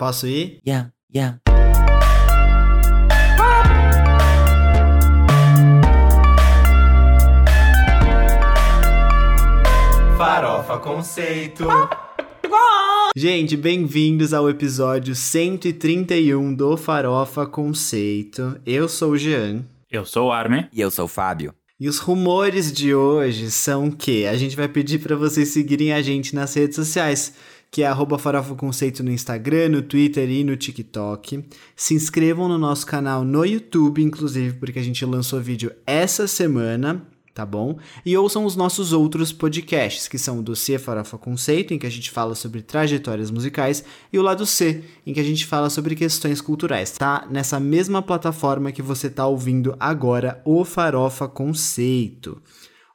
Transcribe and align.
Posso 0.00 0.26
ir? 0.26 0.62
Yeah, 0.66 0.90
yeah. 1.14 1.36
Farofa 10.16 10.78
Conceito. 10.78 11.66
Gente, 13.14 13.58
bem-vindos 13.58 14.32
ao 14.32 14.48
episódio 14.48 15.14
131 15.14 16.54
do 16.54 16.78
Farofa 16.78 17.44
Conceito. 17.44 18.58
Eu 18.64 18.88
sou 18.88 19.10
o 19.10 19.18
Jean. 19.18 19.66
Eu 19.90 20.06
sou 20.06 20.28
o 20.28 20.32
Armin. 20.32 20.66
E 20.72 20.80
eu 20.80 20.90
sou 20.90 21.04
o 21.04 21.08
Fábio. 21.08 21.54
E 21.78 21.88
os 21.88 21.98
rumores 21.98 22.72
de 22.72 22.94
hoje 22.94 23.50
são 23.50 23.90
que 23.90 24.26
a 24.26 24.36
gente 24.36 24.54
vai 24.54 24.68
pedir 24.68 24.98
para 24.98 25.16
vocês 25.16 25.48
seguirem 25.48 25.92
a 25.92 26.00
gente 26.02 26.34
nas 26.34 26.52
redes 26.54 26.76
sociais, 26.76 27.34
que 27.70 27.82
é 27.82 27.86
arroba 27.86 28.18
Farofa 28.18 28.54
Conceito 28.54 29.02
no 29.02 29.12
Instagram, 29.12 29.68
no 29.68 29.82
Twitter 29.82 30.28
e 30.28 30.42
no 30.42 30.56
TikTok. 30.56 31.44
Se 31.76 31.94
inscrevam 31.94 32.48
no 32.48 32.58
nosso 32.58 32.84
canal 32.86 33.24
no 33.24 33.44
YouTube, 33.44 34.02
inclusive, 34.02 34.56
porque 34.58 34.78
a 34.78 34.82
gente 34.82 35.04
lançou 35.04 35.40
vídeo 35.40 35.72
essa 35.86 36.26
semana 36.26 37.06
tá 37.40 37.46
bom? 37.46 37.78
E 38.04 38.16
ouçam 38.16 38.44
os 38.44 38.54
nossos 38.54 38.92
outros 38.92 39.32
podcasts, 39.32 40.08
que 40.08 40.18
são 40.18 40.38
o 40.38 40.42
Dossiê 40.42 40.78
Farofa 40.78 41.16
Conceito, 41.16 41.72
em 41.72 41.78
que 41.78 41.86
a 41.86 41.90
gente 41.90 42.10
fala 42.10 42.34
sobre 42.34 42.60
trajetórias 42.60 43.30
musicais, 43.30 43.82
e 44.12 44.18
o 44.18 44.22
Lado 44.22 44.44
C, 44.44 44.84
em 45.06 45.14
que 45.14 45.20
a 45.20 45.24
gente 45.24 45.46
fala 45.46 45.70
sobre 45.70 45.94
questões 45.94 46.40
culturais, 46.40 46.90
tá? 46.90 47.26
Nessa 47.30 47.58
mesma 47.58 48.02
plataforma 48.02 48.72
que 48.72 48.82
você 48.82 49.08
tá 49.08 49.26
ouvindo 49.26 49.74
agora, 49.78 50.42
o 50.44 50.64
Farofa 50.64 51.28
Conceito. 51.28 52.42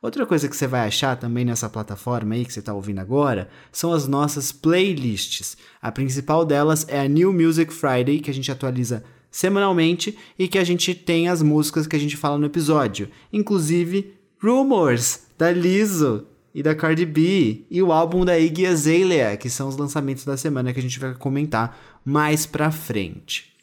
Outra 0.06 0.24
coisa 0.24 0.48
que 0.48 0.56
você 0.56 0.68
vai 0.68 0.82
achar 0.82 1.16
também 1.16 1.44
nessa 1.44 1.68
plataforma 1.68 2.36
aí 2.36 2.46
que 2.46 2.54
você 2.54 2.60
está 2.60 2.72
ouvindo 2.72 3.00
agora 3.00 3.50
são 3.72 3.92
as 3.92 4.08
nossas 4.08 4.52
playlists. 4.52 5.58
A 5.82 5.92
principal 5.92 6.46
delas 6.46 6.86
é 6.88 7.00
a 7.00 7.08
New 7.08 7.34
Music 7.34 7.74
Friday, 7.74 8.20
que 8.20 8.30
a 8.30 8.34
gente 8.34 8.52
atualiza 8.52 9.04
semanalmente 9.32 10.16
e 10.38 10.48
que 10.48 10.60
a 10.60 10.64
gente 10.64 10.94
tem 10.94 11.28
as 11.28 11.42
músicas 11.42 11.88
que 11.88 11.96
a 11.96 12.00
gente 12.00 12.16
fala 12.16 12.38
no 12.38 12.46
episódio, 12.46 13.10
inclusive 13.34 14.14
Rumors, 14.40 15.22
da 15.40 15.52
Lizzo 15.52 16.28
e 16.54 16.62
da 16.62 16.76
Cardi 16.76 17.04
B, 17.04 17.66
e 17.72 17.82
o 17.82 17.92
álbum 17.92 18.24
da 18.24 18.38
Iggy 18.38 18.68
Azalea, 18.68 19.36
que 19.36 19.50
são 19.50 19.68
os 19.68 19.76
lançamentos 19.76 20.24
da 20.24 20.38
semana 20.38 20.72
que 20.72 20.78
a 20.78 20.84
gente 20.84 21.00
vai 21.00 21.16
comentar 21.16 22.00
mais 22.06 22.46
pra 22.46 22.70
frente. 22.70 23.56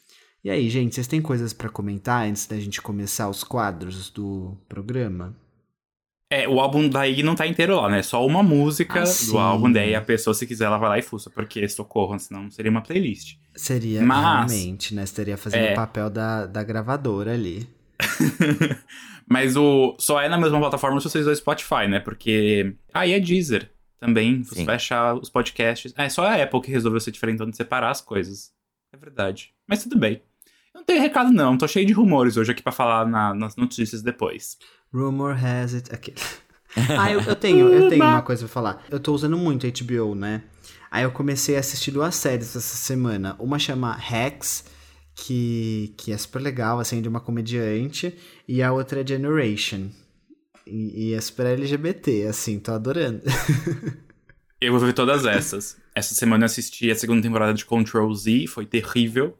E 0.43 0.49
aí, 0.49 0.69
gente, 0.69 0.93
vocês 0.93 1.07
têm 1.07 1.21
coisas 1.21 1.53
para 1.53 1.69
comentar 1.69 2.27
antes 2.27 2.45
da 2.47 2.59
gente 2.59 2.81
começar 2.81 3.29
os 3.29 3.45
quadros 3.45 4.09
do 4.09 4.57
programa? 4.67 5.41
É, 6.41 6.47
o 6.47 6.59
álbum 6.59 6.87
da 6.89 7.07
Iggy 7.07 7.21
não 7.23 7.35
tá 7.35 7.45
inteiro 7.45 7.75
lá, 7.75 7.89
né? 7.89 8.01
Só 8.01 8.25
uma 8.25 8.41
música 8.41 8.99
Ah, 9.01 9.03
do 9.03 9.07
sim. 9.07 9.37
álbum, 9.37 9.71
daí 9.71 9.93
a 9.93 10.01
pessoa, 10.01 10.33
se 10.33 10.47
quiser, 10.47 10.65
ela 10.65 10.77
vai 10.77 10.89
lá 10.89 10.97
e 10.99 11.01
fuça, 11.01 11.29
porque 11.29 11.67
socorro, 11.69 12.17
senão 12.17 12.49
seria 12.49 12.71
uma 12.71 12.81
playlist. 12.81 13.35
Seria 13.55 14.01
Mas- 14.01 14.51
realmente, 14.51 14.95
né? 14.95 15.03
Estaria 15.03 15.37
fazendo 15.37 15.65
É. 15.65 15.71
o 15.73 15.75
papel 15.75 16.09
da, 16.09 16.45
da 16.45 16.63
gravadora 16.63 17.33
ali. 17.33 17.67
Mas 19.27 19.55
o 19.55 19.95
só 19.99 20.19
é 20.21 20.27
na 20.27 20.37
mesma 20.37 20.59
plataforma 20.59 20.99
se 20.99 21.09
você 21.09 21.19
usar 21.19 21.31
o 21.31 21.35
Spotify, 21.35 21.87
né? 21.87 21.99
Porque. 21.99 22.73
Ah, 22.93 23.07
e 23.07 23.13
a 23.15 23.19
Deezer 23.19 23.69
também. 23.99 24.43
Você 24.43 24.55
Sim. 24.55 24.65
vai 24.65 24.75
achar 24.75 25.15
os 25.15 25.29
podcasts. 25.29 25.93
Ah, 25.95 26.03
é 26.05 26.09
só 26.09 26.25
a 26.25 26.41
Apple 26.41 26.61
que 26.61 26.71
resolveu 26.71 26.99
ser 26.99 27.11
diferente 27.11 27.45
de 27.45 27.55
separar 27.55 27.89
as 27.91 28.01
coisas. 28.01 28.51
É 28.91 28.97
verdade. 28.97 29.53
Mas 29.67 29.81
tudo 29.83 29.97
bem. 29.97 30.21
Eu 30.73 30.79
não 30.79 30.83
tenho 30.83 31.01
recado, 31.01 31.31
não. 31.31 31.57
Tô 31.57 31.67
cheio 31.67 31.85
de 31.85 31.93
rumores 31.93 32.35
hoje 32.37 32.51
aqui 32.51 32.61
pra 32.61 32.71
falar 32.71 33.07
na- 33.07 33.33
nas 33.33 33.55
notícias 33.55 34.01
depois. 34.01 34.57
Rumor 34.93 35.33
has 35.33 35.73
it. 35.73 35.93
Aqui. 35.93 36.13
ah, 36.97 37.11
eu, 37.11 37.21
eu 37.21 37.35
tenho, 37.35 37.69
eu 37.69 37.89
tenho 37.89 38.03
uma 38.03 38.21
coisa 38.21 38.45
pra 38.45 38.53
falar. 38.53 38.85
Eu 38.89 38.99
tô 38.99 39.13
usando 39.13 39.37
muito 39.37 39.67
HBO, 39.67 40.15
né? 40.15 40.43
Aí 40.91 41.03
eu 41.03 41.11
comecei 41.11 41.55
a 41.55 41.59
assistir 41.59 41.91
duas 41.91 42.13
séries 42.15 42.55
essa 42.55 42.75
semana. 42.75 43.35
Uma 43.39 43.57
chama 43.57 43.93
Hacks, 43.93 44.65
que, 45.15 45.93
que 45.97 46.11
é 46.11 46.17
super 46.17 46.39
legal, 46.39 46.79
assim, 46.79 47.01
de 47.01 47.09
uma 47.09 47.19
comediante. 47.19 48.15
E 48.47 48.61
a 48.61 48.71
outra 48.71 49.01
é 49.01 49.07
Generation. 49.07 49.89
E, 50.67 51.09
e 51.09 51.13
é 51.13 51.19
super 51.19 51.47
LGBT, 51.47 52.27
assim, 52.27 52.59
tô 52.59 52.71
adorando. 52.71 53.21
Eu 54.61 54.71
vou 54.71 54.79
ver 54.79 54.93
todas 54.93 55.25
essas. 55.25 55.77
Essa 55.93 56.15
semana 56.15 56.43
eu 56.43 56.45
assisti 56.45 56.89
a 56.89 56.95
segunda 56.95 57.21
temporada 57.21 57.53
de 57.53 57.65
Control 57.65 58.13
Z, 58.13 58.47
foi 58.47 58.65
terrível. 58.65 59.37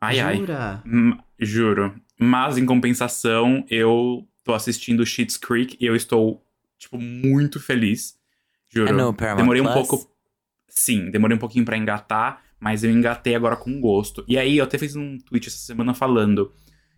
Ai, 0.00 0.20
ai. 0.20 0.36
Jura? 0.36 0.82
Hum, 0.86 1.18
Juro. 1.38 1.94
Mas, 2.18 2.56
em 2.56 2.64
compensação, 2.64 3.64
eu 3.68 4.26
tô 4.48 4.54
assistindo 4.54 5.04
Schitt's 5.04 5.36
Creek 5.36 5.76
e 5.78 5.84
eu 5.84 5.94
estou, 5.94 6.42
tipo, 6.78 6.96
muito 6.98 7.60
feliz. 7.60 8.16
Juro. 8.70 8.88
É 8.88 8.92
no 8.92 9.12
Paramount 9.12 9.42
demorei 9.42 9.60
um 9.60 9.66
Plus? 9.66 9.86
pouco. 9.86 10.10
Sim, 10.66 11.10
demorei 11.10 11.36
um 11.36 11.40
pouquinho 11.40 11.66
pra 11.66 11.76
engatar, 11.76 12.42
mas 12.58 12.82
eu 12.82 12.90
engatei 12.90 13.34
agora 13.34 13.56
com 13.56 13.78
gosto. 13.78 14.24
E 14.26 14.38
aí, 14.38 14.56
eu 14.56 14.64
até 14.64 14.78
fiz 14.78 14.96
um 14.96 15.18
tweet 15.18 15.48
essa 15.48 15.58
semana 15.58 15.92
falando. 15.92 16.50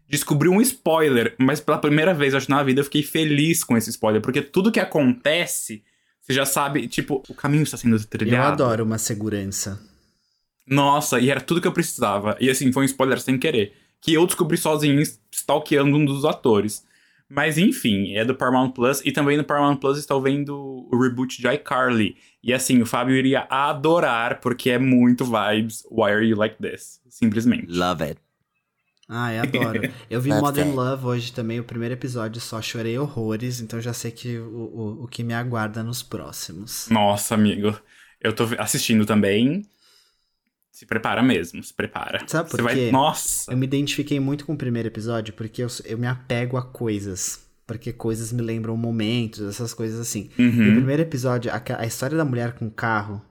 Descobri 0.09 0.49
um 0.49 0.61
spoiler, 0.61 1.35
mas 1.39 1.61
pela 1.61 1.79
primeira 1.79 2.15
vez, 2.15 2.35
acho, 2.37 2.49
na 2.49 2.63
vida, 2.63 2.81
eu 2.81 2.85
fiquei 2.85 3.03
feliz 3.03 3.65
com 3.65 3.77
esse 3.77 3.91
spoiler, 3.91 4.23
porque 4.23 4.43
tudo 4.43 4.71
que 4.71 4.79
acontece, 4.79 5.83
você 6.21 6.33
já 6.33 6.47
sabe, 6.47 6.87
tipo, 6.87 7.21
o 7.29 7.35
caminho 7.35 7.65
está 7.65 7.77
sendo 7.77 7.97
Eu 7.97 8.05
trilhado. 8.05 8.63
adoro 8.63 8.85
uma 8.85 8.99
segurança. 8.99 9.81
Nossa, 10.65 11.19
e 11.19 11.31
era 11.31 11.41
tudo 11.41 11.61
que 11.61 11.67
eu 11.67 11.73
precisava. 11.73 12.37
E 12.41 12.49
assim, 12.49 12.71
foi 12.73 12.85
um 12.85 12.87
spoiler 12.87 13.21
sem 13.21 13.37
querer. 13.37 13.73
Que 14.01 14.15
eu 14.15 14.25
descobri 14.25 14.57
sozinho, 14.57 15.03
stalkeando 15.33 15.97
um 15.97 16.05
dos 16.05 16.25
atores. 16.25 16.89
Mas 17.31 17.57
enfim, 17.57 18.17
é 18.17 18.25
do 18.25 18.35
Paramount 18.35 18.73
Plus. 18.73 19.01
E 19.05 19.13
também 19.13 19.37
no 19.37 19.45
Paramount 19.45 19.77
Plus 19.77 19.99
estou 19.99 20.21
vendo 20.21 20.57
o 20.91 21.01
reboot 21.01 21.41
de 21.41 21.49
iCarly. 21.49 22.17
E 22.43 22.53
assim, 22.53 22.83
o 22.83 22.87
Fábio 22.87 23.15
iria 23.15 23.47
adorar, 23.49 24.41
porque 24.41 24.71
é 24.71 24.79
muito 24.79 25.25
vibes. 25.25 25.87
Why 25.89 26.11
are 26.11 26.27
you 26.27 26.37
like 26.37 26.57
this? 26.61 27.01
Simplesmente. 27.09 27.67
Love 27.69 28.03
it. 28.03 28.21
Ai, 29.09 29.39
adoro. 29.39 29.81
Eu 30.11 30.21
vi 30.21 30.31
Modern. 30.31 30.73
Love 30.73 31.07
hoje 31.07 31.33
também, 31.33 31.61
o 31.61 31.65
primeiro 31.65 31.95
episódio, 31.95 32.41
só 32.41 32.61
chorei 32.61 32.99
horrores, 32.99 33.61
então 33.61 33.81
já 33.81 33.93
sei 33.93 34.11
que 34.11 34.39
o, 34.39 34.45
o, 34.45 35.05
o 35.05 35.09
que 35.09 35.23
me 35.23 35.35
aguarda 35.35 35.83
nos 35.83 36.03
próximos. 36.03 36.89
Nossa, 36.91 37.35
amigo. 37.35 37.77
Eu 38.21 38.33
tô 38.33 38.45
assistindo 38.59 39.07
também. 39.07 39.63
Se 40.81 40.87
prepara 40.87 41.23
mesmo, 41.23 41.63
se 41.63 41.75
prepara. 41.75 42.23
Sabe 42.27 42.49
por 42.49 42.57
Você 42.57 42.63
vai. 42.63 42.75
quê? 42.75 42.91
Nossa! 42.91 43.53
Eu 43.53 43.57
me 43.59 43.67
identifiquei 43.67 44.19
muito 44.19 44.47
com 44.47 44.55
o 44.55 44.57
primeiro 44.57 44.89
episódio 44.89 45.35
porque 45.35 45.63
eu, 45.63 45.69
eu 45.85 45.99
me 45.99 46.07
apego 46.07 46.57
a 46.57 46.63
coisas. 46.63 47.47
Porque 47.67 47.93
coisas 47.93 48.33
me 48.33 48.41
lembram 48.41 48.75
momentos, 48.79 49.43
essas 49.43 49.75
coisas 49.75 50.01
assim. 50.01 50.31
E 50.39 50.43
o 50.43 50.47
Uhum. 50.47 50.75
primeiro 50.77 51.03
episódio, 51.03 51.53
a, 51.53 51.63
a 51.79 51.85
história 51.85 52.17
da 52.17 52.25
mulher 52.25 52.55
com 52.55 52.67
o 52.67 52.71
carro, 52.71 53.23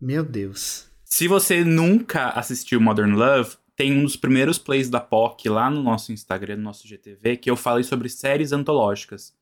meu 0.00 0.22
Deus. 0.22 0.86
Se 1.04 1.26
você 1.26 1.64
nunca 1.64 2.28
assistiu 2.28 2.80
Modern 2.80 3.14
Love, 3.16 3.56
tem 3.74 3.92
um 3.98 4.04
dos 4.04 4.14
primeiros 4.14 4.56
plays 4.56 4.88
da 4.88 5.00
POC 5.00 5.48
lá 5.48 5.68
no 5.68 5.82
nosso 5.82 6.12
Instagram, 6.12 6.58
no 6.58 6.62
nosso 6.62 6.86
GTV, 6.86 7.36
que 7.36 7.50
eu 7.50 7.56
falei 7.56 7.82
sobre 7.82 8.08
séries 8.08 8.52
antológicas. 8.52 9.34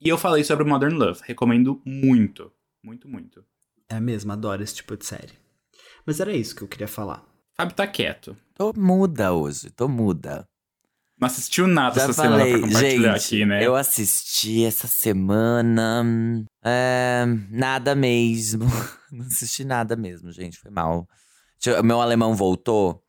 E 0.00 0.08
eu 0.08 0.16
falei 0.16 0.44
sobre 0.44 0.64
Modern 0.64 0.94
Love. 0.96 1.22
Recomendo 1.24 1.82
muito. 1.84 2.52
Muito, 2.84 3.08
muito. 3.08 3.44
É 3.88 3.98
mesmo, 3.98 4.30
adoro 4.30 4.62
esse 4.62 4.76
tipo 4.76 4.96
de 4.96 5.04
série. 5.04 5.39
Mas 6.10 6.18
era 6.18 6.32
isso 6.32 6.56
que 6.56 6.62
eu 6.62 6.66
queria 6.66 6.88
falar. 6.88 7.24
Fábio 7.56 7.72
tá 7.72 7.86
quieto. 7.86 8.36
Tô 8.56 8.72
muda 8.76 9.32
hoje, 9.32 9.70
tô 9.70 9.86
muda. 9.86 10.44
Não 11.16 11.26
assistiu 11.26 11.68
nada 11.68 11.94
Já 11.94 12.02
essa 12.02 12.12
semana 12.14 12.38
falei, 12.38 12.52
pra 12.52 12.60
compartilhar 12.62 13.16
gente, 13.16 13.26
aqui, 13.36 13.46
né? 13.46 13.64
eu 13.64 13.76
assisti 13.76 14.64
essa 14.64 14.88
semana. 14.88 16.04
É, 16.64 17.24
nada 17.48 17.94
mesmo. 17.94 18.64
Não 19.12 19.24
assisti 19.24 19.64
nada 19.64 19.94
mesmo, 19.94 20.32
gente. 20.32 20.58
Foi 20.58 20.72
mal. 20.72 21.08
Meu 21.84 22.00
alemão 22.00 22.34
voltou. 22.34 23.00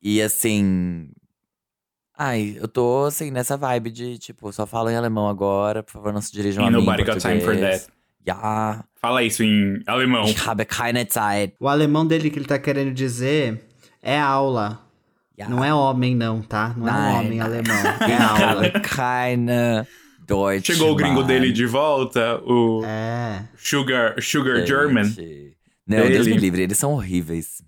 E 0.00 0.22
assim. 0.22 1.10
Ai, 2.16 2.56
eu 2.58 2.66
tô 2.66 3.04
assim 3.04 3.30
nessa 3.30 3.54
vibe 3.54 3.90
de 3.90 4.18
tipo, 4.18 4.50
só 4.50 4.66
falo 4.66 4.88
em 4.88 4.96
alemão 4.96 5.28
agora, 5.28 5.82
por 5.82 5.92
favor, 5.92 6.10
não 6.10 6.22
se 6.22 6.32
dirijam 6.32 6.64
a 6.64 6.70
mim. 6.70 6.78
em 6.78 6.80
nobody 6.80 7.04
got 7.04 7.20
time 7.20 7.42
for 7.42 7.54
that. 7.54 7.86
Ja, 8.26 8.84
Fala 9.00 9.22
isso 9.22 9.42
em 9.42 9.82
alemão. 9.86 10.24
ich 10.24 10.38
habe 10.46 10.64
keine 10.64 11.06
Zeit. 11.10 11.54
O 11.60 11.68
alemão 11.68 12.06
dele 12.06 12.30
que 12.30 12.38
ele 12.38 12.46
tá 12.46 12.58
querendo 12.58 12.92
dizer 12.94 13.60
é 14.02 14.18
aula. 14.18 14.80
Ja. 15.36 15.48
Não 15.48 15.64
é 15.64 15.74
homem, 15.74 16.14
não, 16.14 16.40
tá? 16.40 16.72
Não 16.76 16.88
é 16.88 16.92
um 16.92 16.94
Nein, 16.94 17.16
homem 17.18 17.30
nein. 17.30 17.40
alemão. 17.40 17.76
É 18.08 18.16
aula. 18.16 18.70
keine 18.80 19.86
Deutsch. 20.26 20.66
Chegou 20.66 20.92
o 20.92 20.94
gringo 20.94 21.22
dele 21.22 21.52
de 21.52 21.66
volta, 21.66 22.40
o 22.44 22.82
É. 22.84 23.44
Sugar, 23.56 24.14
Sugar 24.22 24.56
Gente. 24.58 24.68
German. 24.68 25.04
Não, 25.86 25.98
Deus 26.08 26.24
Dele. 26.24 26.30
me 26.36 26.40
livre, 26.40 26.62
eles 26.62 26.78
são 26.78 26.92
horríveis. 26.94 27.62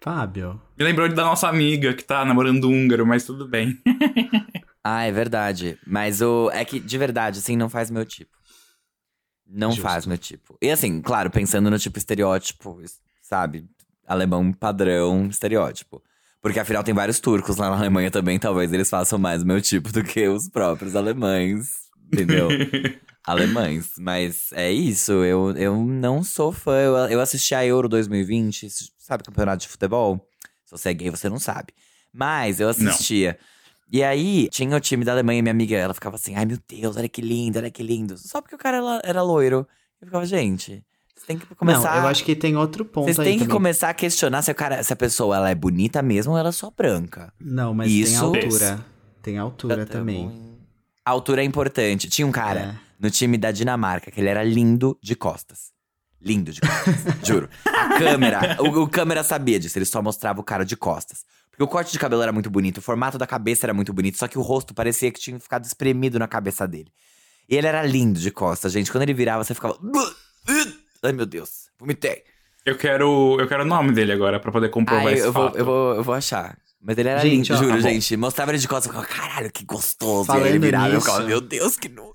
Fábio. 0.00 0.60
Me 0.78 0.84
lembrou 0.84 1.08
da 1.08 1.24
nossa 1.24 1.48
amiga 1.48 1.92
que 1.94 2.04
tá 2.04 2.24
namorando 2.24 2.68
um 2.68 2.72
húngaro, 2.84 3.06
mas 3.06 3.24
tudo 3.24 3.46
bem. 3.48 3.78
Ah, 4.90 5.02
é 5.04 5.12
verdade. 5.12 5.76
Mas 5.86 6.22
o. 6.22 6.50
É 6.50 6.64
que, 6.64 6.80
de 6.80 6.96
verdade, 6.96 7.40
assim, 7.40 7.56
não 7.58 7.68
faz 7.68 7.90
meu 7.90 8.06
tipo. 8.06 8.30
Não 9.48 9.70
Justo. 9.70 9.82
faz 9.82 10.04
meu 10.06 10.18
tipo. 10.18 10.56
E 10.60 10.70
assim, 10.70 11.00
claro, 11.00 11.30
pensando 11.30 11.70
no 11.70 11.78
tipo 11.78 11.98
estereótipo, 11.98 12.80
sabe? 13.22 13.66
Alemão 14.06 14.52
padrão, 14.52 15.26
estereótipo. 15.26 16.02
Porque 16.40 16.60
afinal 16.60 16.84
tem 16.84 16.94
vários 16.94 17.18
turcos 17.18 17.56
lá 17.56 17.70
na 17.70 17.76
Alemanha 17.76 18.10
também, 18.10 18.38
talvez 18.38 18.72
eles 18.72 18.88
façam 18.88 19.18
mais 19.18 19.42
o 19.42 19.46
meu 19.46 19.60
tipo 19.60 19.90
do 19.90 20.04
que 20.04 20.28
os 20.28 20.48
próprios 20.48 20.94
alemães. 20.94 21.88
Entendeu? 22.12 22.48
alemães. 23.24 23.92
Mas 23.98 24.52
é 24.52 24.70
isso, 24.70 25.12
eu, 25.24 25.50
eu 25.56 25.76
não 25.84 26.22
sou 26.22 26.52
fã. 26.52 26.76
Eu, 26.78 26.96
eu 27.08 27.20
assisti 27.20 27.54
a 27.54 27.64
Euro 27.64 27.88
2020, 27.88 28.68
sabe 28.98 29.24
campeonato 29.24 29.62
de 29.62 29.68
futebol? 29.68 30.26
Se 30.64 30.70
você 30.70 30.90
é 30.90 30.94
gay, 30.94 31.10
você 31.10 31.28
não 31.28 31.38
sabe. 31.38 31.72
Mas 32.12 32.60
eu 32.60 32.68
assistia. 32.68 33.38
E 33.90 34.02
aí, 34.02 34.48
tinha 34.50 34.76
o 34.76 34.80
time 34.80 35.04
da 35.04 35.12
Alemanha 35.12 35.42
minha 35.42 35.50
amiga, 35.52 35.76
ela 35.76 35.94
ficava 35.94 36.16
assim, 36.16 36.34
ai 36.34 36.44
meu 36.44 36.58
Deus, 36.68 36.96
olha 36.96 37.08
que 37.08 37.22
lindo, 37.22 37.58
olha 37.58 37.70
que 37.70 37.82
lindo. 37.82 38.18
Só 38.18 38.40
porque 38.42 38.54
o 38.54 38.58
cara 38.58 38.76
era, 38.78 39.00
era 39.04 39.22
loiro. 39.22 39.66
Eu 40.00 40.06
ficava, 40.06 40.26
gente, 40.26 40.84
você 41.16 41.26
tem 41.26 41.38
que 41.38 41.46
começar. 41.54 41.94
Não, 41.96 42.02
eu 42.02 42.08
acho 42.08 42.22
que 42.22 42.36
tem 42.36 42.54
outro 42.56 42.84
ponto 42.84 43.04
Vocês 43.06 43.16
têm 43.16 43.34
que 43.38 43.44
também. 43.44 43.56
começar 43.56 43.88
a 43.88 43.94
questionar 43.94 44.42
se, 44.42 44.50
o 44.50 44.54
cara, 44.54 44.82
se 44.82 44.92
a 44.92 44.96
pessoa 44.96 45.36
ela 45.36 45.50
é 45.50 45.54
bonita 45.54 46.02
mesmo 46.02 46.32
ou 46.32 46.38
ela 46.38 46.50
é 46.50 46.52
só 46.52 46.70
branca. 46.70 47.32
Não, 47.40 47.72
mas 47.72 47.90
Isso- 47.90 48.30
tem 48.30 48.40
altura. 48.42 48.86
Tem 49.22 49.38
altura 49.38 49.76
Já 49.78 49.86
também. 49.86 50.26
em- 50.26 50.58
A 51.04 51.10
altura 51.10 51.40
é 51.42 51.44
importante. 51.44 52.08
Tinha 52.10 52.26
um 52.26 52.30
cara 52.32 52.60
É. 52.60 52.74
no 53.00 53.10
time 53.10 53.38
da 53.38 53.50
Dinamarca 53.50 54.10
que 54.10 54.20
ele 54.20 54.28
era 54.28 54.44
lindo 54.44 54.98
de 55.02 55.16
costas. 55.16 55.72
Lindo 56.20 56.52
de 56.52 56.60
costas, 56.60 56.94
juro. 57.26 57.48
A 57.64 57.98
câmera, 57.98 58.58
o, 58.60 58.82
o 58.82 58.88
câmera 58.88 59.24
sabia 59.24 59.58
disso, 59.58 59.78
ele 59.78 59.84
só 59.86 60.02
mostrava 60.02 60.40
o 60.40 60.44
cara 60.44 60.64
de 60.64 60.76
costas. 60.76 61.24
Porque 61.58 61.64
o 61.64 61.66
corte 61.66 61.90
de 61.90 61.98
cabelo 61.98 62.22
era 62.22 62.30
muito 62.30 62.48
bonito, 62.48 62.78
o 62.78 62.80
formato 62.80 63.18
da 63.18 63.26
cabeça 63.26 63.66
era 63.66 63.74
muito 63.74 63.92
bonito, 63.92 64.16
só 64.16 64.28
que 64.28 64.38
o 64.38 64.42
rosto 64.42 64.72
parecia 64.72 65.10
que 65.10 65.18
tinha 65.18 65.40
ficado 65.40 65.64
espremido 65.64 66.16
na 66.16 66.28
cabeça 66.28 66.68
dele. 66.68 66.86
E 67.48 67.56
ele 67.56 67.66
era 67.66 67.82
lindo 67.82 68.20
de 68.20 68.30
costas, 68.30 68.70
gente. 68.72 68.92
Quando 68.92 69.02
ele 69.02 69.12
virava, 69.12 69.42
você 69.42 69.54
ficava. 69.54 69.76
Ai, 71.02 71.10
meu 71.12 71.26
Deus, 71.26 71.68
vomitei. 71.76 72.22
Eu 72.64 72.76
quero, 72.76 73.40
eu 73.40 73.48
quero 73.48 73.64
o 73.64 73.66
nome 73.66 73.90
dele 73.90 74.12
agora 74.12 74.38
pra 74.38 74.52
poder 74.52 74.68
comprovar 74.68 75.06
Ai, 75.08 75.14
esse 75.14 75.26
eu, 75.26 75.32
vou, 75.32 75.46
fato. 75.46 75.58
eu, 75.58 75.64
vou, 75.64 75.94
eu 75.96 76.04
vou 76.04 76.14
achar. 76.14 76.56
Mas 76.80 76.96
ele 76.96 77.08
era 77.08 77.18
Gente, 77.20 77.50
lindo, 77.50 77.54
ó, 77.54 77.56
juro, 77.56 77.82
tá 77.82 77.88
gente. 77.90 78.16
Mostrava 78.16 78.52
ele 78.52 78.58
de 78.58 78.68
costas, 78.68 78.94
eu 78.94 79.02
ficava, 79.02 79.20
caralho, 79.20 79.50
que 79.50 79.64
gostoso. 79.64 80.30
e 80.30 80.32
aí 80.32 80.38
Falando 80.38 80.46
ele 80.46 80.58
virava, 80.60 80.88
eu 80.88 80.94
nisso- 80.94 81.06
ficava, 81.06 81.26
meu 81.26 81.40
Deus, 81.40 81.76
que 81.76 81.88
nojo. 81.88 82.14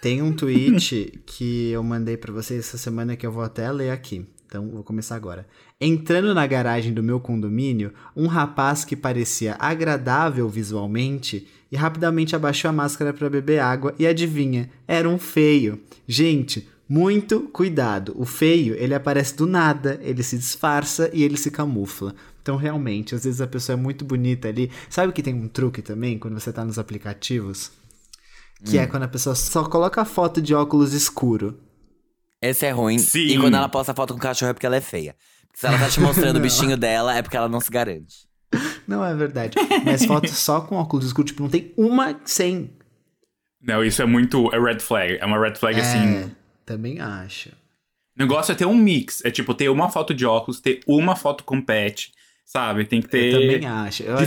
Tem 0.00 0.22
um 0.22 0.32
tweet 0.34 1.22
que 1.26 1.72
eu 1.72 1.82
mandei 1.82 2.16
pra 2.16 2.32
vocês 2.32 2.60
essa 2.66 2.78
semana 2.78 3.16
que 3.16 3.26
eu 3.26 3.32
vou 3.32 3.42
até 3.42 3.70
ler 3.70 3.90
aqui. 3.90 4.26
Então, 4.46 4.68
vou 4.70 4.84
começar 4.84 5.16
agora. 5.16 5.46
Entrando 5.80 6.32
na 6.32 6.46
garagem 6.46 6.92
do 6.94 7.02
meu 7.02 7.18
condomínio, 7.18 7.92
um 8.14 8.26
rapaz 8.26 8.84
que 8.84 8.94
parecia 8.94 9.56
agradável 9.58 10.48
visualmente 10.48 11.48
e 11.70 11.76
rapidamente 11.76 12.36
abaixou 12.36 12.68
a 12.68 12.72
máscara 12.72 13.12
pra 13.12 13.28
beber 13.28 13.58
água 13.58 13.94
e 13.98 14.06
adivinha, 14.06 14.70
era 14.86 15.08
um 15.08 15.18
feio. 15.18 15.80
Gente, 16.06 16.68
muito 16.88 17.40
cuidado. 17.52 18.14
O 18.16 18.24
feio, 18.24 18.74
ele 18.74 18.94
aparece 18.94 19.36
do 19.36 19.46
nada, 19.46 19.98
ele 20.02 20.22
se 20.22 20.38
disfarça 20.38 21.10
e 21.12 21.24
ele 21.24 21.36
se 21.36 21.50
camufla. 21.50 22.14
Então, 22.40 22.56
realmente, 22.56 23.14
às 23.14 23.24
vezes 23.24 23.40
a 23.40 23.46
pessoa 23.46 23.74
é 23.76 23.80
muito 23.80 24.04
bonita 24.04 24.46
ali. 24.48 24.70
Sabe 24.88 25.12
que 25.12 25.22
tem 25.22 25.34
um 25.34 25.48
truque 25.48 25.82
também 25.82 26.16
quando 26.16 26.38
você 26.38 26.52
tá 26.52 26.64
nos 26.64 26.78
aplicativos? 26.78 27.72
Que 28.64 28.78
é 28.78 28.86
quando 28.86 29.02
a 29.02 29.08
pessoa 29.08 29.34
só 29.34 29.64
coloca 29.64 30.00
a 30.00 30.04
foto 30.04 30.40
de 30.40 30.54
óculos 30.54 30.92
escuro. 30.92 31.58
Esse 32.40 32.66
é 32.66 32.70
ruim. 32.70 32.98
Sim. 32.98 33.26
E 33.26 33.38
quando 33.38 33.54
ela 33.54 33.68
posta 33.68 33.94
foto 33.94 34.14
com 34.14 34.20
cachorro 34.20 34.50
é 34.50 34.52
porque 34.52 34.66
ela 34.66 34.76
é 34.76 34.80
feia. 34.80 35.16
Porque 35.46 35.60
se 35.60 35.66
ela 35.66 35.78
tá 35.78 35.88
te 35.88 36.00
mostrando 36.00 36.36
o 36.36 36.40
bichinho 36.42 36.76
dela, 36.76 37.16
é 37.16 37.22
porque 37.22 37.36
ela 37.36 37.48
não 37.48 37.60
se 37.60 37.70
garante. 37.70 38.26
Não 38.86 39.04
é 39.04 39.14
verdade. 39.14 39.56
Mas 39.84 40.04
foto 40.04 40.28
só 40.28 40.60
com 40.60 40.76
óculos 40.76 41.06
escuros, 41.06 41.30
tipo, 41.30 41.42
não 41.42 41.50
tem 41.50 41.72
uma 41.76 42.20
sem. 42.24 42.70
Não, 43.60 43.84
isso 43.84 44.00
é 44.00 44.06
muito. 44.06 44.54
É 44.54 44.60
red 44.60 44.78
flag. 44.80 45.18
É 45.20 45.26
uma 45.26 45.38
red 45.38 45.56
flag 45.56 45.80
assim. 45.80 45.98
É, 45.98 46.30
também 46.64 47.00
acho. 47.00 47.48
O 47.48 47.52
negócio 48.18 48.52
é 48.52 48.54
ter 48.54 48.66
um 48.66 48.76
mix. 48.76 49.24
É 49.24 49.30
tipo, 49.30 49.52
ter 49.54 49.68
uma 49.68 49.90
foto 49.90 50.14
de 50.14 50.24
óculos, 50.24 50.60
ter 50.60 50.80
uma 50.86 51.16
foto 51.16 51.42
com 51.44 51.60
pet, 51.60 52.12
sabe? 52.44 52.84
Tem 52.84 53.00
que 53.00 53.08
Eu 53.08 53.10
ter 53.10 53.32
também 53.32 53.66
acho. 53.66 54.02
Eu 54.04 54.14
acho 54.14 54.22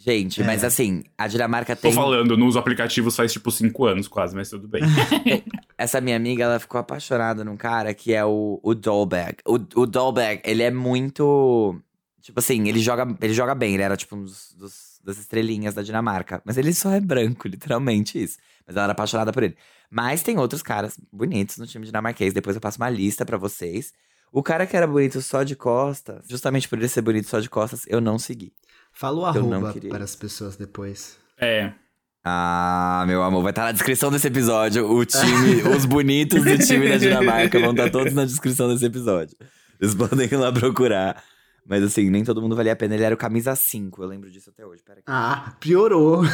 Gente, 0.00 0.44
mas 0.44 0.62
assim, 0.62 1.02
a 1.18 1.26
Dinamarca 1.26 1.74
Tô 1.74 1.82
tem. 1.82 1.92
falando, 1.92 2.36
nos 2.36 2.56
aplicativos 2.56 3.16
faz 3.16 3.32
tipo 3.32 3.50
cinco 3.50 3.84
anos 3.84 4.06
quase, 4.06 4.34
mas 4.34 4.48
tudo 4.48 4.68
bem. 4.68 4.80
Essa 5.76 6.00
minha 6.00 6.16
amiga, 6.16 6.44
ela 6.44 6.58
ficou 6.60 6.80
apaixonada 6.80 7.44
num 7.44 7.56
cara 7.56 7.92
que 7.92 8.14
é 8.14 8.24
o, 8.24 8.60
o 8.62 8.74
Dolberg. 8.74 9.38
O, 9.46 9.54
o 9.80 9.86
Dolberg, 9.86 10.40
ele 10.44 10.62
é 10.62 10.70
muito. 10.70 11.76
Tipo 12.22 12.38
assim, 12.40 12.68
ele 12.68 12.78
joga, 12.80 13.06
ele 13.20 13.34
joga 13.34 13.54
bem. 13.54 13.74
Ele 13.74 13.82
era 13.82 13.96
tipo 13.96 14.14
um 14.16 14.22
dos, 14.22 14.54
dos- 14.56 15.00
das 15.04 15.18
estrelinhas 15.18 15.74
da 15.74 15.82
Dinamarca. 15.82 16.40
Mas 16.44 16.56
ele 16.58 16.72
só 16.72 16.92
é 16.92 17.00
branco, 17.00 17.46
literalmente 17.48 18.22
isso. 18.22 18.38
Mas 18.66 18.76
ela 18.76 18.84
era 18.84 18.92
apaixonada 18.92 19.32
por 19.32 19.42
ele. 19.42 19.56
Mas 19.90 20.22
tem 20.22 20.38
outros 20.38 20.62
caras 20.62 20.98
bonitos 21.12 21.56
no 21.58 21.66
time 21.66 21.86
dinamarquês. 21.86 22.32
Depois 22.34 22.54
eu 22.54 22.60
passo 22.60 22.78
uma 22.78 22.90
lista 22.90 23.24
pra 23.24 23.36
vocês. 23.38 23.92
O 24.30 24.42
cara 24.42 24.66
que 24.66 24.76
era 24.76 24.86
bonito 24.86 25.22
só 25.22 25.42
de 25.42 25.56
costas, 25.56 26.26
justamente 26.28 26.68
por 26.68 26.78
ele 26.78 26.88
ser 26.88 27.00
bonito 27.00 27.28
só 27.28 27.40
de 27.40 27.48
costas, 27.48 27.84
eu 27.88 27.98
não 28.00 28.18
segui. 28.18 28.52
Fala 28.98 29.20
o 29.20 29.24
arroba 29.24 29.72
para 29.88 30.02
as 30.02 30.16
pessoas 30.16 30.56
depois. 30.56 31.18
É. 31.40 31.70
Ah, 32.24 33.04
meu 33.06 33.22
amor, 33.22 33.44
vai 33.44 33.52
estar 33.52 33.66
na 33.66 33.70
descrição 33.70 34.10
desse 34.10 34.26
episódio. 34.26 34.90
O 34.90 35.04
time, 35.04 35.62
os 35.72 35.84
bonitos 35.84 36.42
do 36.42 36.58
time 36.58 36.88
da 36.88 36.96
Dinamarca 36.96 37.60
vão 37.60 37.70
estar 37.70 37.90
todos 37.90 38.12
na 38.12 38.24
descrição 38.24 38.68
desse 38.68 38.84
episódio. 38.84 39.36
Vocês 39.78 39.94
podem 39.94 40.26
ir 40.26 40.36
lá 40.36 40.50
procurar. 40.50 41.22
Mas 41.64 41.84
assim, 41.84 42.10
nem 42.10 42.24
todo 42.24 42.42
mundo 42.42 42.56
valia 42.56 42.72
a 42.72 42.76
pena. 42.76 42.96
Ele 42.96 43.04
era 43.04 43.14
o 43.14 43.18
camisa 43.18 43.54
5, 43.54 44.02
eu 44.02 44.08
lembro 44.08 44.32
disso 44.32 44.50
até 44.50 44.66
hoje. 44.66 44.82
Pera 44.82 44.98
aqui. 44.98 45.04
Ah, 45.06 45.52
piorou. 45.60 46.24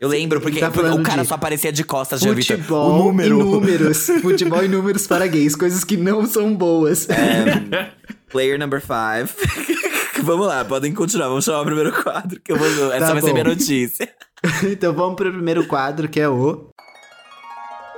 Eu 0.00 0.08
lembro, 0.08 0.40
porque 0.40 0.58
tá 0.58 0.70
o 0.70 1.02
cara 1.04 1.22
de 1.22 1.28
só 1.28 1.34
aparecia 1.36 1.70
de 1.70 1.84
costas, 1.84 2.20
já. 2.20 2.34
Futebol 2.34 2.90
O 2.90 3.04
número. 3.04 3.38
e 3.38 3.44
números. 3.44 4.06
Futebol 4.20 4.64
e 4.64 4.68
números 4.68 5.06
para 5.06 5.24
gays. 5.28 5.54
Coisas 5.54 5.84
que 5.84 5.96
não 5.96 6.26
são 6.26 6.52
boas. 6.56 7.08
É. 7.08 7.92
Player 8.28 8.58
number 8.58 8.80
5. 8.80 9.79
vamos 10.22 10.46
lá, 10.46 10.64
podem 10.64 10.92
continuar. 10.92 11.28
Vamos 11.28 11.44
chamar 11.44 11.62
o 11.62 11.64
primeiro 11.64 12.02
quadro, 12.02 12.40
que 12.40 12.52
eu 12.52 12.56
vou. 12.56 12.92
Essa 12.92 13.06
Tá 13.06 13.12
vai 13.12 13.22
ser 13.22 13.28
bom. 13.28 13.32
minha 13.34 13.44
notícia. 13.44 14.14
então 14.70 14.92
vamos 14.92 15.16
pro 15.16 15.32
primeiro 15.32 15.66
quadro, 15.66 16.08
que 16.08 16.20
é 16.20 16.28
o... 16.28 16.70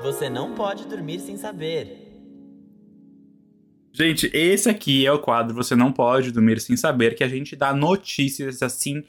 Você 0.03 0.29
não 0.29 0.55
pode 0.55 0.87
dormir 0.87 1.21
sem 1.21 1.37
saber. 1.37 2.11
Gente, 3.93 4.31
esse 4.33 4.69
aqui 4.69 5.07
é 5.07 5.13
o 5.13 5.19
quadro 5.19 5.55
Você 5.55 5.77
Não 5.77 5.93
Pode 5.93 6.33
Dormir 6.33 6.59
Sem 6.61 6.77
Saber, 6.79 7.15
que 7.15 7.23
a 7.23 7.29
gente 7.29 7.55
dá 7.55 7.75
notícias 7.75 8.63
assim, 8.63 9.05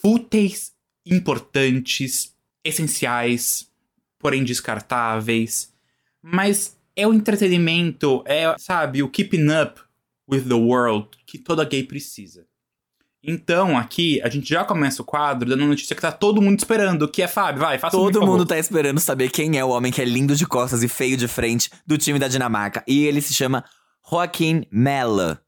fúteis, 0.00 0.72
importantes, 1.04 2.34
essenciais, 2.64 3.70
porém 4.18 4.42
descartáveis. 4.42 5.70
Mas 6.22 6.76
é 6.96 7.06
o 7.06 7.12
entretenimento, 7.12 8.24
é, 8.26 8.52
sabe, 8.58 9.02
o 9.02 9.08
keeping 9.08 9.48
up 9.50 9.80
with 10.30 10.42
the 10.42 10.54
world 10.54 11.08
que 11.26 11.38
toda 11.38 11.64
gay 11.64 11.82
precisa. 11.82 12.46
Então, 13.22 13.76
aqui, 13.76 14.20
a 14.22 14.28
gente 14.28 14.48
já 14.48 14.64
começa 14.64 15.02
o 15.02 15.04
quadro 15.04 15.48
dando 15.48 15.66
notícia 15.66 15.96
que 15.96 16.02
tá 16.02 16.12
todo 16.12 16.40
mundo 16.40 16.58
esperando, 16.60 17.08
que 17.08 17.22
é 17.22 17.26
Fábio, 17.26 17.60
vai, 17.60 17.76
faça 17.76 17.96
Todo 17.96 18.18
um 18.18 18.20
favor. 18.20 18.26
mundo 18.38 18.46
tá 18.46 18.56
esperando 18.56 19.00
saber 19.00 19.30
quem 19.30 19.58
é 19.58 19.64
o 19.64 19.70
homem 19.70 19.90
que 19.90 20.00
é 20.00 20.04
lindo 20.04 20.36
de 20.36 20.46
costas 20.46 20.84
e 20.84 20.88
feio 20.88 21.16
de 21.16 21.26
frente 21.26 21.68
do 21.84 21.98
time 21.98 22.20
da 22.20 22.28
Dinamarca. 22.28 22.84
E 22.86 23.04
ele 23.04 23.20
se 23.20 23.34
chama 23.34 23.64
Joaquim 24.08 24.64
Mella. 24.70 25.42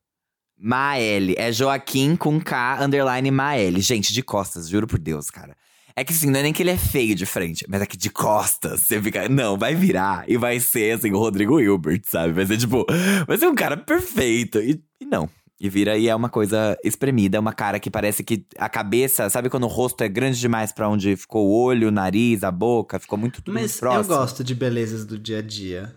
Mael. 0.60 1.34
É 1.36 1.52
Joaquim 1.52 2.16
com 2.16 2.40
K 2.40 2.82
underline 2.82 3.30
Mael. 3.30 3.78
Gente, 3.80 4.12
de 4.12 4.24
costas, 4.24 4.68
juro 4.68 4.88
por 4.88 4.98
Deus, 4.98 5.30
cara. 5.30 5.56
É 5.98 6.04
que 6.04 6.12
assim, 6.12 6.30
não 6.30 6.38
é 6.38 6.44
nem 6.44 6.52
que 6.52 6.62
ele 6.62 6.70
é 6.70 6.76
feio 6.76 7.12
de 7.12 7.26
frente, 7.26 7.64
mas 7.68 7.82
é 7.82 7.86
que 7.86 7.96
de 7.96 8.08
costas 8.08 8.82
você 8.82 9.02
fica. 9.02 9.28
Não, 9.28 9.58
vai 9.58 9.74
virar 9.74 10.24
e 10.28 10.36
vai 10.36 10.60
ser 10.60 10.92
assim, 10.92 11.10
o 11.10 11.18
Rodrigo 11.18 11.60
Hilbert, 11.60 12.02
sabe? 12.04 12.32
Vai 12.32 12.46
ser 12.46 12.56
tipo. 12.56 12.86
Vai 13.26 13.36
ser 13.36 13.48
um 13.48 13.54
cara 13.54 13.76
perfeito. 13.76 14.60
E, 14.60 14.80
e 15.00 15.04
não. 15.04 15.28
E 15.60 15.68
vira 15.68 15.98
e 15.98 16.06
é 16.06 16.14
uma 16.14 16.28
coisa 16.28 16.78
espremida, 16.84 17.36
é 17.36 17.40
uma 17.40 17.52
cara 17.52 17.80
que 17.80 17.90
parece 17.90 18.22
que 18.22 18.46
a 18.56 18.68
cabeça, 18.68 19.28
sabe 19.28 19.50
quando 19.50 19.64
o 19.64 19.66
rosto 19.66 20.04
é 20.04 20.08
grande 20.08 20.38
demais 20.38 20.70
pra 20.70 20.88
onde 20.88 21.16
ficou 21.16 21.48
o 21.48 21.64
olho, 21.64 21.88
o 21.88 21.90
nariz, 21.90 22.44
a 22.44 22.50
boca, 22.52 23.00
ficou 23.00 23.18
muito 23.18 23.42
tudo 23.42 23.52
Mas 23.52 23.80
muito 23.80 23.94
eu 23.96 24.04
gosto 24.04 24.44
de 24.44 24.54
belezas 24.54 25.04
do 25.04 25.18
dia 25.18 25.38
a 25.38 25.42
dia. 25.42 25.92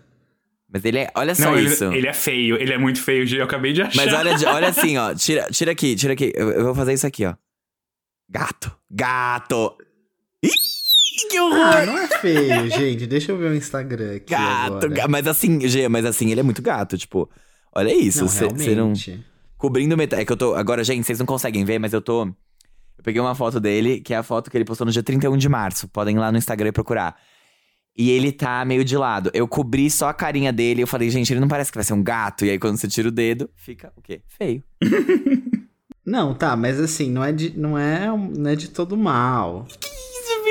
Mas 0.68 0.84
ele 0.84 0.98
é, 0.98 1.12
olha 1.14 1.32
só 1.32 1.44
Não, 1.44 1.56
ele, 1.56 1.68
isso. 1.68 1.84
ele 1.92 2.08
é 2.08 2.12
feio, 2.12 2.56
ele 2.56 2.72
é 2.72 2.78
muito 2.78 3.00
feio, 3.00 3.24
eu 3.36 3.44
acabei 3.44 3.72
de 3.72 3.82
achar. 3.82 4.04
Mas 4.04 4.12
olha, 4.12 4.32
olha 4.52 4.68
assim, 4.68 4.98
ó, 4.98 5.14
tira, 5.14 5.46
tira 5.52 5.70
aqui, 5.70 5.94
tira 5.94 6.14
aqui. 6.14 6.32
Eu, 6.34 6.50
eu 6.50 6.64
vou 6.64 6.74
fazer 6.74 6.92
isso 6.92 7.06
aqui, 7.06 7.24
ó. 7.24 7.34
Gato, 8.28 8.72
gato. 8.90 9.76
Ih, 10.42 11.28
que 11.30 11.40
horror. 11.40 11.58
Ah, 11.58 11.86
não 11.86 11.98
é 11.98 12.08
feio, 12.18 12.70
gente. 12.70 13.06
Deixa 13.06 13.32
eu 13.32 13.38
ver 13.38 13.50
o 13.50 13.54
Instagram 13.54 14.16
aqui 14.16 14.30
Gato, 14.30 14.72
agora. 14.76 14.88
ga- 14.88 15.08
mas 15.08 15.26
assim, 15.26 15.60
Gê, 15.68 15.88
mas 15.88 16.04
assim, 16.04 16.30
ele 16.30 16.40
é 16.40 16.42
muito 16.42 16.62
gato, 16.62 16.96
tipo. 16.98 17.30
Olha 17.74 17.94
isso, 17.94 18.26
você 18.28 18.74
não 18.74 18.92
cobrindo 19.56 19.96
metade. 19.96 20.22
É 20.22 20.24
que 20.24 20.32
eu 20.32 20.36
tô. 20.36 20.54
Agora, 20.54 20.82
gente, 20.84 21.04
vocês 21.06 21.18
não 21.18 21.26
conseguem 21.26 21.64
ver, 21.64 21.78
mas 21.78 21.92
eu 21.92 22.00
tô. 22.02 22.24
Eu 22.26 23.04
peguei 23.04 23.20
uma 23.20 23.34
foto 23.34 23.58
dele, 23.58 24.00
que 24.00 24.12
é 24.12 24.16
a 24.16 24.22
foto 24.22 24.50
que 24.50 24.56
ele 24.56 24.64
postou 24.64 24.84
no 24.84 24.92
dia 24.92 25.02
31 25.02 25.36
de 25.36 25.48
março. 25.48 25.88
Podem 25.88 26.16
ir 26.16 26.18
lá 26.18 26.30
no 26.30 26.38
Instagram 26.38 26.68
e 26.68 26.72
procurar. 26.72 27.16
E 27.96 28.10
ele 28.10 28.32
tá 28.32 28.64
meio 28.64 28.84
de 28.84 28.96
lado. 28.96 29.30
Eu 29.34 29.46
cobri 29.46 29.90
só 29.90 30.08
a 30.08 30.14
carinha 30.14 30.52
dele. 30.52 30.82
Eu 30.82 30.86
falei, 30.86 31.10
gente, 31.10 31.32
ele 31.32 31.40
não 31.40 31.48
parece 31.48 31.70
que 31.70 31.76
vai 31.78 31.84
ser 31.84 31.92
um 31.92 32.02
gato. 32.02 32.44
E 32.44 32.50
aí, 32.50 32.58
quando 32.58 32.76
você 32.78 32.88
tira 32.88 33.08
o 33.08 33.12
dedo, 33.12 33.50
fica 33.54 33.92
o 33.96 34.00
quê? 34.02 34.22
Feio. 34.26 34.62
Não, 36.04 36.34
tá, 36.34 36.56
mas 36.56 36.80
assim, 36.80 37.12
não 37.12 37.22
é 37.22 37.30
de, 37.30 37.56
não 37.56 37.78
é, 37.78 38.06
não 38.08 38.50
é 38.50 38.56
de 38.56 38.68
todo 38.70 38.96
mal. 38.96 39.68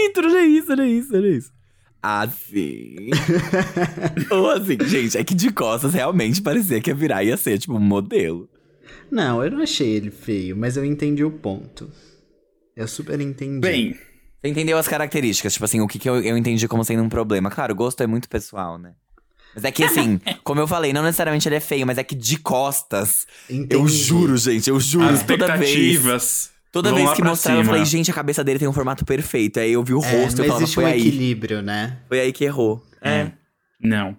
Vitor, 0.08 0.26
olha 0.26 0.46
isso, 0.46 0.72
olha 0.72 0.88
isso, 0.88 1.16
olha 1.16 1.28
isso. 1.30 1.52
Assim. 2.02 3.10
Ou 4.32 4.50
assim, 4.50 4.78
gente, 4.88 5.18
é 5.18 5.24
que 5.24 5.36
de 5.36 5.52
costas 5.52 5.94
realmente 5.94 6.42
parecia 6.42 6.82
que 6.82 6.90
ia 6.90 6.96
virar 6.96 7.24
ia 7.24 7.38
ser, 7.38 7.60
tipo, 7.60 7.76
um 7.76 7.80
modelo. 7.80 8.50
Não, 9.12 9.44
eu 9.44 9.52
não 9.52 9.62
achei 9.62 9.90
ele 9.90 10.10
feio, 10.10 10.56
mas 10.58 10.78
eu 10.78 10.84
entendi 10.86 11.24
o 11.24 11.32
ponto. 11.32 11.92
Eu 12.76 12.88
super 12.88 13.20
entendi. 13.20 13.60
Bem, 13.60 13.94
Você 14.42 14.50
entendeu 14.50 14.78
as 14.78 14.88
características, 14.88 15.54
tipo 15.54 15.66
assim, 15.66 15.82
o 15.82 15.88
que, 15.88 16.00
que 16.00 16.10
eu, 16.10 16.20
eu 16.22 16.38
entendi 16.38 16.68
como 16.68 16.84
sendo 16.84 17.04
um 17.04 17.10
problema. 17.10 17.52
Claro, 17.52 17.74
o 17.74 17.76
gosto 17.76 18.02
é 18.02 18.08
muito 18.08 18.28
pessoal, 18.28 18.78
né? 18.78 18.94
Mas 19.54 19.66
é 19.66 19.72
que 19.72 19.84
assim, 19.84 20.20
como 20.44 20.62
eu 20.62 20.68
falei, 20.68 20.94
não 20.94 21.04
necessariamente 21.04 21.48
ele 21.48 21.56
é 21.56 21.60
feio, 21.60 21.86
mas 21.86 21.98
é 21.98 22.04
que 22.04 22.16
de 22.16 22.38
costas. 22.38 23.28
Entendi. 23.50 23.76
Eu 23.76 23.88
juro, 23.88 24.38
gente, 24.38 24.70
eu 24.70 24.80
juro. 24.80 25.06
As 25.06 25.24
toda 25.24 25.58
vez. 25.58 26.52
Toda 26.72 26.90
vão 26.90 26.98
vez 27.00 27.14
que 27.14 27.24
mostraram, 27.24 27.60
eu 27.60 27.64
cima. 27.66 27.74
falei, 27.74 27.86
gente, 27.86 28.10
a 28.10 28.14
cabeça 28.14 28.44
dele 28.44 28.60
tem 28.60 28.68
um 28.68 28.74
formato 28.74 29.04
perfeito. 29.04 29.60
Aí 29.60 29.74
eu 29.74 29.84
vi 29.84 29.94
o 29.94 30.02
É, 30.04 30.24
rosto 30.24 30.40
e 30.40 30.42
eu 30.42 30.46
falava, 30.48 30.64
existe 30.64 30.76
foi 30.76 30.84
um 30.86 30.88
aí. 30.88 31.00
equilíbrio, 31.02 31.62
né? 31.62 31.98
Foi 32.08 32.20
aí 32.20 32.32
que 32.32 32.46
errou. 32.46 32.82
É. 33.02 33.32
Não. 33.80 34.16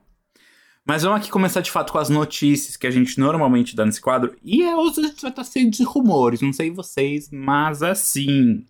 Mas 0.84 1.02
vamos 1.04 1.20
aqui 1.20 1.30
começar 1.30 1.60
de 1.60 1.70
fato 1.70 1.92
com 1.92 1.98
as 1.98 2.08
notícias 2.08 2.76
que 2.76 2.86
a 2.86 2.90
gente 2.90 3.18
normalmente 3.18 3.74
dá 3.76 3.86
nesse 3.86 4.00
quadro. 4.00 4.34
E 4.42 4.62
é, 4.62 4.74
hoje 4.76 5.00
a 5.00 5.04
gente 5.04 5.22
vai 5.22 5.30
estar 5.30 5.44
cheio 5.44 5.70
de 5.70 5.82
rumores, 5.84 6.40
não 6.42 6.52
sei 6.52 6.70
vocês, 6.70 7.30
mas 7.32 7.82
assim. 7.82 8.64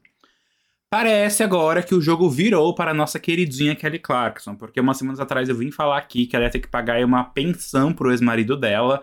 Parece 0.90 1.42
agora 1.42 1.82
que 1.82 1.94
o 1.94 2.02
jogo 2.02 2.28
virou 2.28 2.74
para 2.74 2.90
a 2.90 2.94
nossa 2.94 3.18
queridinha 3.18 3.74
Kelly 3.74 3.98
Clarkson, 3.98 4.54
porque 4.54 4.78
umas 4.78 4.98
semanas 4.98 5.20
atrás 5.20 5.48
eu 5.48 5.54
vim 5.56 5.70
falar 5.70 5.96
aqui 5.96 6.26
que 6.26 6.36
ela 6.36 6.44
ia 6.44 6.50
ter 6.50 6.60
que 6.60 6.68
pagar 6.68 6.96
aí 6.96 7.04
uma 7.04 7.24
pensão 7.24 7.94
pro 7.94 8.10
ex-marido 8.10 8.58
dela, 8.58 9.02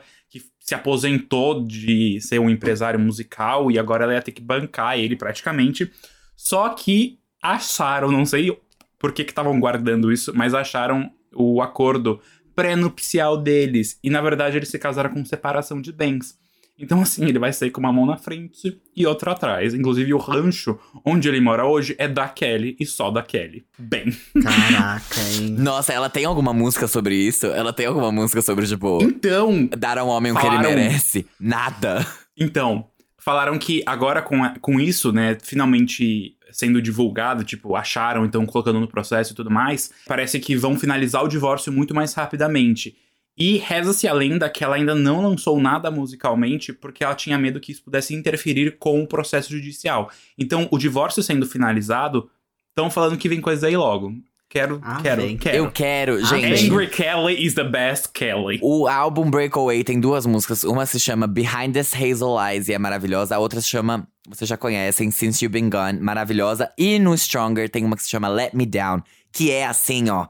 se 0.70 0.76
aposentou 0.76 1.66
de 1.66 2.22
ser 2.22 2.40
um 2.40 2.50
empresário 2.50 3.00
musical 3.00 3.72
e 3.72 3.80
agora 3.80 4.04
ela 4.04 4.14
ia 4.14 4.22
ter 4.22 4.32
que 4.32 4.42
bancar 4.42 4.98
ele 4.98 5.16
praticamente. 5.16 5.92
Só 6.36 6.70
que 6.70 7.20
acharam, 7.42 8.12
não 8.12 8.24
sei 8.24 8.56
por 9.00 9.12
que 9.12 9.24
estavam 9.24 9.60
guardando 9.60 10.12
isso, 10.12 10.32
mas 10.36 10.54
acharam 10.54 11.12
o 11.34 11.62
acordo 11.62 12.22
pré-nupcial 12.56 13.36
deles. 13.36 14.00
E 14.04 14.12
na 14.12 14.22
verdade 14.22 14.58
eles 14.58 14.70
se 14.70 14.78
casaram 14.78 15.10
com 15.10 15.26
separação 15.26 15.82
de 15.82 15.92
bens. 15.92 16.38
Então, 16.80 17.02
assim, 17.02 17.26
ele 17.26 17.38
vai 17.38 17.52
sair 17.52 17.72
com 17.72 17.80
uma 17.82 17.92
mão 17.92 18.06
na 18.06 18.16
frente 18.18 18.80
e 18.96 19.06
outra 19.06 19.32
atrás. 19.34 19.74
Inclusive, 19.74 20.14
o 20.14 20.18
rancho 20.18 20.80
onde 21.06 21.28
ele 21.28 21.42
mora 21.42 21.66
hoje 21.66 21.94
é 21.98 22.08
da 22.08 22.28
Kelly 22.30 22.76
e 22.80 22.86
só 22.86 23.12
da 23.12 23.22
Kelly. 23.22 23.66
Bem. 23.78 24.06
Caraca, 24.42 25.20
hein? 25.34 25.56
Nossa, 25.60 25.94
ela 25.94 26.10
tem 26.10 26.26
alguma 26.26 26.54
música 26.54 26.88
sobre 26.88 27.16
isso? 27.16 27.46
Ela 27.48 27.74
tem 27.74 27.86
alguma 27.86 28.12
música 28.12 28.42
sobre, 28.42 28.66
tipo, 28.66 29.00
Então, 29.04 29.68
dar 29.78 29.98
ao 29.98 30.08
homem 30.08 30.32
o 30.32 30.36
que 30.36 30.42
ele 30.46 30.56
Falaram. 30.56 30.70
merece? 30.76 31.26
Nada. 31.40 32.06
Então, 32.38 32.86
falaram 33.18 33.58
que 33.60 33.84
agora 33.86 34.22
com, 34.22 34.44
a- 34.44 34.56
com 34.62 34.80
isso, 34.80 35.12
né, 35.12 35.38
finalmente 35.42 36.36
sendo 36.52 36.82
divulgado, 36.82 37.44
tipo, 37.44 37.76
acharam, 37.76 38.26
então 38.26 38.44
colocando 38.46 38.80
no 38.80 38.88
processo 38.88 39.34
e 39.34 39.36
tudo 39.36 39.52
mais, 39.52 39.92
parece 40.08 40.40
que 40.40 40.56
vão 40.56 40.80
finalizar 40.80 41.24
o 41.24 41.28
divórcio 41.28 41.72
muito 41.72 41.94
mais 41.94 42.14
rapidamente. 42.14 42.96
E 43.40 43.58
reza-se 43.58 44.06
a 44.08 44.12
lenda 44.14 44.50
que 44.50 44.64
ela 44.64 44.76
ainda 44.76 44.94
não 44.94 45.22
lançou 45.22 45.60
nada 45.62 45.90
musicalmente 45.90 46.74
porque 46.74 47.04
ela 47.04 47.16
tinha 47.16 47.38
medo 47.38 47.60
que 47.60 47.72
isso 47.72 47.82
pudesse 47.82 48.14
interferir 48.14 48.78
com 48.78 49.02
o 49.02 49.08
processo 49.08 49.50
judicial. 49.52 50.12
Então, 50.38 50.68
o 50.70 50.78
divórcio 50.78 51.24
sendo 51.24 51.46
finalizado, 51.46 52.30
estão 52.70 52.92
falando 52.92 53.18
que 53.18 53.30
vem 53.30 53.40
coisa 53.40 53.68
aí 53.68 53.78
logo. 53.78 54.14
Quero, 54.50 54.82
Ah, 54.84 55.00
quero, 55.02 55.22
vem. 55.22 55.38
quero. 55.38 55.56
Eu 55.58 55.72
quero, 55.72 56.16
Ah, 56.16 56.24
gente. 56.24 56.66
Angry 56.66 56.88
Kelly 56.90 57.46
is 57.46 57.54
the 57.54 57.64
best 57.64 58.10
Kelly. 58.14 58.60
O 58.64 58.88
álbum 58.88 59.30
Breakaway 59.30 59.84
tem 59.84 60.00
duas 60.00 60.26
músicas. 60.26 60.64
Uma 60.64 60.86
se 60.88 61.00
chama 61.00 61.28
Behind 61.28 61.72
This 61.72 61.94
Hazel 61.94 62.36
Eyes 62.44 62.68
e 62.68 62.74
é 62.74 62.80
maravilhosa. 62.80 63.36
A 63.36 63.40
outra 63.40 63.62
se 63.62 63.68
chama, 63.68 64.08
vocês 64.28 64.50
já 64.50 64.58
conhecem, 64.58 65.12
Since 65.12 65.46
You've 65.46 65.54
Been 65.54 65.70
Gone, 65.70 66.00
maravilhosa. 66.00 66.72
E 66.78 66.98
no 66.98 67.16
Stronger 67.16 67.70
tem 67.70 67.86
uma 67.86 67.96
que 67.96 68.02
se 68.04 68.10
chama 68.10 68.28
Let 68.28 68.54
Me 68.56 68.66
Down, 68.66 69.04
que 69.32 69.52
é 69.52 69.68
assim, 69.68 70.10
ó. 70.10 70.26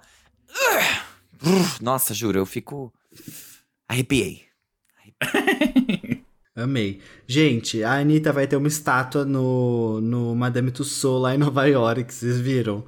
Nossa, 1.82 2.14
juro, 2.14 2.38
eu 2.40 2.46
fico. 2.46 2.94
Arrepiei. 3.88 4.44
Amei. 6.56 7.00
Gente, 7.26 7.84
a 7.84 7.94
Anitta 7.94 8.34
vai 8.34 8.46
ter 8.48 8.56
uma 8.56 8.68
estátua 8.68 9.24
no, 9.24 10.02
no 10.02 10.36
Madame 10.36 10.72
Tussauds 10.72 11.22
lá 11.22 11.36
em 11.36 11.38
Nova 11.38 11.66
York, 11.66 12.14
vocês 12.14 12.40
viram? 12.40 12.84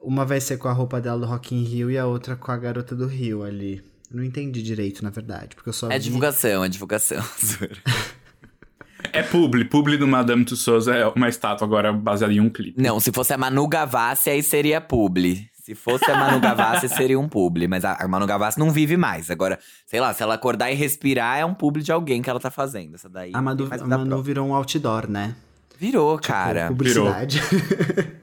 Uma 0.00 0.24
vai 0.24 0.40
ser 0.40 0.58
com 0.58 0.68
a 0.68 0.72
roupa 0.72 1.00
dela 1.00 1.18
do 1.18 1.26
Rock 1.26 1.54
in 1.54 1.64
Rio 1.64 1.90
e 1.90 1.98
a 1.98 2.06
outra 2.06 2.36
com 2.36 2.52
a 2.52 2.56
garota 2.56 2.94
do 2.94 3.06
Rio 3.06 3.42
ali. 3.42 3.82
Não 4.10 4.22
entendi 4.22 4.62
direito, 4.62 5.02
na 5.02 5.10
verdade, 5.10 5.54
porque 5.56 5.68
eu 5.68 5.72
só 5.72 5.90
É 5.90 5.98
vi... 5.98 6.04
divulgação, 6.04 6.64
é 6.64 6.68
divulgação. 6.68 7.22
É 9.12 9.22
publi. 9.22 9.64
Publi 9.64 9.96
do 9.96 10.08
Madame 10.08 10.44
Tussauds 10.44 10.88
é 10.88 11.06
uma 11.06 11.28
estátua 11.28 11.64
agora 11.66 11.92
baseada 11.92 12.32
em 12.32 12.40
um 12.40 12.50
clipe. 12.50 12.82
Não, 12.82 12.98
se 12.98 13.12
fosse 13.12 13.32
a 13.32 13.38
Manu 13.38 13.66
Gavassi, 13.68 14.28
aí 14.28 14.42
seria 14.42 14.80
publi. 14.80 15.48
Se 15.68 15.74
fosse 15.74 16.10
a 16.10 16.16
Manu 16.16 16.40
Gavassi, 16.40 16.88
seria 16.96 17.20
um 17.20 17.28
publi. 17.28 17.68
Mas 17.68 17.84
a 17.84 17.92
a 18.00 18.08
Manu 18.08 18.24
Gavassi 18.26 18.58
não 18.58 18.70
vive 18.70 18.96
mais. 18.96 19.30
Agora, 19.30 19.58
sei 19.84 20.00
lá, 20.00 20.14
se 20.14 20.22
ela 20.22 20.32
acordar 20.32 20.72
e 20.72 20.74
respirar, 20.74 21.38
é 21.38 21.44
um 21.44 21.52
publi 21.52 21.82
de 21.82 21.92
alguém 21.92 22.22
que 22.22 22.30
ela 22.30 22.40
tá 22.40 22.50
fazendo. 22.50 22.94
Essa 22.94 23.06
daí. 23.06 23.32
A 23.34 23.42
Manu, 23.42 23.68
a 23.70 23.86
Manu 23.86 24.22
virou 24.22 24.48
um 24.48 24.54
outdoor, 24.54 25.06
né? 25.10 25.34
Virou, 25.78 26.18
cara. 26.18 26.68
Publicidade. 26.68 27.38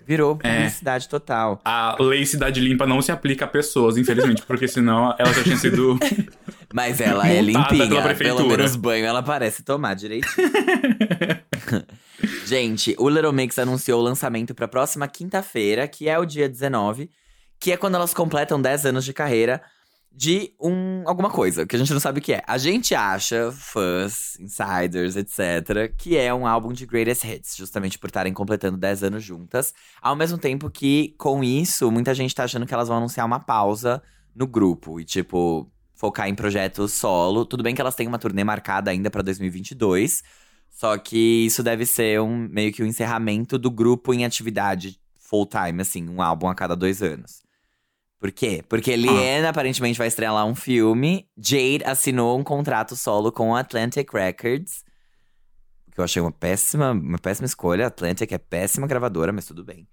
Virou 0.08 0.40
É. 0.44 0.56
publicidade 0.56 1.08
total. 1.08 1.62
A 1.64 1.96
lei 2.00 2.26
Cidade 2.26 2.60
Limpa 2.60 2.88
não 2.88 3.00
se 3.00 3.12
aplica 3.12 3.46
a 3.46 3.48
pessoas, 3.48 3.96
infelizmente, 3.96 4.42
porque 4.42 4.68
senão 4.68 5.14
ela 5.20 5.32
já 5.32 5.44
tinha 5.44 5.58
sido. 5.58 6.00
Mas 6.74 7.00
ela 7.00 7.28
é 7.30 7.42
limpinha. 7.42 7.68
pela 7.68 7.88
Pelo 7.90 8.02
prefeitura. 8.02 8.58
menos 8.58 8.76
banho 8.76 9.06
ela 9.06 9.22
parece 9.22 9.62
tomar 9.62 9.94
direitinho. 9.94 10.34
Gente, 12.46 12.96
o 12.98 13.10
Little 13.10 13.32
Mix 13.34 13.60
anunciou 13.60 14.00
o 14.02 14.04
lançamento 14.04 14.56
pra 14.56 14.68
próxima 14.68 15.08
quinta-feira, 15.08 15.88
que 15.88 16.10
é 16.10 16.18
o 16.18 16.26
dia 16.26 16.50
19, 16.50 17.10
que 17.60 17.72
é 17.72 17.78
quando 17.78 17.96
elas 17.96 18.14
completam 18.14 18.62
10 18.62 18.86
anos 18.88 19.06
de 19.06 19.14
carreira 19.14 19.62
de 20.16 20.54
um 20.62 21.04
alguma 21.06 21.30
coisa, 21.30 21.66
que 21.66 21.76
a 21.76 21.80
gente 21.80 21.92
não 21.92 22.00
sabe 22.00 22.20
o 22.20 22.22
que 22.22 22.34
é. 22.34 22.42
A 22.48 22.58
gente 22.58 22.96
acha, 22.96 23.52
fãs, 23.52 24.40
insiders, 24.40 25.18
etc., 25.18 25.94
que 25.98 26.16
é 26.16 26.34
um 26.34 26.48
álbum 26.48 26.72
de 26.72 26.86
greatest 26.86 27.26
hits, 27.26 27.56
justamente 27.58 28.00
por 28.00 28.08
estarem 28.08 28.34
completando 28.34 28.78
10 28.78 29.04
anos 29.04 29.24
juntas. 29.24 29.74
Ao 30.02 30.16
mesmo 30.16 30.38
tempo 30.38 30.70
que, 30.70 31.14
com 31.18 31.44
isso, 31.44 31.92
muita 31.92 32.14
gente 32.14 32.34
tá 32.34 32.46
achando 32.46 32.66
que 32.66 32.74
elas 32.74 32.88
vão 32.88 32.98
anunciar 32.98 33.26
uma 33.26 33.40
pausa 33.40 34.02
no 34.34 34.48
grupo 34.48 35.02
e, 35.02 35.04
tipo, 35.04 35.70
focar 35.94 36.30
em 36.30 36.36
projetos 36.36 36.94
solo. 36.94 37.46
Tudo 37.46 37.64
bem 37.64 37.76
que 37.76 37.82
elas 37.82 37.96
têm 37.96 38.08
uma 38.08 38.20
turnê 38.20 38.44
marcada 38.44 38.92
ainda 38.92 39.12
pra 39.12 39.22
2022, 39.22 40.24
só 40.72 40.98
que 40.98 41.46
isso 41.46 41.62
deve 41.62 41.86
ser 41.86 42.22
um 42.22 42.48
meio 42.50 42.72
que 42.72 42.82
o 42.82 42.86
encerramento 42.86 43.58
do 43.58 43.70
grupo 43.70 44.14
em 44.14 44.24
atividade 44.24 44.98
full 45.18 45.46
time, 45.46 45.82
assim, 45.82 46.08
um 46.08 46.22
álbum 46.22 46.48
a 46.48 46.56
cada 46.56 46.76
dois 46.76 47.02
anos. 47.02 47.45
Por 48.26 48.32
quê? 48.32 48.64
Porque 48.68 48.96
Liane 48.96 49.46
aparentemente 49.46 50.00
vai 50.00 50.08
estrear 50.08 50.34
lá 50.34 50.44
um 50.46 50.56
filme. 50.56 51.28
Jade 51.38 51.84
assinou 51.86 52.40
um 52.40 52.44
contrato 52.44 52.96
solo 52.96 53.32
com 53.32 53.56
a 53.56 53.60
Atlantic 53.60 54.12
Records. 54.12 54.84
Que 55.92 56.00
eu 56.00 56.04
achei 56.04 56.20
uma 56.20 56.32
péssima, 56.32 56.90
uma 56.90 57.20
péssima 57.20 57.46
escolha. 57.46 57.84
A 57.84 57.88
Atlantic 57.88 58.32
é 58.32 58.40
péssima 58.40 58.88
gravadora, 58.88 59.32
mas 59.32 59.46
tudo 59.46 59.64
bem. 59.64 59.88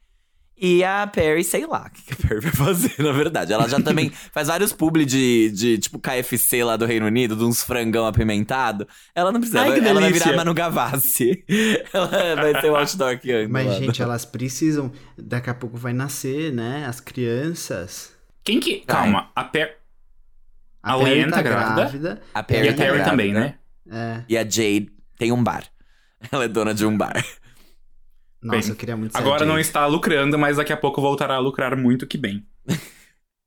E 0.57 0.83
a 0.83 1.07
Perry, 1.07 1.45
sei 1.45 1.67
lá 1.67 1.87
o 1.89 1.91
que 1.91 2.03
que 2.05 2.13
a 2.15 2.17
Perry 2.17 2.41
vai 2.41 2.53
fazer, 2.53 2.95
na 3.03 3.13
verdade. 3.13 3.53
Ela 3.53 3.69
já 3.69 3.79
também 3.79 4.11
faz 4.33 4.49
vários 4.49 4.73
publi 4.73 5.05
de, 5.05 5.51
de, 5.51 5.77
tipo, 5.77 5.99
KFC 5.99 6.65
lá 6.65 6.79
do 6.79 6.87
Reino 6.87 7.05
Unido, 7.05 7.37
de 7.37 7.45
uns 7.45 7.63
frangão 7.63 8.07
apimentado. 8.07 8.89
Ela 9.15 9.31
não 9.31 9.41
precisa, 9.41 9.61
Ai, 9.61 9.77
ela, 9.77 9.89
ela 9.89 10.01
vai 10.01 10.13
virar 10.13 10.35
Manu 10.37 10.55
Gavassi. 10.55 11.45
ela 11.93 12.07
vai 12.37 12.87
ser 12.87 13.19
que 13.19 13.31
anda 13.31 13.49
Mas, 13.51 13.75
gente, 13.75 14.01
elas 14.01 14.25
precisam. 14.25 14.91
Daqui 15.19 15.51
a 15.51 15.55
pouco 15.55 15.77
vai 15.77 15.93
nascer, 15.93 16.51
né? 16.51 16.87
As 16.87 16.99
crianças. 16.99 18.22
Quem 18.45 18.61
que. 18.61 18.81
Calma, 18.81 19.31
a 19.35 19.45
Per. 19.45 19.79
A 20.83 20.99
Perry 20.99 21.15
Liane 21.15 21.31
tá 21.33 21.43
grávida. 21.43 22.23
A 22.35 22.41
E 22.41 22.43
Perry 22.43 22.69
a 22.69 22.73
tá 22.73 22.77
Perry 22.79 22.93
grávida. 22.97 23.05
também, 23.11 23.33
né? 23.33 23.55
É. 23.91 24.25
E 24.29 24.37
a 24.37 24.43
Jade 24.43 24.91
tem 25.19 25.31
um 25.33 25.43
bar. 25.43 25.65
Ela 26.31 26.45
é 26.45 26.49
dona 26.49 26.75
de 26.75 26.85
um 26.85 26.97
bar. 26.97 27.15
Nossa, 28.43 28.61
Bem, 28.61 28.69
eu 28.71 28.77
queria 28.77 28.97
muito 28.97 29.13
ser 29.13 29.19
Agora 29.19 29.45
a 29.45 29.47
não 29.47 29.55
Jade. 29.55 29.67
está 29.69 29.87
lucrando, 29.87 30.37
mas 30.39 30.57
daqui 30.57 30.73
a 30.73 30.77
pouco 30.77 31.01
voltará 31.01 31.37
a 31.37 31.39
lucrar 31.39 31.77
muito 31.77 32.07
que 32.07 32.19
bem. 32.19 32.45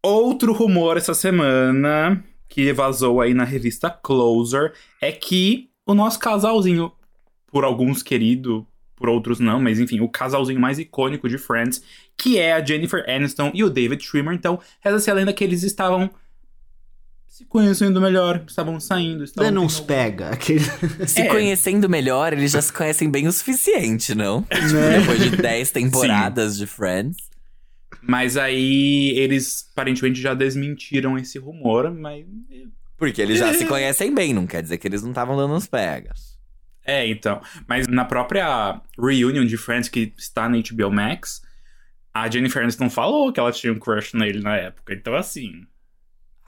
Outro 0.02 0.54
rumor 0.54 0.98
essa 0.98 1.14
semana 1.14 2.24
que 2.48 2.72
vazou 2.72 3.20
aí 3.20 3.34
na 3.34 3.44
revista 3.44 3.90
Closer 3.90 4.74
é 5.02 5.12
que 5.12 5.70
o 5.86 5.94
nosso 5.94 6.20
casalzinho, 6.20 6.92
por 7.48 7.64
alguns 7.66 8.02
querido, 8.04 8.66
por 8.96 9.10
outros 9.10 9.40
não, 9.40 9.60
mas 9.62 9.80
enfim, 9.80 10.00
o 10.00 10.08
casalzinho 10.10 10.60
mais 10.60 10.80
icônico 10.80 11.28
de 11.28 11.38
Friends, 11.38 11.82
que 12.18 12.38
é 12.40 12.54
a 12.54 12.64
Jennifer 12.64 13.04
Aniston 13.10 13.52
e 13.54 13.64
o 13.64 13.70
David 13.70 14.04
Schwimmer. 14.04 14.34
Então, 14.34 14.60
reza-se 14.80 15.12
a 15.12 15.14
lenda 15.14 15.34
que 15.34 15.44
eles 15.44 15.64
estavam 15.64 16.10
se 17.28 17.44
conhecendo 17.44 18.00
melhor, 18.00 18.42
estavam 18.48 18.80
saindo, 18.80 19.25
estavam 19.25 19.50
Dando 19.50 19.60
tendo 19.60 19.66
uns 19.66 19.80
pega. 19.82 20.30
Aquele... 20.30 20.64
Se 21.06 21.20
É. 21.20 21.28
conhecendo 21.28 21.90
melhor, 21.90 22.32
eles 22.32 22.54
já 22.54 22.62
se 22.62 22.72
conhecem 22.72 23.12
bem 23.12 23.28
o 23.28 23.32
suficiente, 23.34 24.16
não? 24.16 24.44
Tipo, 24.50 24.74
Né? 24.74 25.00
Depois 25.00 25.20
de 25.20 25.30
10 25.36 25.72
temporadas 25.72 26.58
de 26.58 26.66
Friends. 26.66 27.18
Mas 28.02 28.38
aí 28.38 29.14
eles 29.18 29.68
aparentemente 29.74 30.22
já 30.22 30.34
desmentiram 30.34 31.18
esse 31.18 31.38
rumor, 31.38 31.94
mas. 31.94 32.25
Porque 32.98 33.22
eles 33.22 33.40
já 33.40 33.54
se 33.54 33.66
conhecem 33.68 34.16
bem, 34.16 34.34
não 34.34 34.48
quer 34.48 34.62
dizer 34.64 34.78
que 34.78 34.88
eles 34.88 35.02
não 35.02 35.10
estavam 35.10 35.36
dando 35.36 35.56
uns 35.56 35.68
pegas. 35.68 36.35
É, 36.86 37.08
então. 37.08 37.42
Mas 37.68 37.88
na 37.88 38.06
própria 38.06 38.80
reunion 38.98 39.46
de 39.46 39.58
Friends 39.58 39.89
que 39.89 40.13
está 40.18 40.48
na 40.48 40.58
HBO 40.58 40.92
Max, 40.92 41.42
a 42.13 42.30
Jennifer 42.30 42.62
Aniston 42.62 42.89
falou 42.89 43.34
que 43.34 43.39
ela 43.39 43.51
tinha 43.51 43.74
um 43.74 43.80
crush 43.80 44.13
nele 44.13 44.39
na 44.42 44.56
época. 44.56 44.94
Então, 44.94 45.15
assim. 45.15 45.65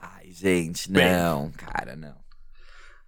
Ai, 0.00 0.30
gente, 0.30 0.90
Bem. 0.90 1.10
não, 1.10 1.50
cara, 1.50 1.96
não. 1.96 2.16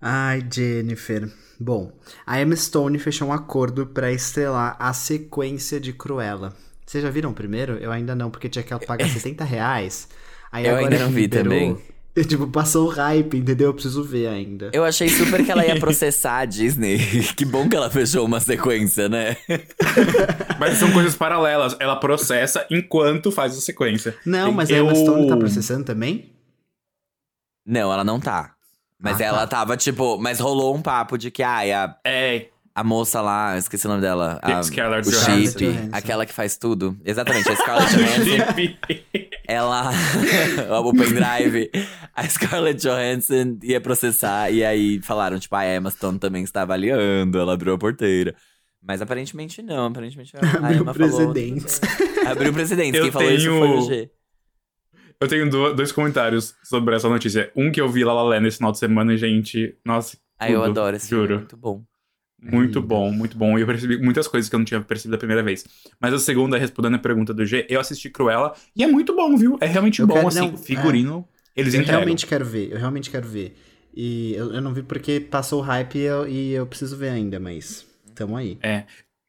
Ai, 0.00 0.44
Jennifer. 0.52 1.30
Bom, 1.58 1.92
a 2.26 2.40
Emma 2.40 2.56
Stone 2.56 2.98
fechou 2.98 3.28
um 3.28 3.32
acordo 3.32 3.86
pra 3.86 4.10
estrelar 4.10 4.76
a 4.78 4.92
sequência 4.92 5.78
de 5.78 5.92
Cruella. 5.92 6.54
Vocês 6.86 7.04
já 7.04 7.10
viram 7.10 7.30
o 7.30 7.34
primeiro? 7.34 7.74
Eu 7.74 7.92
ainda 7.92 8.14
não, 8.14 8.30
porque 8.30 8.48
tinha 8.48 8.64
que 8.64 8.76
pagar 8.86 9.06
70 9.08 9.44
reais. 9.44 10.08
Aí 10.50 10.64
Eu 10.64 10.76
agora 10.76 10.86
ainda 10.86 11.04
não 11.04 11.12
vi 11.12 11.22
liberou, 11.22 11.44
também. 11.44 11.78
Eu, 12.14 12.24
tipo, 12.26 12.46
passou 12.48 12.86
o 12.86 12.90
hype, 12.90 13.36
entendeu? 13.38 13.68
Eu 13.68 13.74
preciso 13.74 14.02
ver 14.04 14.26
ainda. 14.28 14.70
Eu 14.72 14.84
achei 14.84 15.08
super 15.08 15.44
que 15.44 15.50
ela 15.50 15.64
ia 15.64 15.78
processar 15.80 16.38
a 16.38 16.44
Disney. 16.44 16.98
que 17.36 17.44
bom 17.44 17.68
que 17.68 17.76
ela 17.76 17.90
fechou 17.90 18.24
uma 18.24 18.40
sequência, 18.40 19.08
né? 19.08 19.36
Mas 20.58 20.78
são 20.78 20.92
coisas 20.92 21.14
paralelas. 21.14 21.76
Ela 21.78 21.96
processa 21.96 22.66
enquanto 22.70 23.30
faz 23.30 23.56
a 23.56 23.60
sequência. 23.60 24.16
Não, 24.24 24.52
mas 24.52 24.70
a 24.70 24.74
eu... 24.74 24.84
Emma 24.84 24.94
Stone 24.94 25.28
tá 25.28 25.36
processando 25.36 25.84
também? 25.84 26.32
Não, 27.66 27.92
ela 27.92 28.04
não 28.04 28.18
tá. 28.18 28.54
Mas 28.98 29.14
Ah, 29.14 29.18
tá. 29.18 29.24
ela 29.24 29.46
tava, 29.46 29.76
tipo, 29.76 30.18
mas 30.18 30.40
rolou 30.40 30.74
um 30.74 30.82
papo 30.82 31.16
de 31.16 31.30
que, 31.30 31.42
ai, 31.42 31.72
a, 31.72 31.96
É, 32.04 32.48
a 32.80 32.84
moça 32.84 33.20
lá, 33.20 33.56
esqueci 33.58 33.86
o 33.86 33.90
nome 33.90 34.00
dela. 34.00 34.38
A, 34.42 34.62
Scarlett 34.62 35.08
o 35.08 35.10
Johansson. 35.12 35.48
chip, 35.58 35.64
Johansson. 35.66 35.88
aquela 35.92 36.24
que 36.26 36.32
faz 36.32 36.56
tudo. 36.56 36.96
Exatamente, 37.04 37.48
a 37.50 37.56
Scarlett 37.56 37.92
Johansson. 37.96 38.76
ela. 39.46 39.90
o 40.82 40.92
pendrive. 40.92 41.70
A 42.14 42.26
Scarlett 42.28 42.80
Johansson 42.82 43.58
ia 43.62 43.80
processar. 43.80 44.50
E 44.50 44.64
aí 44.64 45.00
falaram, 45.02 45.38
tipo, 45.38 45.54
a 45.56 45.66
Emma 45.76 45.90
Stone 45.90 46.18
também 46.18 46.42
está 46.42 46.62
avaliando. 46.62 47.38
Ela 47.38 47.54
abriu 47.54 47.74
a 47.74 47.78
porteira. 47.78 48.34
Mas 48.82 49.02
aparentemente 49.02 49.60
não. 49.62 49.86
Aparentemente 49.86 50.32
a 50.36 50.40
Abriu 50.40 50.80
Emma 50.82 50.94
falou. 50.94 51.32
precedentes. 51.32 51.80
Abriu 52.26 52.52
precedentes. 52.52 52.94
Eu 52.98 53.02
Quem 53.04 53.12
falou 53.12 53.30
isso 53.30 53.46
foi 53.46 53.58
o 53.58 53.60
tenho- 53.72 53.82
G. 53.88 54.10
Eu 55.20 55.28
tenho 55.28 55.50
do- 55.50 55.74
dois 55.74 55.92
comentários 55.92 56.54
sobre 56.64 56.96
essa 56.96 57.06
notícia. 57.06 57.50
Um 57.54 57.70
que 57.70 57.78
eu 57.78 57.88
vi 57.90 58.02
La 58.04 58.14
La 58.14 58.22
Land 58.22 58.48
esse 58.48 58.56
final 58.56 58.72
de 58.72 58.78
semana, 58.78 59.12
e, 59.12 59.18
gente. 59.18 59.76
Nossa. 59.84 60.16
Ai, 60.38 60.54
eu 60.54 60.60
tudo, 60.60 60.70
adoro 60.70 60.96
esse 60.96 61.08
filme. 61.10 61.24
Juro. 61.26 61.38
Muito 61.40 61.56
bom. 61.58 61.82
Muito 62.42 62.78
lindo. 62.78 62.82
bom, 62.82 63.12
muito 63.12 63.36
bom. 63.36 63.58
E 63.58 63.62
eu 63.62 63.66
percebi 63.66 63.98
muitas 63.98 64.26
coisas 64.26 64.48
que 64.48 64.54
eu 64.54 64.58
não 64.58 64.64
tinha 64.64 64.80
percebido 64.80 65.14
a 65.14 65.18
primeira 65.18 65.42
vez. 65.42 65.64
Mas 66.00 66.14
a 66.14 66.18
segunda, 66.18 66.56
respondendo 66.58 66.94
a 66.94 66.98
pergunta 66.98 67.34
do 67.34 67.44
G, 67.44 67.66
eu 67.68 67.78
assisti 67.80 68.08
Cruella 68.08 68.54
e 68.74 68.82
é 68.82 68.86
muito 68.86 69.14
bom, 69.14 69.36
viu? 69.36 69.58
É 69.60 69.66
realmente 69.66 70.00
Eu 70.00 70.06
bom, 70.06 70.14
quero- 70.14 70.28
assim. 70.28 70.38
não, 70.40 70.54
o 70.54 70.56
figurino, 70.56 71.28
eles 71.54 71.74
Eu 71.74 71.80
entregam. 71.80 72.00
realmente 72.00 72.26
quero 72.26 72.44
ver, 72.44 72.70
eu 72.72 72.78
realmente 72.78 73.10
quero 73.10 73.28
ver. 73.28 73.56
E 73.94 74.32
eu, 74.34 74.54
eu 74.54 74.60
não 74.60 74.72
vi 74.72 74.82
porque 74.82 75.20
passou 75.20 75.58
o 75.60 75.62
hype 75.62 75.96
e 75.98 76.02
eu, 76.02 76.28
e 76.28 76.52
eu 76.52 76.64
preciso 76.66 76.96
ver 76.96 77.10
ainda, 77.10 77.38
mas 77.40 77.84
tamo 78.14 78.36
aí. 78.36 78.56
É. 78.62 78.84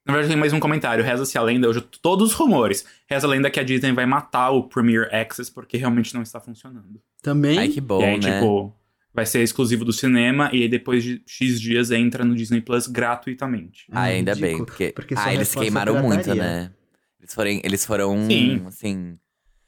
Na 0.06 0.13
verdade, 0.13 0.30
tem 0.34 0.39
mais 0.39 0.51
um 0.53 0.60
comentário. 0.60 1.03
Reza-se 1.03 1.38
a 1.38 1.41
lenda, 1.44 1.68
hoje 1.70 1.82
todos 2.01 2.30
os 2.32 2.34
rumores. 2.36 2.86
Reza 3.08 3.27
a 3.27 3.30
lenda 3.30 3.50
que 3.51 3.60
a 3.60 3.63
Disney 3.63 3.91
vai 3.91 4.06
matar 4.06 4.50
o 4.51 4.63
Premiere 4.63 5.13
Access 5.13 5.51
porque 5.51 5.77
realmente 5.77 6.13
não 6.13 6.22
está 6.24 6.39
funcionando. 6.39 7.00
Também? 7.22 7.58
Ai, 7.60 7.68
que 7.70 7.80
bom, 7.80 8.01
e 8.01 8.06
aí, 8.06 8.20
né? 8.20 8.34
tipo, 8.39 8.74
vai 9.13 9.25
ser 9.25 9.41
exclusivo 9.41 9.84
do 9.84 9.91
cinema 9.91 10.50
e 10.53 10.63
aí 10.63 10.70
depois 10.70 11.03
de 11.03 11.22
X 11.25 11.60
dias 11.60 11.91
entra 11.91 12.24
no 12.24 12.36
Disney 12.36 12.62
Plus 12.62 12.88
gratuitamente. 12.88 13.86
Ah, 13.91 14.03
ainda 14.03 14.36
bem, 14.36 14.58
porque, 14.58 14.91
porque 14.91 15.13
ah, 15.18 15.34
eles 15.34 15.53
queimaram 15.53 16.01
muito, 16.01 16.34
né? 16.34 16.72
Eles 17.20 17.34
foram, 17.34 17.62
eles 17.63 17.86
foram 17.86 18.27
Sim. 18.27 18.63
assim, 18.68 19.18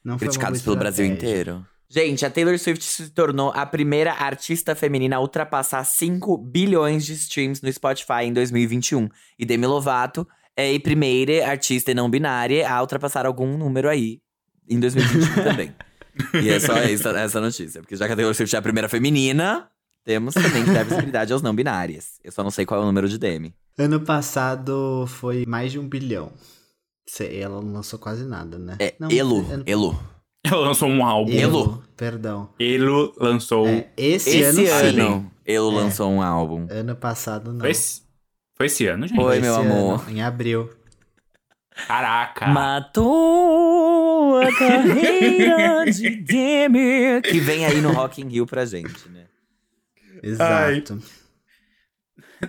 Não 0.04 0.18
criticados 0.18 0.62
pelo 0.62 0.76
Brasil 0.76 1.06
inteiro. 1.06 1.66
Gente, 1.90 2.26
a 2.26 2.30
Taylor 2.30 2.58
Swift 2.58 2.84
se 2.84 3.12
tornou 3.12 3.52
a 3.52 3.68
primeira 3.68 4.14
artista 4.14 4.74
feminina 4.74 5.18
a 5.18 5.20
ultrapassar 5.20 5.84
5 5.84 6.36
bilhões 6.40 7.06
de 7.06 7.14
streams 7.14 7.62
no 7.62 7.72
Spotify 7.72 8.24
em 8.24 8.34
2021. 8.34 9.08
E 9.38 9.46
Demi 9.46 9.68
Lovato 9.68 10.28
é 10.58 10.76
a 10.76 10.80
primeira 10.80 11.48
artista 11.48 11.94
não 11.94 12.10
binária 12.10 12.68
a 12.68 12.82
ultrapassar 12.82 13.28
algum 13.28 13.58
número 13.58 13.88
aí 13.88 14.20
em 14.68 14.80
2021 14.80 15.36
também. 15.44 15.76
E 16.42 16.50
é 16.50 16.60
só 16.60 16.76
essa, 16.78 17.10
essa 17.12 17.42
notícia. 17.42 17.82
Porque 17.82 17.96
já 17.96 18.06
que 18.08 18.14
a 18.14 18.16
Taylor 18.16 18.34
Swift 18.36 18.56
é 18.56 18.60
a 18.60 18.62
primeira 18.62 18.88
feminina, 18.90 19.68
temos 20.04 20.34
também 20.34 20.64
que 20.64 20.72
dar 20.72 20.84
visibilidade 20.86 21.34
aos 21.34 21.42
não 21.42 21.54
binárias. 21.56 22.20
Eu 22.24 22.32
só 22.32 22.44
não 22.44 22.52
sei 22.52 22.66
qual 22.66 22.80
é 22.80 22.84
o 22.84 22.86
número 22.88 23.08
de 23.10 23.18
Demi. 23.18 23.54
Ano 23.78 24.00
passado 24.02 25.06
foi 25.08 25.46
mais 25.48 25.72
de 25.72 25.80
um 25.80 25.88
bilhão. 25.88 26.32
Ela 27.20 27.62
não 27.62 27.74
lançou 27.74 28.00
quase 28.00 28.24
nada, 28.26 28.58
né? 28.58 28.76
É 28.80 28.94
Não, 29.00 29.10
Elo, 29.12 29.40
ano- 29.52 29.64
Elo. 29.66 30.00
Ela 30.46 30.58
lançou 30.68 30.90
um 30.90 31.06
álbum. 31.06 31.32
Elo. 31.32 31.84
Perdão. 31.96 32.50
Elo 32.60 33.14
lançou. 33.18 33.68
É, 33.68 33.90
esse, 33.96 34.30
Esse 34.30 34.44
ano, 34.44 34.56
sim. 34.94 35.00
ano, 35.00 35.32
Elo 35.46 35.72
É. 35.72 35.76
lançou 35.84 36.12
um 36.12 36.22
álbum. 36.22 36.68
Ano 36.70 36.96
passado 36.96 37.52
não. 37.54 37.62
Foi, 37.62 37.72
esse, 37.72 38.02
foi 38.56 38.66
esse 38.68 38.86
ano, 38.88 39.08
gente? 39.08 39.20
Oi, 39.20 39.34
Esse 39.38 39.42
meu 39.42 39.56
ano, 39.56 39.72
amor. 39.74 40.06
em 40.10 40.22
abril. 40.22 40.70
Caraca. 41.88 42.48
Matou 42.48 44.38
a 44.40 44.56
carreira 44.56 45.86
de 45.92 46.10
Demi. 46.10 47.22
Que 47.22 47.40
vem 47.40 47.66
aí 47.66 47.82
no 47.82 47.92
Rock 47.92 48.22
in 48.22 48.28
Rio 48.28 48.46
pra 48.46 48.66
gente, 48.66 49.10
né? 49.10 49.26
Exato. 50.22 51.02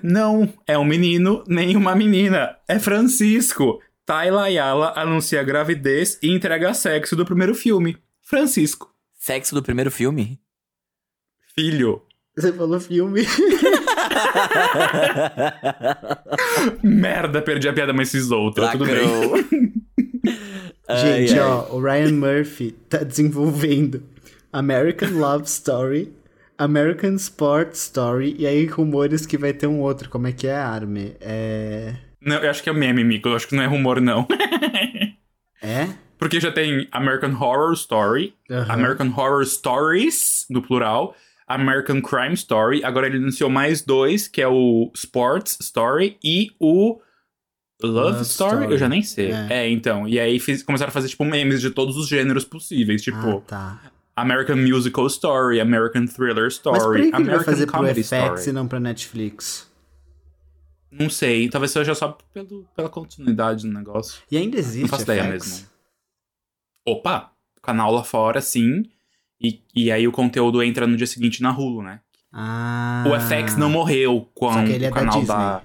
Não 0.02 0.52
é 0.66 0.78
um 0.78 0.84
menino 0.84 1.42
nem 1.46 1.76
uma 1.76 1.94
menina. 1.94 2.56
É 2.68 2.78
Francisco. 2.78 3.80
Tayla 4.06 4.44
Ayala 4.44 4.92
anuncia 4.96 5.42
gravidez 5.42 6.18
e 6.22 6.30
entrega 6.30 6.74
sexo 6.74 7.16
do 7.16 7.24
primeiro 7.24 7.54
filme. 7.54 7.96
Francisco. 8.22 8.92
Sexo 9.18 9.54
do 9.54 9.62
primeiro 9.62 9.90
filme? 9.90 10.38
Filho. 11.54 12.02
Você 12.36 12.52
falou 12.52 12.80
filme. 12.80 13.22
Merda, 16.82 17.42
perdi 17.42 17.68
a 17.68 17.72
piada, 17.72 17.92
mas 17.92 18.10
fiz 18.10 18.30
outra. 18.30 18.68
Tudo 18.68 18.86
bem. 18.86 18.94
Lacrou. 18.96 19.34
Ai, 20.86 21.26
Gente, 21.26 21.38
ai. 21.38 21.40
ó, 21.40 21.64
o 21.74 21.80
Ryan 21.80 22.12
Murphy 22.12 22.72
tá 22.90 22.98
desenvolvendo 22.98 24.02
American 24.52 25.08
Love 25.12 25.44
Story, 25.46 26.12
American 26.58 27.14
Sport 27.14 27.72
Story, 27.72 28.36
e 28.38 28.46
aí 28.46 28.66
rumores 28.66 29.24
que 29.24 29.38
vai 29.38 29.54
ter 29.54 29.66
um 29.66 29.80
outro. 29.80 30.10
Como 30.10 30.26
é 30.26 30.32
que 30.32 30.46
é, 30.46 30.54
Arme? 30.54 31.16
É. 31.22 31.94
Não, 32.20 32.36
eu 32.36 32.50
acho 32.50 32.62
que 32.62 32.68
é 32.68 32.72
meme, 32.74 33.02
Mico. 33.02 33.30
Eu 33.30 33.36
acho 33.36 33.48
que 33.48 33.56
não 33.56 33.62
é 33.62 33.66
rumor, 33.66 33.98
não. 34.00 34.26
É? 35.62 35.88
Porque 36.18 36.38
já 36.38 36.52
tem 36.52 36.86
American 36.92 37.30
Horror 37.32 37.72
Story, 37.72 38.34
Aham. 38.50 38.70
American 38.74 39.08
Horror 39.16 39.46
Stories, 39.46 40.44
no 40.50 40.60
plural, 40.60 41.16
American 41.46 42.00
Crime 42.00 42.34
Story. 42.34 42.82
Agora 42.84 43.06
ele 43.06 43.18
anunciou 43.18 43.50
mais 43.50 43.82
dois, 43.82 44.26
que 44.28 44.40
é 44.40 44.48
o 44.48 44.90
Sports 44.94 45.58
Story 45.60 46.18
e 46.24 46.50
o 46.58 47.00
Love, 47.82 48.10
Love 48.12 48.22
Story? 48.22 48.54
Story. 48.54 48.72
Eu 48.72 48.78
já 48.78 48.88
nem 48.88 49.02
sei. 49.02 49.32
É. 49.32 49.46
É, 49.64 49.70
então. 49.70 50.08
E 50.08 50.18
aí 50.18 50.38
fiz- 50.40 50.62
começaram 50.62 50.88
a 50.90 50.92
fazer, 50.92 51.08
tipo, 51.08 51.24
memes 51.24 51.60
de 51.60 51.70
todos 51.70 51.96
os 51.96 52.08
gêneros 52.08 52.44
possíveis. 52.44 53.02
Ah, 53.02 53.04
Tipo, 53.04 53.40
tá. 53.42 53.82
American 54.16 54.56
Musical 54.56 55.06
Story, 55.08 55.60
American 55.60 56.06
Thriller 56.06 56.44
Mas 56.44 56.58
por 56.58 56.76
Story, 56.76 57.10
que 57.10 57.16
American 57.16 57.36
vai 57.36 57.44
fazer 57.44 57.66
pro 57.66 57.76
Comedy 57.78 58.00
FX 58.02 58.12
Story. 58.12 58.48
e 58.48 58.52
não 58.52 58.68
pra 58.68 58.78
Netflix? 58.80 59.70
Não 60.90 61.10
sei. 61.10 61.48
Talvez 61.48 61.72
seja 61.72 61.94
só 61.96 62.16
pelo, 62.32 62.64
pela 62.76 62.88
continuidade 62.88 63.66
do 63.66 63.72
negócio. 63.74 64.22
E 64.30 64.36
ainda 64.36 64.56
existe 64.56 64.82
Não 64.82 64.88
faço 64.88 65.02
ideia 65.02 65.24
FX? 65.24 65.32
mesmo. 65.50 65.66
Opa, 66.86 67.32
canal 67.60 67.92
lá 67.92 68.04
fora, 68.04 68.40
sim. 68.40 68.84
E, 69.44 69.62
e 69.74 69.92
aí 69.92 70.08
o 70.08 70.12
conteúdo 70.12 70.62
entra 70.62 70.86
no 70.86 70.96
dia 70.96 71.06
seguinte 71.06 71.42
na 71.42 71.50
Hulu, 71.56 71.82
né? 71.82 72.00
Ah. 72.32 73.04
O 73.06 73.20
FX 73.20 73.56
não 73.56 73.68
morreu 73.70 74.28
com 74.34 74.52
Só 74.52 74.64
que 74.64 74.72
ele 74.72 74.84
é 74.86 74.88
o 74.88 74.90
da 74.94 74.96
canal 75.00 75.18
Disney. 75.20 75.26
da. 75.36 75.62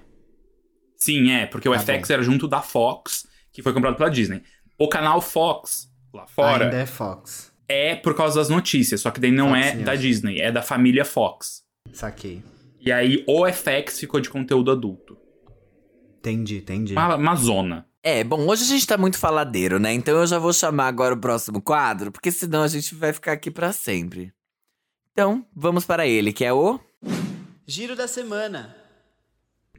Sim, 0.98 1.32
é, 1.32 1.46
porque 1.46 1.68
o 1.70 1.72
Tá 1.74 1.80
FX 1.80 2.08
bom. 2.10 2.14
era 2.14 2.24
junto 2.24 2.48
da 2.48 2.62
Fox, 2.62 3.26
que 3.54 3.62
foi 3.64 3.74
comprado 3.74 3.96
pela 3.96 4.10
Disney. 4.10 4.42
O 4.78 4.88
canal 4.88 5.22
Fox, 5.22 5.90
lá 6.14 6.28
fora, 6.28 6.66
Ainda 6.66 6.78
é 6.78 6.86
Fox. 6.86 7.52
é 7.68 7.96
por 7.96 8.14
causa 8.16 8.40
das 8.40 8.50
notícias, 8.50 9.02
só 9.02 9.10
que 9.12 9.20
daí 9.20 9.32
não 9.32 9.50
Fox 9.50 9.66
é 9.66 9.74
News. 9.74 9.86
da 9.86 9.96
Disney, 9.96 10.40
é 10.42 10.52
da 10.52 10.62
família 10.62 11.06
Fox. 11.06 11.64
Saquei. 11.94 12.44
E 12.82 12.92
aí 12.92 13.24
o 13.28 13.46
FX 13.52 14.00
ficou 14.00 14.20
de 14.20 14.30
conteúdo 14.30 14.72
adulto. 14.72 15.18
Entendi, 16.20 16.58
entendi. 16.58 16.94
Uma, 16.94 17.16
uma 17.16 17.36
zona. 17.36 17.86
É, 18.02 18.24
bom, 18.24 18.48
hoje 18.48 18.64
a 18.64 18.68
gente 18.68 18.88
tá 18.88 18.98
muito 18.98 19.18
faladeiro, 19.18 19.78
né? 19.78 19.94
Então 19.94 20.18
eu 20.18 20.26
já 20.26 20.40
vou 20.40 20.54
chamar 20.54 20.88
agora 20.88 21.14
o 21.14 21.20
próximo 21.20 21.62
quadro, 21.62 22.12
porque 22.12 22.32
senão 22.32 22.64
a 22.64 22.68
gente 22.68 22.96
vai 22.96 23.12
ficar 23.12 23.34
aqui 23.34 23.52
pra 23.52 23.74
sempre. 23.74 24.34
Então, 25.12 25.46
vamos 25.54 25.84
para 25.84 26.08
ele, 26.08 26.32
que 26.32 26.46
é 26.46 26.54
o. 26.54 26.80
Giro 27.68 27.98
da 27.98 28.08
semana. 28.08 28.74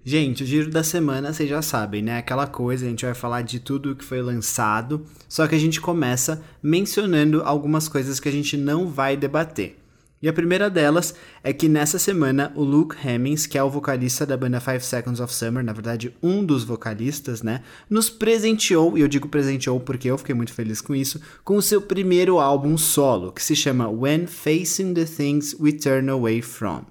Gente, 0.05 0.43
o 0.43 0.47
giro 0.47 0.71
da 0.71 0.83
semana, 0.83 1.33
vocês 1.33 1.49
já 1.49 1.63
sabem, 1.63 2.03
né? 2.03 2.19
Aquela 2.19 2.47
coisa, 2.47 2.85
a 2.85 2.89
gente 2.91 3.07
vai 3.07 3.15
falar 3.15 3.41
de 3.41 3.59
tudo 3.59 3.97
que 3.97 4.05
foi 4.05 4.21
lançado, 4.21 5.07
só 5.27 5.47
que 5.47 5.55
a 5.55 5.59
gente 5.59 5.81
começa 5.81 6.45
mencionando 6.63 7.43
algumas 7.43 7.89
coisas 7.89 8.21
que 8.21 8.29
a 8.29 8.33
gente 8.33 8.55
não 8.55 8.87
vai 8.87 9.17
debater. 9.17 9.80
E 10.23 10.29
a 10.29 10.35
primeira 10.35 10.69
delas 10.69 11.15
é 11.43 11.51
que 11.51 11.67
nessa 11.67 11.99
semana 11.99 12.53
o 12.55 12.63
Luke 12.63 12.95
Hemmings, 13.03 13.47
que 13.47 13.57
é 13.57 13.63
o 13.63 13.71
vocalista 13.71 14.27
da 14.27 14.37
banda 14.37 14.61
Five 14.61 14.85
Seconds 14.85 15.19
of 15.19 15.35
Summer, 15.35 15.65
na 15.65 15.73
verdade 15.73 16.15
um 16.23 16.45
dos 16.45 16.63
vocalistas, 16.63 17.43
né, 17.43 17.63
nos 17.89 18.11
presenteou, 18.11 18.99
e 18.99 19.01
eu 19.01 19.09
digo 19.09 19.29
presenteou 19.29 19.81
porque 19.81 20.11
eu 20.11 20.19
fiquei 20.19 20.35
muito 20.35 20.53
feliz 20.53 20.83
com 20.83 20.95
isso, 20.95 21.19
com 21.43 21.57
o 21.57 21.63
seu 21.63 21.81
primeiro 21.81 22.39
álbum 22.39 22.77
solo, 22.77 23.33
que 23.33 23.43
se 23.43 23.57
chama 23.57 23.89
When 23.89 24.27
Facing 24.27 24.93
the 24.93 25.07
Things 25.07 25.57
We 25.59 25.73
Turn 25.73 26.11
Away 26.11 26.43
From. 26.43 26.85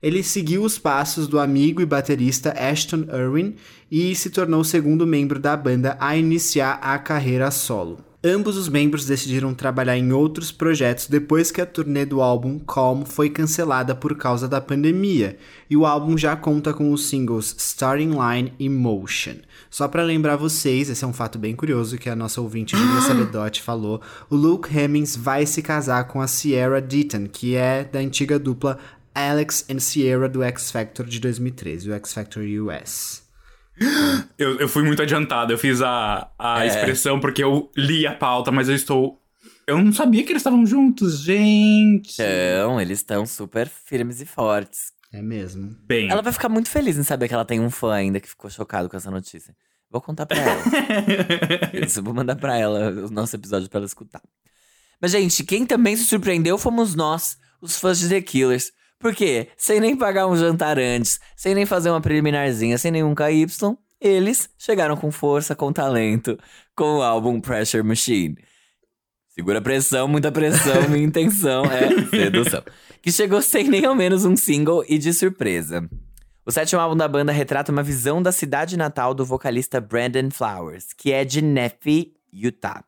Ele 0.00 0.22
seguiu 0.22 0.62
os 0.62 0.78
passos 0.78 1.26
do 1.26 1.40
amigo 1.40 1.82
e 1.82 1.86
baterista 1.86 2.52
Ashton 2.56 3.06
Irwin 3.12 3.56
e 3.90 4.14
se 4.14 4.30
tornou 4.30 4.60
o 4.60 4.64
segundo 4.64 5.04
membro 5.04 5.40
da 5.40 5.56
banda 5.56 5.96
a 5.98 6.16
iniciar 6.16 6.78
a 6.80 6.96
carreira 6.98 7.50
solo. 7.50 8.11
Ambos 8.24 8.56
os 8.56 8.68
membros 8.68 9.04
decidiram 9.04 9.52
trabalhar 9.52 9.98
em 9.98 10.12
outros 10.12 10.52
projetos 10.52 11.08
depois 11.08 11.50
que 11.50 11.60
a 11.60 11.66
turnê 11.66 12.06
do 12.06 12.22
álbum 12.22 12.56
Calm 12.56 13.04
foi 13.04 13.28
cancelada 13.28 13.96
por 13.96 14.16
causa 14.16 14.46
da 14.46 14.60
pandemia, 14.60 15.36
e 15.68 15.76
o 15.76 15.84
álbum 15.84 16.16
já 16.16 16.36
conta 16.36 16.72
com 16.72 16.92
os 16.92 17.06
singles 17.06 17.52
Starting 17.58 18.10
Line 18.10 18.52
e 18.60 18.68
Motion. 18.68 19.38
Só 19.68 19.88
para 19.88 20.04
lembrar 20.04 20.36
vocês, 20.36 20.88
esse 20.88 21.02
é 21.02 21.06
um 21.06 21.12
fato 21.12 21.36
bem 21.36 21.56
curioso 21.56 21.98
que 21.98 22.08
a 22.08 22.14
nossa 22.14 22.40
ouvinte 22.40 22.76
Julia 22.76 23.00
Sabedotti 23.02 23.60
falou, 23.60 24.00
o 24.30 24.36
Luke 24.36 24.72
Hemmings 24.72 25.16
vai 25.16 25.44
se 25.44 25.60
casar 25.60 26.04
com 26.04 26.20
a 26.20 26.28
Sierra 26.28 26.80
Deaton, 26.80 27.26
que 27.26 27.56
é 27.56 27.82
da 27.82 27.98
antiga 27.98 28.38
dupla 28.38 28.78
Alex 29.12 29.66
and 29.68 29.80
Sierra 29.80 30.28
do 30.28 30.44
X 30.44 30.70
Factor 30.70 31.06
de 31.06 31.18
2013, 31.18 31.90
o 31.90 31.94
X 31.94 32.12
Factor 32.12 32.44
US. 32.44 33.21
Eu, 34.38 34.58
eu 34.58 34.68
fui 34.68 34.82
muito 34.82 35.02
adiantado, 35.02 35.52
eu 35.52 35.58
fiz 35.58 35.80
a, 35.82 36.30
a 36.38 36.64
É. 36.64 36.68
expressão 36.68 37.20
porque 37.20 37.42
eu 37.42 37.70
li 37.76 38.06
a 38.06 38.14
pauta, 38.14 38.50
mas 38.50 38.68
eu 38.68 38.74
estou. 38.74 39.20
Eu 39.66 39.78
não 39.78 39.92
sabia 39.92 40.22
que 40.24 40.32
eles 40.32 40.40
estavam 40.40 40.66
juntos, 40.66 41.20
gente. 41.20 42.20
Então, 42.20 42.80
eles 42.80 42.98
estão 42.98 43.24
super 43.26 43.68
firmes 43.68 44.20
e 44.20 44.26
fortes. 44.26 44.92
É 45.12 45.20
mesmo. 45.22 45.76
Bem, 45.84 46.10
Ela 46.10 46.22
vai 46.22 46.32
ficar 46.32 46.48
muito 46.48 46.68
feliz 46.70 46.96
em 46.96 47.02
saber 47.02 47.28
que 47.28 47.34
ela 47.34 47.44
tem 47.44 47.60
um 47.60 47.70
fã 47.70 47.92
ainda 47.92 48.18
que 48.18 48.28
ficou 48.28 48.50
chocado 48.50 48.88
com 48.88 48.96
essa 48.96 49.10
notícia. 49.10 49.54
Vou 49.90 50.00
contar 50.00 50.24
pra 50.26 50.38
ela. 50.38 50.62
Isso, 51.84 52.02
vou 52.02 52.14
mandar 52.14 52.36
pra 52.36 52.56
ela 52.56 52.90
o 52.90 53.10
nosso 53.10 53.36
episódio 53.36 53.68
pra 53.68 53.78
ela 53.78 53.86
escutar. 53.86 54.22
Mas, 55.00 55.10
gente, 55.10 55.44
quem 55.44 55.66
também 55.66 55.96
se 55.96 56.04
surpreendeu 56.06 56.56
fomos 56.56 56.94
nós, 56.94 57.36
os 57.60 57.78
fãs 57.78 57.98
de 57.98 58.08
The 58.08 58.20
Killers. 58.22 58.72
Por 59.02 59.12
quê? 59.12 59.48
Sem 59.56 59.80
nem 59.80 59.96
pagar 59.96 60.28
um 60.28 60.36
jantar 60.36 60.78
antes, 60.78 61.18
sem 61.36 61.56
nem 61.56 61.66
fazer 61.66 61.90
uma 61.90 62.00
preliminarzinha, 62.00 62.78
sem 62.78 62.92
nenhum 62.92 63.16
KY, 63.16 63.46
eles 64.00 64.48
chegaram 64.56 64.96
com 64.96 65.10
força, 65.10 65.56
com 65.56 65.72
talento, 65.72 66.38
com 66.76 66.98
o 66.98 67.02
álbum 67.02 67.40
Pressure 67.40 67.82
Machine. 67.82 68.38
Segura 69.28 69.60
pressão, 69.60 70.06
muita 70.06 70.30
pressão, 70.30 70.86
minha 70.88 71.04
intenção 71.04 71.64
é 71.64 71.88
sedução. 72.10 72.62
Que 73.02 73.10
chegou 73.10 73.42
sem 73.42 73.68
nem 73.68 73.84
ao 73.84 73.94
menos 73.94 74.24
um 74.24 74.36
single 74.36 74.84
e 74.88 74.98
de 74.98 75.12
surpresa. 75.12 75.88
O 76.46 76.52
sétimo 76.52 76.80
álbum 76.80 76.96
da 76.96 77.08
banda 77.08 77.32
retrata 77.32 77.72
uma 77.72 77.82
visão 77.82 78.22
da 78.22 78.30
cidade 78.30 78.76
natal 78.76 79.14
do 79.14 79.24
vocalista 79.24 79.80
Brandon 79.80 80.30
Flowers, 80.30 80.92
que 80.92 81.12
é 81.12 81.24
de 81.24 81.42
Nephi, 81.42 82.14
Utah. 82.32 82.84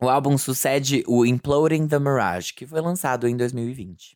O 0.00 0.08
álbum 0.08 0.38
sucede 0.38 1.04
o 1.06 1.26
Imploding 1.26 1.88
the 1.88 1.98
Mirage, 1.98 2.54
que 2.54 2.66
foi 2.66 2.80
lançado 2.80 3.28
em 3.28 3.36
2020. 3.36 4.15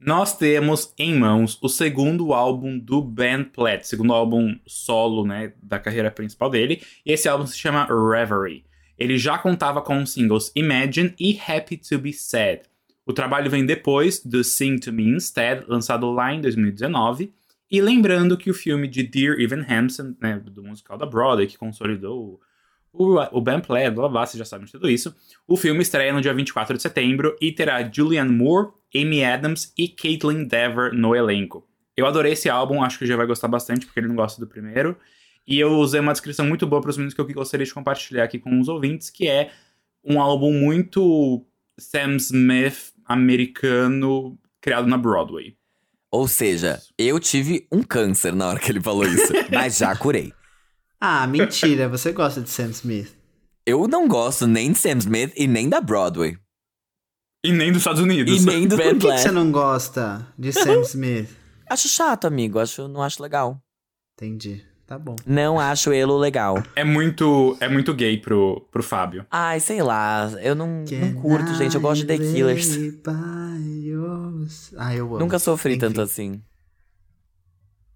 Nós 0.00 0.34
temos 0.36 0.94
em 0.98 1.14
mãos 1.14 1.58
o 1.60 1.68
segundo 1.68 2.32
álbum 2.32 2.78
do 2.78 3.02
Ben 3.02 3.44
Platt, 3.44 3.86
segundo 3.86 4.14
álbum 4.14 4.58
solo, 4.66 5.26
né, 5.26 5.52
da 5.62 5.78
carreira 5.78 6.10
principal 6.10 6.48
dele, 6.48 6.82
e 7.04 7.12
esse 7.12 7.28
álbum 7.28 7.46
se 7.46 7.58
chama 7.58 7.86
Reverie. 7.86 8.64
Ele 8.98 9.18
já 9.18 9.36
contava 9.36 9.82
com 9.82 10.02
os 10.02 10.12
singles 10.12 10.50
Imagine 10.54 11.14
e 11.20 11.38
Happy 11.46 11.76
to 11.76 11.98
Be 11.98 12.14
Sad. 12.14 12.62
O 13.04 13.12
trabalho 13.12 13.50
vem 13.50 13.66
depois 13.66 14.24
do 14.24 14.42
Sing 14.42 14.78
to 14.78 14.92
Me 14.92 15.04
Instead, 15.04 15.64
lançado 15.68 16.10
lá 16.10 16.32
em 16.32 16.40
2019, 16.40 17.32
e 17.70 17.80
lembrando 17.80 18.36
que 18.36 18.50
o 18.50 18.54
filme 18.54 18.88
de 18.88 19.02
Dear 19.02 19.38
Evan 19.38 19.64
Hansen, 19.68 20.16
né, 20.20 20.38
do 20.38 20.62
musical 20.62 20.96
da 20.96 21.06
Broadway, 21.06 21.46
que 21.46 21.58
consolidou 21.58 22.40
o, 22.92 23.16
o 23.32 23.40
Ben 23.40 23.60
Platt, 23.60 23.94
blá 23.94 24.08
blá, 24.08 24.26
vocês 24.26 24.38
já 24.38 24.44
sabem 24.44 24.66
de 24.66 24.72
tudo 24.72 24.88
isso, 24.88 25.14
o 25.46 25.56
filme 25.56 25.82
estreia 25.82 26.12
no 26.12 26.20
dia 26.20 26.34
24 26.34 26.76
de 26.76 26.82
setembro 26.82 27.36
e 27.40 27.52
terá 27.52 27.88
Julianne 27.90 28.32
Moore, 28.32 28.70
Amy 28.94 29.24
Adams 29.24 29.72
e 29.78 29.88
Caitlin 29.88 30.44
Dever 30.44 30.92
no 30.92 31.14
elenco. 31.14 31.66
Eu 31.96 32.06
adorei 32.06 32.32
esse 32.32 32.48
álbum, 32.48 32.82
acho 32.82 32.98
que 32.98 33.04
o 33.04 33.06
G 33.06 33.14
vai 33.14 33.26
gostar 33.26 33.48
bastante, 33.48 33.86
porque 33.86 34.00
ele 34.00 34.08
não 34.08 34.16
gosta 34.16 34.40
do 34.40 34.46
primeiro. 34.46 34.96
E 35.46 35.58
eu 35.58 35.72
usei 35.78 36.00
uma 36.00 36.12
descrição 36.12 36.46
muito 36.46 36.66
boa 36.66 36.80
para 36.80 36.90
os 36.90 36.96
meninos 36.96 37.14
que 37.14 37.20
eu 37.20 37.26
gostaria 37.26 37.66
de 37.66 37.74
compartilhar 37.74 38.24
aqui 38.24 38.38
com 38.38 38.58
os 38.58 38.68
ouvintes, 38.68 39.10
que 39.10 39.28
é 39.28 39.50
um 40.04 40.20
álbum 40.20 40.52
muito 40.52 41.44
Sam 41.78 42.16
Smith 42.16 42.92
americano 43.04 44.38
criado 44.60 44.86
na 44.86 44.96
Broadway. 44.96 45.56
Ou 46.10 46.26
seja, 46.26 46.80
eu 46.98 47.20
tive 47.20 47.66
um 47.70 47.82
câncer 47.82 48.34
na 48.34 48.48
hora 48.48 48.58
que 48.58 48.70
ele 48.70 48.80
falou 48.80 49.04
isso, 49.04 49.32
mas 49.52 49.78
já 49.78 49.94
curei. 49.94 50.32
Ah, 51.00 51.26
mentira, 51.26 51.88
você 51.88 52.12
gosta 52.12 52.42
de 52.42 52.50
Sam 52.50 52.70
Smith. 52.70 53.16
Eu 53.64 53.88
não 53.88 54.06
gosto 54.06 54.46
nem 54.46 54.72
de 54.72 54.78
Sam 54.78 54.98
Smith 54.98 55.32
e 55.34 55.46
nem 55.46 55.68
da 55.68 55.80
Broadway. 55.80 56.36
E 57.42 57.52
nem 57.52 57.72
dos 57.72 57.80
Estados 57.80 58.02
Unidos. 58.02 58.42
E 58.42 58.44
nem 58.44 58.68
do 58.68 58.76
Por 58.76 58.98
que, 58.98 59.06
você 59.06 59.30
não 59.30 59.50
gosta 59.50 60.26
de 60.38 60.52
Sam 60.52 60.82
Smith? 60.82 61.30
Acho 61.70 61.88
chato, 61.88 62.26
amigo. 62.26 62.58
Acho, 62.58 62.86
não 62.86 63.02
acho 63.02 63.22
legal. 63.22 63.58
Entendi. 64.14 64.62
Tá 64.86 64.98
bom. 64.98 65.16
Não 65.24 65.58
acho 65.58 65.92
ele 65.92 66.12
legal. 66.12 66.62
É 66.74 66.82
muito, 66.82 67.56
é 67.60 67.68
muito 67.68 67.94
gay 67.94 68.18
pro, 68.18 68.66
pro 68.72 68.82
Fábio. 68.82 69.24
Ai, 69.30 69.60
sei 69.60 69.82
lá. 69.82 70.30
Eu 70.42 70.54
não, 70.54 70.84
não 70.84 71.22
curto, 71.22 71.54
gente. 71.54 71.76
Eu 71.76 71.80
gosto 71.80 72.00
de 72.00 72.08
The 72.08 72.18
Killers. 72.18 72.76
Ah, 74.76 74.94
eu 74.94 75.06
amo. 75.06 75.18
Nunca 75.20 75.38
sofri 75.38 75.74
Enfim. 75.74 75.80
tanto 75.80 76.00
assim. 76.02 76.42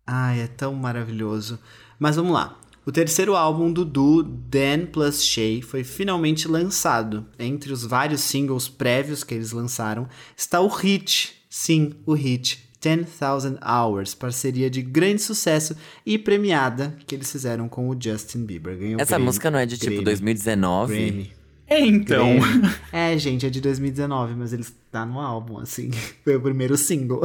Ai, 0.07 0.41
é 0.41 0.47
tão 0.47 0.73
maravilhoso. 0.73 1.59
Mas 1.99 2.17
vamos 2.17 2.33
lá. 2.33 2.57
O 2.87 2.93
terceiro 2.93 3.35
álbum 3.35 3.73
do 3.73 3.85
duo, 3.85 4.23
Dan 4.23 4.87
plus 4.93 5.23
Shay, 5.25 5.63
foi 5.63 5.83
finalmente 5.83 6.47
lançado. 6.47 7.27
Entre 7.39 7.73
os 7.73 7.85
vários 7.85 8.21
singles 8.21 8.69
prévios 8.69 9.25
que 9.25 9.35
eles 9.35 9.53
lançaram, 9.53 10.07
está 10.37 10.61
o 10.61 10.69
hit. 10.69 11.35
Sim, 11.49 11.93
o 12.05 12.13
hit. 12.15 12.63
10,000 12.83 13.59
Hours, 13.67 14.15
parceria 14.15 14.69
de 14.69 14.83
grande 14.83 15.23
sucesso 15.23 15.75
e 16.05 16.19
premiada 16.19 16.95
que 17.07 17.15
eles 17.15 17.33
fizeram 17.33 17.67
com 17.67 17.89
o 17.89 17.97
Justin 17.99 18.45
Bieber. 18.45 18.77
Ganhou 18.77 19.01
Essa 19.01 19.13
Grammy- 19.13 19.25
música 19.25 19.51
não 19.51 19.59
é 19.59 19.65
de 19.65 19.79
tipo 19.79 19.91
Grammy, 19.93 20.05
2019? 20.05 20.95
Grammy. 20.95 21.33
É, 21.67 21.81
então. 21.81 22.39
Grammy. 22.39 22.75
É, 22.93 23.17
gente, 23.17 23.47
é 23.47 23.49
de 23.49 23.63
2019, 23.63 24.35
mas 24.35 24.53
ele 24.53 24.67
tá 24.93 25.07
no 25.07 25.19
álbum, 25.19 25.59
assim. 25.59 25.91
Foi 26.23 26.37
o 26.37 26.41
primeiro 26.43 26.77
single. 26.77 27.23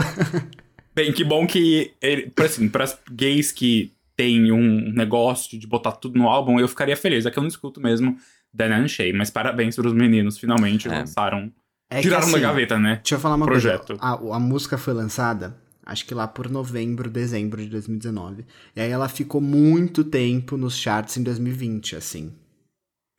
Bem, 0.95 1.12
que 1.12 1.26
bom 1.26 1.45
que, 1.45 1.91
ele, 2.02 2.30
pra, 2.30 2.45
assim, 2.45 2.69
pras 2.69 2.98
gays 3.12 3.52
que 3.52 3.91
tem 4.19 4.51
um 4.51 4.91
negócio 4.91 5.58
de 5.58 5.65
botar 5.65 5.93
tudo 5.93 6.19
no 6.19 6.27
álbum, 6.27 6.60
eu 6.60 6.67
ficaria 6.67 6.97
feliz. 6.97 7.25
É 7.25 7.32
que 7.32 7.39
eu 7.39 7.41
não 7.43 7.47
escuto 7.47 7.79
mesmo 7.79 8.17
Dan 8.53 8.75
and 8.75 8.89
Shay, 8.89 9.13
mas 9.13 9.29
parabéns 9.29 9.77
pros 9.77 9.93
meninos, 9.93 10.38
finalmente 10.38 10.89
É. 10.89 10.91
lançaram. 10.91 11.49
É 11.89 12.01
tiraram 12.01 12.25
que, 12.25 12.32
da 12.34 12.38
assim, 12.38 12.41
gaveta, 12.45 12.77
né? 12.77 12.95
Deixa 12.97 13.15
eu 13.15 13.19
falar 13.19 13.36
uma 13.36 13.45
Projeto. 13.45 13.97
coisa. 13.97 14.03
A, 14.03 14.36
a 14.36 14.39
música 14.41 14.77
foi 14.77 14.93
lançada, 14.93 15.55
acho 15.86 16.05
que 16.05 16.13
lá 16.13 16.27
por 16.27 16.49
novembro, 16.49 17.10
dezembro 17.10 17.62
de 17.63 17.69
2019. 17.69 18.45
E 18.75 18.82
aí 18.82 18.91
ela 18.91 19.08
ficou 19.08 19.39
muito 19.39 20.03
tempo 20.03 20.58
nos 20.58 20.75
charts 20.77 21.15
em 21.15 21.23
2020, 21.23 21.95
assim. 21.95 22.34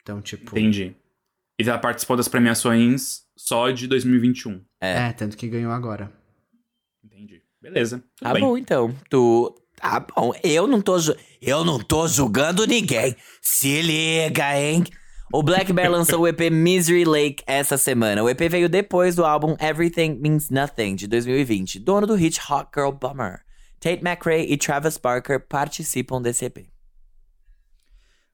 Então, 0.02 0.20
tipo. 0.20 0.50
Entendi. 0.58 0.94
E 1.58 1.66
ela 1.66 1.78
participou 1.78 2.14
das 2.14 2.28
premiações 2.28 3.22
só 3.38 3.70
de 3.70 3.86
2021. 3.86 4.60
É, 4.82 5.12
tanto 5.12 5.34
que 5.34 5.48
ganhou 5.48 5.72
agora. 5.72 6.12
Entendi. 7.02 7.40
Beleza. 7.62 8.04
Tá 8.20 8.34
bem. 8.34 8.42
bom, 8.42 8.58
então. 8.58 8.94
Tu. 9.08 9.54
Tá 9.80 9.98
bom. 10.14 10.32
Eu 10.42 10.66
não 10.66 10.82
tô. 10.82 10.96
Eu 11.40 11.64
não 11.64 11.78
tô 11.78 12.06
julgando 12.06 12.66
ninguém. 12.66 13.16
Se 13.40 13.80
liga, 13.80 14.60
hein? 14.60 14.84
O 15.32 15.42
Black 15.42 15.72
Bear 15.72 15.88
lançou 15.90 16.20
o 16.20 16.28
EP 16.28 16.50
Misery 16.50 17.04
Lake 17.04 17.42
essa 17.46 17.78
semana. 17.78 18.22
O 18.22 18.28
EP 18.28 18.40
veio 18.50 18.68
depois 18.68 19.16
do 19.16 19.24
álbum 19.24 19.56
Everything 19.58 20.18
Means 20.20 20.50
Nothing, 20.50 20.96
de 20.96 21.06
2020, 21.06 21.78
dono 21.78 22.06
do 22.06 22.14
hit 22.14 22.40
Hot 22.50 22.68
Girl 22.74 22.90
Bummer. 22.90 23.40
Tate 23.80 24.04
McRae 24.04 24.52
e 24.52 24.58
Travis 24.58 24.98
Barker 24.98 25.40
participam 25.48 26.20
desse 26.20 26.44
EP. 26.44 26.66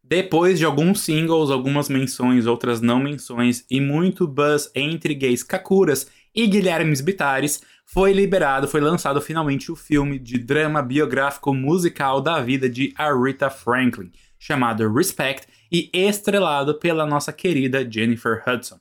Depois 0.02 0.58
de 0.58 0.64
alguns 0.64 1.00
singles, 1.00 1.50
algumas 1.50 1.88
menções, 1.88 2.46
outras 2.46 2.80
não 2.80 2.98
menções 2.98 3.64
e 3.70 3.80
muito 3.80 4.26
buzz 4.26 4.70
entre 4.74 5.14
gays 5.14 5.42
Kakuras 5.42 6.08
e 6.34 6.46
Guilhermes 6.46 7.00
Bitares, 7.00 7.60
foi 7.86 8.12
liberado, 8.12 8.66
foi 8.66 8.80
lançado 8.80 9.20
finalmente 9.20 9.70
o 9.70 9.76
filme 9.76 10.18
de 10.18 10.38
drama 10.38 10.82
biográfico 10.82 11.54
musical 11.54 12.20
da 12.20 12.42
vida 12.42 12.68
de 12.68 12.92
Aretha 12.98 13.48
Franklin, 13.48 14.10
chamado 14.38 14.92
Respect 14.92 15.46
e 15.70 15.88
estrelado 15.94 16.74
pela 16.74 17.06
nossa 17.06 17.32
querida 17.32 17.88
Jennifer 17.88 18.42
Hudson. 18.46 18.78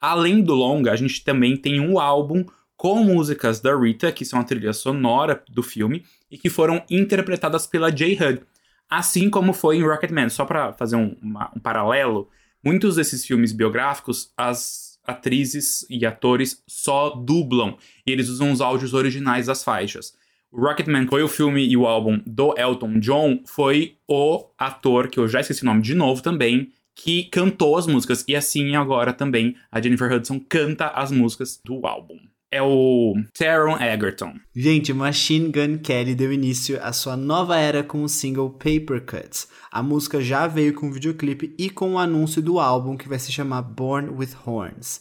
Além 0.00 0.42
do 0.42 0.54
longa, 0.54 0.92
a 0.92 0.96
gente 0.96 1.24
também 1.24 1.56
tem 1.56 1.80
um 1.80 1.98
álbum 1.98 2.44
com 2.76 3.02
músicas 3.02 3.58
da 3.58 3.76
Rita, 3.76 4.12
que 4.12 4.24
são 4.24 4.38
a 4.38 4.44
trilha 4.44 4.72
sonora 4.72 5.42
do 5.48 5.62
filme, 5.62 6.04
e 6.30 6.38
que 6.38 6.48
foram 6.48 6.84
interpretadas 6.88 7.66
pela 7.66 7.90
J-Hud. 7.90 8.42
Assim 8.88 9.28
como 9.28 9.52
foi 9.52 9.76
em 9.78 9.82
Rocketman. 9.82 10.28
Só 10.28 10.44
pra 10.44 10.72
fazer 10.72 10.94
um, 10.96 11.16
uma- 11.20 11.50
um 11.56 11.58
paralelo, 11.58 12.28
muitos 12.64 12.94
desses 12.96 13.24
filmes 13.26 13.50
biográficos, 13.52 14.32
as 14.36 14.87
atrizes 15.08 15.86
e 15.88 16.04
atores 16.04 16.62
só 16.66 17.10
dublam, 17.10 17.76
e 18.06 18.12
eles 18.12 18.28
usam 18.28 18.52
os 18.52 18.60
áudios 18.60 18.92
originais 18.92 19.46
das 19.46 19.64
faixas. 19.64 20.14
Rocketman 20.52 21.06
foi 21.06 21.22
o 21.22 21.28
filme 21.28 21.66
e 21.66 21.76
o 21.76 21.86
álbum 21.86 22.20
do 22.26 22.54
Elton 22.58 23.00
John, 23.00 23.40
foi 23.44 23.96
o 24.06 24.46
ator, 24.56 25.08
que 25.08 25.18
eu 25.18 25.26
já 25.26 25.40
esqueci 25.40 25.62
o 25.62 25.66
nome 25.66 25.82
de 25.82 25.94
novo 25.94 26.22
também, 26.22 26.70
que 26.94 27.24
cantou 27.24 27.76
as 27.76 27.86
músicas. 27.86 28.24
E 28.26 28.34
assim 28.34 28.74
agora 28.74 29.12
também 29.12 29.56
a 29.70 29.80
Jennifer 29.80 30.12
Hudson 30.12 30.40
canta 30.40 30.88
as 30.88 31.12
músicas 31.12 31.60
do 31.64 31.86
álbum. 31.86 32.18
É 32.50 32.62
o 32.62 33.14
Taron 33.36 33.76
Egerton. 33.78 34.34
Gente, 34.54 34.92
Machine 34.92 35.52
Gun 35.52 35.78
Kelly 35.78 36.14
deu 36.14 36.32
início 36.32 36.82
à 36.82 36.92
sua 36.92 37.16
nova 37.16 37.56
era 37.56 37.82
com 37.82 38.02
o 38.02 38.08
single 38.08 38.50
Paper 38.50 39.04
Cuts. 39.04 39.48
A 39.70 39.82
música 39.82 40.20
já 40.20 40.46
veio 40.46 40.74
com 40.74 40.90
videoclipe 40.90 41.54
e 41.58 41.68
com 41.68 41.94
o 41.94 41.98
anúncio 41.98 42.40
do 42.40 42.58
álbum 42.58 42.96
que 42.96 43.08
vai 43.08 43.18
se 43.18 43.30
chamar 43.30 43.62
Born 43.62 44.10
with 44.10 44.30
Horns, 44.46 45.00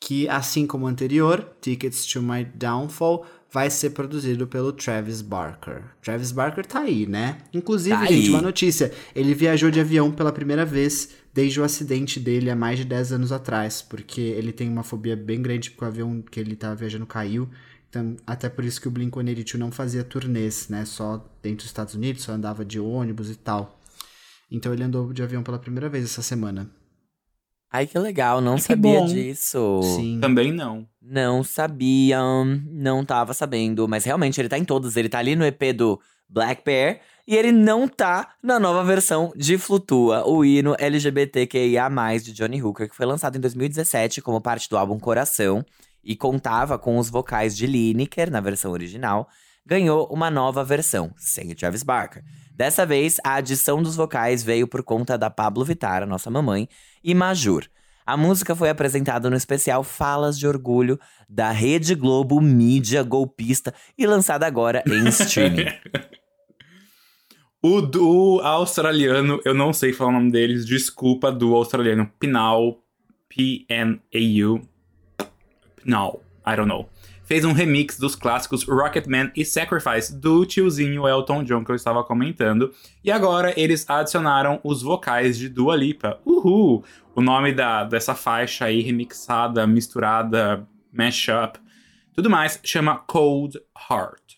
que 0.00 0.28
assim 0.28 0.66
como 0.66 0.84
o 0.84 0.88
anterior, 0.88 1.56
Tickets 1.60 2.04
to 2.06 2.22
My 2.22 2.44
Downfall, 2.44 3.24
vai 3.52 3.68
ser 3.68 3.90
produzido 3.90 4.46
pelo 4.46 4.72
Travis 4.72 5.20
Barker. 5.20 5.82
Travis 6.02 6.32
Barker 6.32 6.64
tá 6.64 6.80
aí, 6.80 7.06
né? 7.06 7.38
Inclusive, 7.52 7.94
Tá 7.96 8.06
gente, 8.06 8.24
aí. 8.24 8.30
uma 8.30 8.40
notícia. 8.40 8.90
Ele 9.14 9.34
viajou 9.34 9.70
de 9.70 9.78
avião 9.78 10.10
pela 10.10 10.32
primeira 10.32 10.64
vez 10.64 11.10
desde 11.34 11.60
o 11.60 11.64
acidente 11.64 12.18
dele 12.18 12.50
há 12.50 12.56
mais 12.56 12.78
de 12.78 12.84
10 12.84 13.12
anos 13.12 13.30
atrás, 13.32 13.82
porque 13.82 14.20
ele 14.20 14.52
tem 14.52 14.68
uma 14.68 14.82
fobia 14.82 15.14
bem 15.14 15.42
grande 15.42 15.70
porque 15.70 15.84
o 15.84 15.88
avião 15.88 16.22
que 16.22 16.40
ele 16.40 16.56
tava 16.56 16.74
viajando 16.76 17.04
caiu. 17.06 17.48
Então, 17.90 18.16
até 18.26 18.48
por 18.48 18.64
isso 18.64 18.80
que 18.80 18.88
o 18.88 18.90
Blink-182 18.90 19.54
não 19.58 19.70
fazia 19.70 20.02
turnês, 20.02 20.68
né? 20.70 20.86
Só 20.86 21.18
dentro 21.42 21.58
dos 21.58 21.66
Estados 21.66 21.94
Unidos, 21.94 22.22
só 22.22 22.32
andava 22.32 22.64
de 22.64 22.80
ônibus 22.80 23.28
e 23.30 23.34
tal. 23.36 23.78
Então 24.50 24.72
ele 24.72 24.82
andou 24.82 25.12
de 25.12 25.22
avião 25.22 25.42
pela 25.42 25.58
primeira 25.58 25.90
vez 25.90 26.04
essa 26.04 26.22
semana. 26.22 26.70
Ai, 27.72 27.86
que 27.86 27.98
legal, 27.98 28.40
não 28.40 28.56
Que 28.56 28.62
sabia 28.62 29.00
bom. 29.00 29.06
disso. 29.06 29.80
Sim. 29.96 30.18
Também 30.20 30.52
não. 30.52 30.86
Não 31.00 31.42
sabia, 31.42 32.18
não 32.70 33.04
tava 33.04 33.32
sabendo, 33.32 33.88
mas 33.88 34.04
realmente 34.04 34.38
ele 34.40 34.48
tá 34.48 34.58
em 34.58 34.64
todos. 34.64 34.96
Ele 34.96 35.08
tá 35.08 35.18
ali 35.18 35.34
no 35.34 35.44
EP 35.44 35.72
do 35.74 35.98
Black 36.28 36.62
Bear 36.64 37.00
e 37.26 37.34
ele 37.34 37.50
não 37.50 37.88
tá 37.88 38.34
na 38.42 38.60
nova 38.60 38.84
versão 38.84 39.32
de 39.34 39.56
Flutua, 39.56 40.26
o 40.26 40.44
hino 40.44 40.74
LGBTQIA+, 40.78 41.88
de 42.22 42.32
Johnny 42.32 42.62
Hooker, 42.62 42.88
que 42.88 42.96
foi 42.96 43.06
lançado 43.06 43.36
em 43.36 43.40
2017 43.40 44.20
como 44.20 44.40
parte 44.40 44.68
do 44.68 44.76
álbum 44.76 44.98
Coração 44.98 45.64
e 46.04 46.14
contava 46.16 46.78
com 46.78 46.98
os 46.98 47.08
vocais 47.08 47.56
de 47.56 47.66
Lineker 47.66 48.30
na 48.30 48.40
versão 48.40 48.72
original, 48.72 49.28
ganhou 49.64 50.06
uma 50.12 50.30
nova 50.30 50.64
versão, 50.64 51.12
sem 51.16 51.52
o 51.52 51.54
Travis 51.54 51.82
Barker. 51.82 52.24
Dessa 52.54 52.84
vez, 52.84 53.16
a 53.24 53.34
adição 53.36 53.82
dos 53.82 53.96
vocais 53.96 54.42
veio 54.42 54.68
por 54.68 54.82
conta 54.82 55.16
da 55.16 55.30
Pablo 55.30 55.64
Vittar, 55.64 56.02
a 56.02 56.06
nossa 56.06 56.30
mamãe, 56.30 56.68
e 57.02 57.14
Majur. 57.14 57.66
A 58.04 58.16
música 58.16 58.54
foi 58.54 58.68
apresentada 58.68 59.30
no 59.30 59.36
especial 59.36 59.82
Falas 59.82 60.38
de 60.38 60.46
Orgulho 60.46 60.98
da 61.28 61.50
Rede 61.50 61.94
Globo 61.94 62.40
Mídia 62.40 63.02
Golpista 63.02 63.72
e 63.96 64.06
lançada 64.06 64.46
agora 64.46 64.82
em 64.86 65.06
streaming. 65.08 65.66
O 67.62 67.80
do 67.80 68.40
australiano, 68.40 69.40
eu 69.44 69.54
não 69.54 69.72
sei 69.72 69.92
falar 69.92 70.10
o 70.10 70.14
nome 70.14 70.32
deles, 70.32 70.66
desculpa, 70.66 71.30
do 71.30 71.54
australiano 71.54 72.10
Pinal, 72.18 72.82
P-N-A-U, 73.28 74.60
Pinal, 75.76 76.22
I 76.44 76.56
don't 76.56 76.68
know. 76.68 76.88
Fez 77.24 77.44
um 77.44 77.52
remix 77.52 77.98
dos 77.98 78.14
clássicos 78.14 78.64
Rocketman 78.64 79.30
e 79.36 79.44
Sacrifice 79.44 80.14
do 80.14 80.44
tiozinho 80.44 81.06
Elton 81.06 81.44
John 81.44 81.64
que 81.64 81.70
eu 81.70 81.76
estava 81.76 82.02
comentando. 82.02 82.72
E 83.04 83.10
agora 83.10 83.52
eles 83.56 83.88
adicionaram 83.88 84.60
os 84.64 84.82
vocais 84.82 85.38
de 85.38 85.48
Dua 85.48 85.76
Lipa. 85.76 86.18
Uhul! 86.24 86.84
O 87.14 87.20
nome 87.20 87.52
da, 87.52 87.84
dessa 87.84 88.14
faixa 88.14 88.64
aí, 88.64 88.80
remixada, 88.80 89.66
misturada, 89.66 90.66
mashup, 90.92 91.58
tudo 92.14 92.28
mais, 92.28 92.60
chama 92.62 92.96
Cold 92.96 93.58
Heart. 93.90 94.36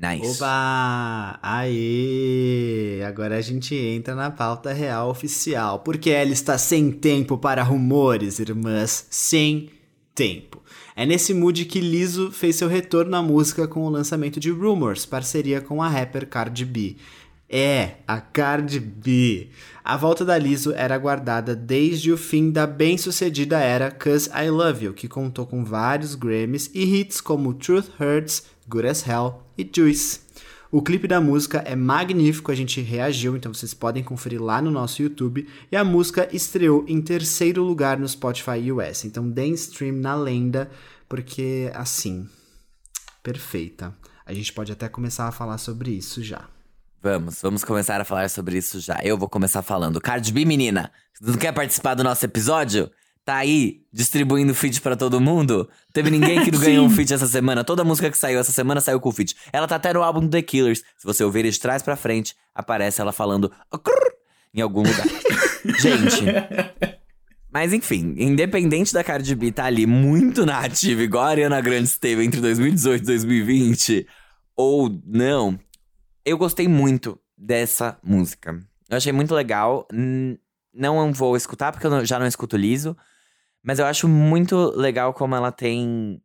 Nice. 0.00 0.42
Oba! 0.42 1.40
Aê! 1.42 3.02
Agora 3.04 3.36
a 3.36 3.40
gente 3.40 3.74
entra 3.74 4.14
na 4.14 4.30
pauta 4.30 4.72
real 4.72 5.10
oficial. 5.10 5.80
Porque 5.80 6.10
ela 6.10 6.30
está 6.30 6.56
sem 6.56 6.92
tempo 6.92 7.36
para 7.36 7.64
rumores, 7.64 8.38
irmãs. 8.38 9.08
Sem 9.10 9.70
tempo. 10.14 10.57
É 10.98 11.06
nesse 11.06 11.32
mood 11.32 11.64
que 11.64 11.80
Lizzo 11.80 12.32
fez 12.32 12.56
seu 12.56 12.66
retorno 12.66 13.14
à 13.14 13.22
música 13.22 13.68
com 13.68 13.84
o 13.84 13.88
lançamento 13.88 14.40
de 14.40 14.50
Rumors, 14.50 15.06
parceria 15.06 15.60
com 15.60 15.80
a 15.80 15.88
rapper 15.88 16.26
Cardi 16.26 16.64
B. 16.64 16.96
É, 17.48 17.98
a 18.04 18.20
Cardi 18.20 18.80
B. 18.80 19.46
A 19.84 19.96
volta 19.96 20.24
da 20.24 20.36
Lizzo 20.36 20.72
era 20.72 20.96
aguardada 20.96 21.54
desde 21.54 22.10
o 22.10 22.16
fim 22.16 22.50
da 22.50 22.66
bem-sucedida 22.66 23.60
era 23.60 23.92
Cause 23.92 24.28
I 24.30 24.50
Love 24.50 24.86
You, 24.86 24.92
que 24.92 25.06
contou 25.06 25.46
com 25.46 25.64
vários 25.64 26.16
Grammys 26.16 26.68
e 26.74 26.82
hits 26.82 27.20
como 27.20 27.54
Truth 27.54 27.90
Hurts, 28.00 28.46
Good 28.68 28.88
as 28.88 29.06
Hell 29.06 29.40
e 29.56 29.70
Juice. 29.72 30.18
O 30.70 30.82
clipe 30.82 31.08
da 31.08 31.18
música 31.18 31.58
é 31.64 31.74
magnífico, 31.74 32.52
a 32.52 32.54
gente 32.54 32.82
reagiu, 32.82 33.34
então 33.34 33.54
vocês 33.54 33.72
podem 33.72 34.04
conferir 34.04 34.42
lá 34.42 34.60
no 34.60 34.70
nosso 34.70 35.02
YouTube. 35.02 35.48
E 35.72 35.76
a 35.76 35.82
música 35.82 36.28
estreou 36.30 36.84
em 36.86 37.00
terceiro 37.00 37.62
lugar 37.62 37.98
no 37.98 38.06
Spotify 38.06 38.70
US. 38.70 39.06
Então 39.06 39.30
deem 39.30 39.54
stream 39.54 39.96
na 39.96 40.14
lenda, 40.14 40.70
porque 41.08 41.70
assim, 41.74 42.28
perfeita. 43.22 43.96
A 44.26 44.34
gente 44.34 44.52
pode 44.52 44.70
até 44.70 44.90
começar 44.90 45.26
a 45.26 45.32
falar 45.32 45.56
sobre 45.56 45.90
isso 45.90 46.22
já. 46.22 46.46
Vamos, 47.00 47.40
vamos 47.40 47.64
começar 47.64 47.98
a 47.98 48.04
falar 48.04 48.28
sobre 48.28 48.58
isso 48.58 48.78
já. 48.78 49.00
Eu 49.02 49.16
vou 49.16 49.28
começar 49.28 49.62
falando. 49.62 49.98
Cardi 49.98 50.30
B, 50.32 50.44
menina, 50.44 50.92
não 51.18 51.38
quer 51.38 51.52
participar 51.52 51.94
do 51.94 52.04
nosso 52.04 52.26
episódio? 52.26 52.90
Tá 53.28 53.36
aí, 53.36 53.82
distribuindo 53.92 54.54
feat 54.54 54.80
pra 54.80 54.96
todo 54.96 55.20
mundo? 55.20 55.68
Teve 55.92 56.08
ninguém 56.08 56.42
que 56.42 56.48
não 56.50 56.58
ganhou 56.58 56.86
um 56.86 56.88
feat 56.88 57.12
essa 57.12 57.26
semana. 57.26 57.62
Toda 57.62 57.84
música 57.84 58.10
que 58.10 58.16
saiu 58.16 58.40
essa 58.40 58.50
semana 58.50 58.80
saiu 58.80 58.98
com 58.98 59.12
feat. 59.12 59.36
Ela 59.52 59.68
tá 59.68 59.76
até 59.76 59.92
no 59.92 60.02
álbum 60.02 60.26
The 60.26 60.40
Killers. 60.40 60.78
Se 60.96 61.04
você 61.04 61.22
ouvir 61.22 61.44
de 61.50 61.60
trás 61.60 61.82
pra 61.82 61.94
frente, 61.94 62.34
aparece 62.54 63.02
ela 63.02 63.12
falando 63.12 63.52
em 64.54 64.62
algum 64.62 64.80
lugar. 64.80 65.06
Gente. 65.78 66.24
Mas 67.52 67.74
enfim, 67.74 68.14
independente 68.16 68.94
da 68.94 69.04
Cardi 69.04 69.34
B 69.34 69.52
tá 69.52 69.66
ali 69.66 69.84
muito 69.84 70.46
na 70.46 70.60
ativa, 70.60 71.02
igual 71.02 71.24
a 71.24 71.28
Ariana 71.28 71.60
Grande 71.60 71.90
esteve 71.90 72.24
entre 72.24 72.40
2018 72.40 73.02
e 73.02 73.04
2020, 73.04 74.06
ou 74.56 75.02
não, 75.04 75.60
eu 76.24 76.38
gostei 76.38 76.66
muito 76.66 77.20
dessa 77.36 77.98
música. 78.02 78.58
Eu 78.88 78.96
achei 78.96 79.12
muito 79.12 79.34
legal. 79.34 79.86
Não 80.72 81.12
vou 81.12 81.36
escutar, 81.36 81.72
porque 81.72 81.86
eu 81.86 82.06
já 82.06 82.18
não 82.18 82.26
escuto 82.26 82.56
liso. 82.56 82.96
Mas 83.62 83.78
eu 83.78 83.86
acho 83.86 84.08
muito 84.08 84.56
legal 84.76 85.12
como 85.12 85.34
ela 85.34 85.52
tem 85.52 86.22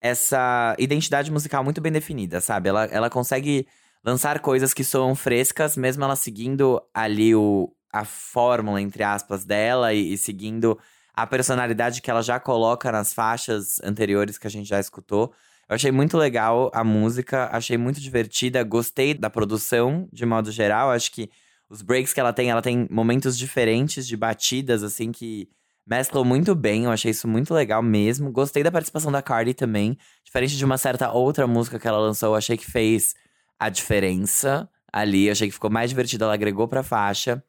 essa 0.00 0.74
identidade 0.78 1.30
musical 1.30 1.62
muito 1.62 1.80
bem 1.80 1.92
definida, 1.92 2.40
sabe? 2.40 2.68
Ela, 2.68 2.84
ela 2.86 3.08
consegue 3.08 3.66
lançar 4.04 4.40
coisas 4.40 4.74
que 4.74 4.82
soam 4.82 5.14
frescas, 5.14 5.76
mesmo 5.76 6.02
ela 6.02 6.16
seguindo 6.16 6.82
ali 6.92 7.34
o, 7.34 7.72
a 7.92 8.04
fórmula, 8.04 8.80
entre 8.80 9.04
aspas, 9.04 9.44
dela 9.44 9.94
e, 9.94 10.14
e 10.14 10.18
seguindo 10.18 10.78
a 11.14 11.26
personalidade 11.26 12.02
que 12.02 12.10
ela 12.10 12.22
já 12.22 12.40
coloca 12.40 12.90
nas 12.90 13.12
faixas 13.12 13.80
anteriores 13.84 14.38
que 14.38 14.46
a 14.46 14.50
gente 14.50 14.68
já 14.68 14.80
escutou. 14.80 15.32
Eu 15.68 15.76
achei 15.76 15.92
muito 15.92 16.16
legal 16.16 16.70
a 16.74 16.82
música, 16.82 17.48
achei 17.52 17.78
muito 17.78 18.00
divertida, 18.00 18.64
gostei 18.64 19.14
da 19.14 19.30
produção 19.30 20.08
de 20.12 20.26
modo 20.26 20.50
geral. 20.50 20.90
Acho 20.90 21.12
que 21.12 21.30
os 21.68 21.80
breaks 21.80 22.12
que 22.12 22.20
ela 22.20 22.32
tem, 22.32 22.50
ela 22.50 22.60
tem 22.60 22.88
momentos 22.90 23.38
diferentes 23.38 24.06
de 24.06 24.16
batidas, 24.16 24.82
assim, 24.82 25.12
que 25.12 25.48
mesclam 25.86 26.24
muito 26.24 26.54
bem. 26.54 26.84
Eu 26.84 26.90
achei 26.90 27.10
isso 27.10 27.28
muito 27.28 27.52
legal 27.54 27.82
mesmo. 27.82 28.30
Gostei 28.30 28.62
da 28.62 28.72
participação 28.72 29.10
da 29.10 29.22
Cardi 29.22 29.54
também. 29.54 29.96
Diferente 30.24 30.56
de 30.56 30.64
uma 30.64 30.78
certa 30.78 31.12
outra 31.12 31.46
música 31.46 31.78
que 31.78 31.86
ela 31.86 31.98
lançou, 31.98 32.30
eu 32.30 32.34
achei 32.34 32.56
que 32.56 32.70
fez 32.70 33.14
a 33.58 33.68
diferença 33.68 34.68
ali. 34.92 35.26
Eu 35.26 35.32
achei 35.32 35.48
que 35.48 35.54
ficou 35.54 35.70
mais 35.70 35.90
divertida, 35.90 36.24
ela 36.24 36.34
agregou 36.34 36.68
pra 36.68 36.82
faixa. 36.82 37.42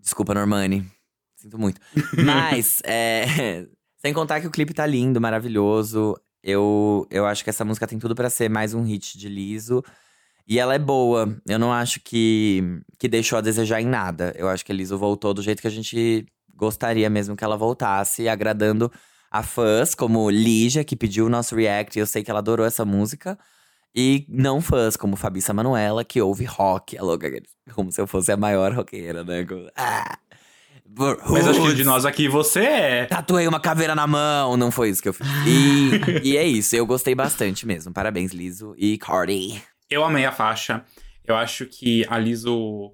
Desculpa, 0.00 0.34
Normani. 0.34 0.86
Sinto 1.36 1.58
muito. 1.58 1.80
Mas, 2.24 2.80
é, 2.84 3.66
sem 3.98 4.12
contar 4.12 4.40
que 4.40 4.46
o 4.46 4.50
clipe 4.50 4.74
tá 4.74 4.86
lindo, 4.86 5.20
maravilhoso. 5.20 6.16
Eu, 6.42 7.06
eu 7.10 7.26
acho 7.26 7.44
que 7.44 7.50
essa 7.50 7.64
música 7.64 7.86
tem 7.86 7.98
tudo 7.98 8.14
pra 8.14 8.30
ser 8.30 8.48
mais 8.48 8.74
um 8.74 8.82
hit 8.82 9.18
de 9.18 9.28
liso. 9.28 9.82
E 10.48 10.58
ela 10.58 10.74
é 10.74 10.78
boa. 10.78 11.36
Eu 11.46 11.58
não 11.58 11.70
acho 11.70 12.00
que, 12.00 12.80
que 12.98 13.06
deixou 13.06 13.36
a 13.36 13.42
desejar 13.42 13.82
em 13.82 13.86
nada. 13.86 14.32
Eu 14.34 14.48
acho 14.48 14.64
que 14.64 14.72
a 14.72 14.74
Liso 14.74 14.96
voltou 14.96 15.34
do 15.34 15.42
jeito 15.42 15.60
que 15.60 15.68
a 15.68 15.70
gente 15.70 16.24
gostaria 16.58 17.08
mesmo 17.08 17.36
que 17.36 17.44
ela 17.44 17.56
voltasse, 17.56 18.28
agradando 18.28 18.90
a 19.30 19.42
fãs, 19.42 19.94
como 19.94 20.28
Lígia, 20.28 20.82
que 20.84 20.96
pediu 20.96 21.26
o 21.26 21.28
nosso 21.28 21.54
react. 21.54 21.96
E 21.96 22.00
eu 22.00 22.06
sei 22.06 22.24
que 22.24 22.30
ela 22.30 22.40
adorou 22.40 22.66
essa 22.66 22.84
música. 22.84 23.38
E 23.94 24.26
não 24.28 24.60
fãs, 24.60 24.96
como 24.96 25.16
Fabissa 25.16 25.54
Manuela, 25.54 26.04
que 26.04 26.20
ouve 26.20 26.44
rock. 26.44 26.96
É 26.96 27.02
louca, 27.02 27.30
como 27.74 27.90
se 27.92 28.00
eu 28.00 28.06
fosse 28.06 28.32
a 28.32 28.36
maior 28.36 28.72
roqueira, 28.72 29.22
né? 29.24 29.44
Como- 29.44 29.68
Ah! 29.76 30.18
Mas 31.30 31.46
acho 31.46 31.60
que 31.62 31.74
de 31.74 31.84
nós 31.84 32.04
aqui 32.06 32.28
você 32.28 32.60
é. 32.60 33.04
Tatuei 33.06 33.46
uma 33.46 33.60
caveira 33.60 33.94
na 33.94 34.06
mão, 34.06 34.56
não 34.56 34.70
foi 34.70 34.88
isso 34.88 35.02
que 35.02 35.08
eu 35.08 35.12
fiz. 35.12 35.26
E, 35.46 35.90
e 36.32 36.36
é 36.36 36.44
isso, 36.46 36.74
eu 36.74 36.86
gostei 36.86 37.14
bastante 37.14 37.66
mesmo. 37.66 37.92
Parabéns, 37.92 38.32
Liso 38.32 38.74
e 38.76 38.96
Cardi. 38.96 39.62
Eu 39.90 40.02
amei 40.04 40.24
a 40.24 40.32
faixa. 40.32 40.84
Eu 41.26 41.36
acho 41.36 41.66
que 41.66 42.06
a 42.08 42.18
Liso. 42.18 42.92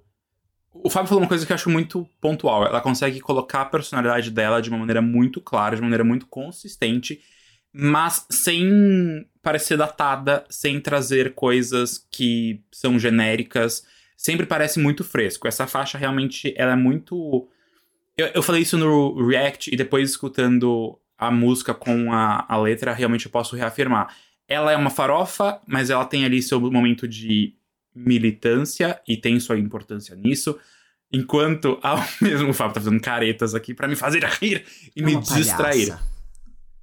O 0.74 0.90
Fábio 0.90 1.08
falou 1.08 1.22
uma 1.22 1.28
coisa 1.28 1.46
que 1.46 1.52
eu 1.52 1.54
acho 1.54 1.70
muito 1.70 2.06
pontual. 2.20 2.66
Ela 2.66 2.80
consegue 2.80 3.20
colocar 3.20 3.62
a 3.62 3.66
personalidade 3.66 4.30
dela 4.30 4.60
de 4.60 4.68
uma 4.68 4.78
maneira 4.78 5.00
muito 5.00 5.40
clara, 5.40 5.76
de 5.76 5.80
uma 5.80 5.87
maneira 5.87 6.02
muito 6.02 6.26
consistente, 6.26 7.22
mas 7.72 8.26
sem 8.28 9.24
parecer 9.40 9.76
datada, 9.76 10.44
sem 10.50 10.80
trazer 10.80 11.34
coisas 11.34 12.04
que 12.10 12.60
são 12.72 12.98
genéricas. 12.98 13.87
Sempre 14.16 14.46
parece 14.46 14.80
muito 14.80 15.04
fresco. 15.04 15.46
Essa 15.46 15.66
faixa 15.66 15.96
realmente 15.96 16.52
ela 16.56 16.72
é 16.72 16.76
muito. 16.76 17.48
Eu, 18.16 18.26
eu 18.34 18.42
falei 18.42 18.62
isso 18.62 18.76
no 18.76 19.26
React 19.26 19.72
e 19.72 19.76
depois 19.76 20.10
escutando 20.10 20.98
a 21.16 21.30
música 21.30 21.72
com 21.72 22.12
a, 22.12 22.44
a 22.48 22.56
letra, 22.56 22.92
realmente 22.92 23.26
eu 23.26 23.32
posso 23.32 23.54
reafirmar. 23.54 24.14
Ela 24.48 24.72
é 24.72 24.76
uma 24.76 24.90
farofa, 24.90 25.60
mas 25.66 25.88
ela 25.88 26.04
tem 26.04 26.24
ali 26.24 26.42
seu 26.42 26.60
momento 26.60 27.08
de 27.08 27.54
militância 27.94 29.00
e 29.07 29.16
tem 29.16 29.38
sua 29.38 29.59
importância 29.59 30.14
nisso. 30.16 30.59
Enquanto 31.12 31.78
ao 31.83 31.98
mesmo 32.20 32.52
Fábio 32.52 32.74
tá 32.74 32.80
fazendo 32.80 33.00
caretas 33.00 33.54
aqui 33.54 33.72
para 33.74 33.87
me 33.87 33.96
fazer 33.96 34.24
rir 34.24 34.64
e 34.96 35.00
É 35.02 35.04
me 35.04 35.12
uma 35.14 35.22
distrair. 35.22 35.88
palhaça. 35.88 36.14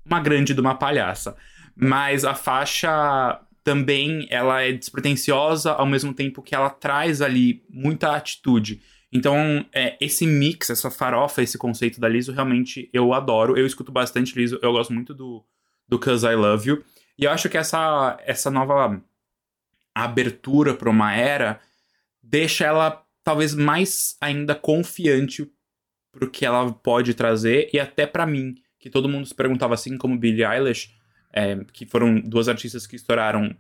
Uma 0.06 0.20
grande 0.20 0.54
de 0.54 0.62
uma 0.62 0.76
palhaça. 0.76 1.36
Mas 1.76 2.24
a 2.26 2.34
faixa 2.34 3.40
também 3.64 4.28
ela 4.30 4.62
é 4.62 4.72
despretensiosa 4.72 5.72
ao 5.74 5.86
mesmo 5.86 6.14
tempo 6.14 6.42
que 6.42 6.56
ela 6.56 6.70
traz 6.70 7.22
ali 7.22 7.64
muita 7.70 8.16
atitude. 8.16 8.82
Então, 9.12 9.66
é, 9.74 9.98
esse 10.00 10.26
mix, 10.26 10.70
essa 10.70 10.90
farofa, 10.90 11.42
esse 11.42 11.58
conceito 11.58 12.00
da 12.00 12.08
Liso, 12.08 12.32
realmente 12.32 12.90
eu 12.94 13.14
adoro. 13.14 13.58
Eu 13.58 13.66
escuto 13.66 13.92
bastante 13.92 14.34
Liso, 14.38 14.58
eu 14.62 14.72
gosto 14.72 14.94
muito 14.94 15.14
do, 15.14 15.44
do 15.88 16.00
Cause 16.00 16.26
I 16.26 16.34
Love 16.36 16.70
You. 16.70 16.84
E 17.20 17.26
eu 17.26 17.32
acho 17.32 17.50
que 17.50 17.58
essa, 17.58 18.18
essa 18.26 18.50
nova 18.50 19.02
abertura 19.94 20.74
para 20.74 20.90
uma 20.90 21.14
era 21.16 21.60
deixa 22.22 22.66
ela 22.66 23.04
talvez 23.24 23.54
mais 23.54 24.16
ainda 24.22 24.56
confiante 24.56 25.50
pro 26.12 26.30
que 26.30 26.46
ela 26.46 26.72
pode 26.72 27.14
trazer 27.14 27.70
e 27.74 27.80
até 27.80 28.06
pra 28.06 28.26
mim, 28.26 28.56
que 28.80 28.90
todo 28.90 29.10
mundo 29.10 29.26
se 29.26 29.36
perguntava 29.36 29.74
assim 29.74 29.98
como 29.98 30.18
Billie 30.18 30.46
Eilish, 30.46 30.94
é, 31.32 31.58
que 31.72 31.86
foram 31.86 32.20
duas 32.20 32.50
artistas 32.50 32.86
que 32.86 32.96
estouraram 32.96 33.56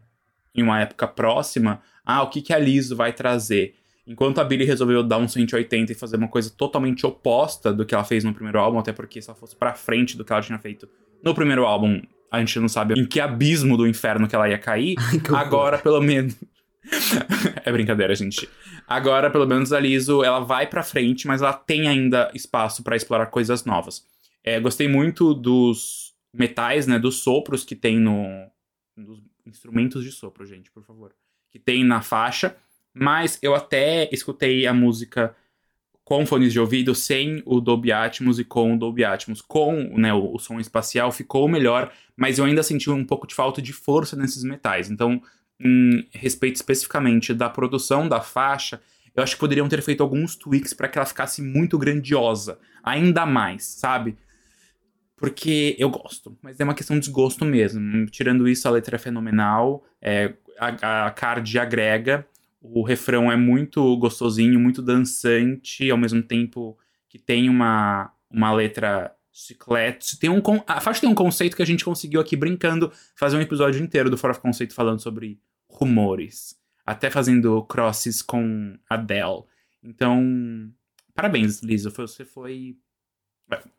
em 0.53 0.61
uma 0.61 0.81
época 0.81 1.07
próxima, 1.07 1.81
ah, 2.03 2.21
o 2.23 2.29
que 2.29 2.41
que 2.41 2.53
a 2.53 2.59
Lizzo 2.59 2.95
vai 2.95 3.13
trazer? 3.13 3.75
Enquanto 4.05 4.41
a 4.41 4.43
Billie 4.43 4.67
resolveu 4.67 5.03
dar 5.03 5.17
um 5.17 5.27
180 5.27 5.91
e 5.91 5.95
fazer 5.95 6.17
uma 6.17 6.27
coisa 6.27 6.49
totalmente 6.49 7.05
oposta 7.05 7.71
do 7.71 7.85
que 7.85 7.93
ela 7.93 8.03
fez 8.03 8.23
no 8.23 8.33
primeiro 8.33 8.59
álbum, 8.59 8.79
até 8.79 8.91
porque 8.91 9.21
se 9.21 9.29
ela 9.29 9.39
fosse 9.39 9.55
pra 9.55 9.73
frente 9.73 10.17
do 10.17 10.25
que 10.25 10.33
ela 10.33 10.41
tinha 10.41 10.59
feito 10.59 10.89
no 11.23 11.33
primeiro 11.33 11.65
álbum, 11.65 12.01
a 12.31 12.39
gente 12.39 12.57
não 12.59 12.69
sabe 12.69 12.97
em 12.97 13.05
que 13.05 13.19
abismo 13.19 13.75
do 13.75 13.85
inferno 13.85 14.25
que 14.25 14.33
ela 14.33 14.49
ia 14.49 14.57
cair. 14.57 14.95
Agora, 15.35 15.77
pelo 15.77 15.99
menos. 15.99 16.33
é 17.65 17.71
brincadeira, 17.71 18.15
gente. 18.15 18.47
Agora, 18.87 19.29
pelo 19.29 19.45
menos, 19.45 19.73
a 19.73 19.79
Lizzo, 19.79 20.23
ela 20.23 20.39
vai 20.39 20.65
pra 20.65 20.81
frente, 20.81 21.27
mas 21.27 21.41
ela 21.41 21.53
tem 21.53 21.89
ainda 21.89 22.31
espaço 22.33 22.83
pra 22.83 22.95
explorar 22.95 23.25
coisas 23.27 23.65
novas. 23.65 24.07
É, 24.41 24.59
gostei 24.61 24.87
muito 24.87 25.33
dos 25.33 26.15
metais, 26.33 26.87
né? 26.87 26.97
Dos 26.97 27.17
sopros 27.17 27.65
que 27.65 27.75
tem 27.75 27.99
no. 27.99 28.49
Dos 28.95 29.21
instrumentos 29.45 30.03
de 30.03 30.11
sopro, 30.11 30.45
gente, 30.45 30.71
por 30.71 30.83
favor. 30.83 31.13
Que 31.51 31.59
tem 31.59 31.83
na 31.83 32.01
faixa. 32.01 32.55
Mas 32.93 33.37
eu 33.41 33.53
até 33.53 34.09
escutei 34.11 34.65
a 34.65 34.73
música 34.73 35.35
com 36.11 36.25
fones 36.25 36.51
de 36.51 36.59
ouvido, 36.59 36.93
sem 36.93 37.41
o 37.45 37.61
Dolby 37.61 37.93
Atmos 37.93 38.37
e 38.37 38.43
com 38.43 38.73
o 38.73 38.77
Dolby 38.77 39.05
Atmos. 39.05 39.41
Com 39.41 39.97
né, 39.97 40.13
o, 40.13 40.35
o 40.35 40.39
som 40.39 40.59
espacial 40.59 41.09
ficou 41.09 41.47
melhor, 41.47 41.89
mas 42.17 42.37
eu 42.37 42.43
ainda 42.43 42.61
senti 42.61 42.89
um 42.89 43.05
pouco 43.05 43.25
de 43.25 43.33
falta 43.33 43.61
de 43.61 43.71
força 43.71 44.17
nesses 44.17 44.43
metais. 44.43 44.91
Então, 44.91 45.21
em 45.57 46.05
respeito 46.11 46.57
especificamente 46.57 47.33
da 47.33 47.49
produção 47.49 48.09
da 48.09 48.19
faixa, 48.19 48.81
eu 49.15 49.23
acho 49.23 49.35
que 49.35 49.39
poderiam 49.39 49.69
ter 49.69 49.81
feito 49.81 50.03
alguns 50.03 50.35
tweaks 50.35 50.73
para 50.73 50.89
que 50.89 50.97
ela 50.97 51.05
ficasse 51.05 51.41
muito 51.41 51.77
grandiosa, 51.77 52.59
ainda 52.83 53.25
mais, 53.25 53.63
sabe? 53.63 54.17
Porque 55.15 55.77
eu 55.79 55.89
gosto, 55.89 56.37
mas 56.41 56.59
é 56.59 56.65
uma 56.65 56.75
questão 56.75 56.97
de 56.97 57.05
desgosto 57.05 57.45
mesmo. 57.45 58.05
Tirando 58.07 58.49
isso, 58.49 58.67
a 58.67 58.71
letra 58.71 58.97
é 58.97 58.99
fenomenal, 58.99 59.81
é, 60.01 60.33
a, 60.59 61.05
a 61.05 61.11
card 61.11 61.57
agrega, 61.57 62.27
o 62.61 62.83
refrão 62.83 63.31
é 63.31 63.35
muito 63.35 63.97
gostosinho, 63.97 64.59
muito 64.59 64.81
dançante, 64.81 65.89
ao 65.89 65.97
mesmo 65.97 66.21
tempo 66.21 66.77
que 67.09 67.17
tem 67.17 67.49
uma, 67.49 68.13
uma 68.29 68.53
letra 68.53 69.13
chiclete. 69.31 70.19
Tem 70.19 70.29
um, 70.29 70.41
a 70.67 70.79
faixa 70.79 71.01
tem 71.01 71.09
um 71.09 71.15
conceito 71.15 71.55
que 71.55 71.63
a 71.63 71.65
gente 71.65 71.83
conseguiu 71.83 72.21
aqui 72.21 72.35
brincando 72.35 72.91
fazer 73.15 73.37
um 73.37 73.41
episódio 73.41 73.83
inteiro 73.83 74.09
do 74.09 74.17
Fora 74.17 74.35
Conceito 74.35 74.75
falando 74.75 75.01
sobre 75.01 75.39
rumores. 75.67 76.55
Até 76.85 77.09
fazendo 77.09 77.63
crosses 77.63 78.21
com 78.21 78.77
Adele. 78.87 79.43
Então, 79.83 80.71
parabéns, 81.15 81.61
Liso. 81.61 81.89
Você 81.89 82.23
foi. 82.23 82.77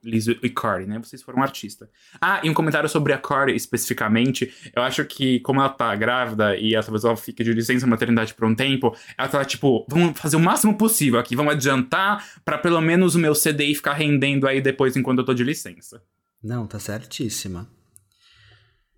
Liso 0.02 0.36
e 0.42 0.50
Cardi, 0.50 0.88
né? 0.88 0.98
Vocês 0.98 1.22
foram 1.22 1.42
artista. 1.42 1.88
Ah, 2.20 2.40
e 2.42 2.50
um 2.50 2.54
comentário 2.54 2.88
sobre 2.88 3.12
a 3.12 3.18
Cardi 3.18 3.54
especificamente. 3.54 4.52
Eu 4.74 4.82
acho 4.82 5.04
que, 5.04 5.40
como 5.40 5.60
ela 5.60 5.68
tá 5.68 5.94
grávida 5.94 6.56
e 6.56 6.74
ela, 6.74 6.82
talvez 6.82 7.04
ela 7.04 7.16
fique 7.16 7.44
de 7.44 7.52
licença 7.52 7.86
maternidade 7.86 8.34
por 8.34 8.46
um 8.46 8.54
tempo, 8.54 8.96
ela 9.16 9.28
tá 9.28 9.44
tipo, 9.44 9.86
vamos 9.88 10.18
fazer 10.18 10.36
o 10.36 10.40
máximo 10.40 10.76
possível 10.76 11.18
aqui, 11.18 11.36
vamos 11.36 11.54
adiantar 11.54 12.26
pra 12.44 12.58
pelo 12.58 12.80
menos 12.80 13.14
o 13.14 13.18
meu 13.18 13.32
CDI 13.34 13.74
ficar 13.74 13.94
rendendo 13.94 14.46
aí 14.46 14.60
depois 14.60 14.96
enquanto 14.96 15.18
eu 15.18 15.24
tô 15.24 15.34
de 15.34 15.44
licença. 15.44 16.02
Não, 16.42 16.66
tá 16.66 16.78
certíssima. 16.78 17.68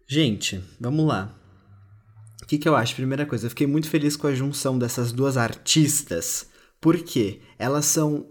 Gente, 0.07 0.63
vamos 0.81 1.07
lá. 1.07 1.35
O 2.43 2.47
que, 2.47 2.59
que 2.59 2.69
eu 2.69 2.77
acho? 2.77 2.95
Primeira 2.95 3.25
coisa, 3.25 3.47
eu 3.47 3.51
fiquei 3.51 3.67
muito 3.67 3.89
feliz 3.89 4.17
com 4.17 4.27
a 4.27 4.35
junção 4.35 4.79
dessas 4.79 5.13
duas 5.13 5.37
artistas, 5.37 6.51
porque 6.81 7.41
elas 7.59 7.87
são 7.87 8.27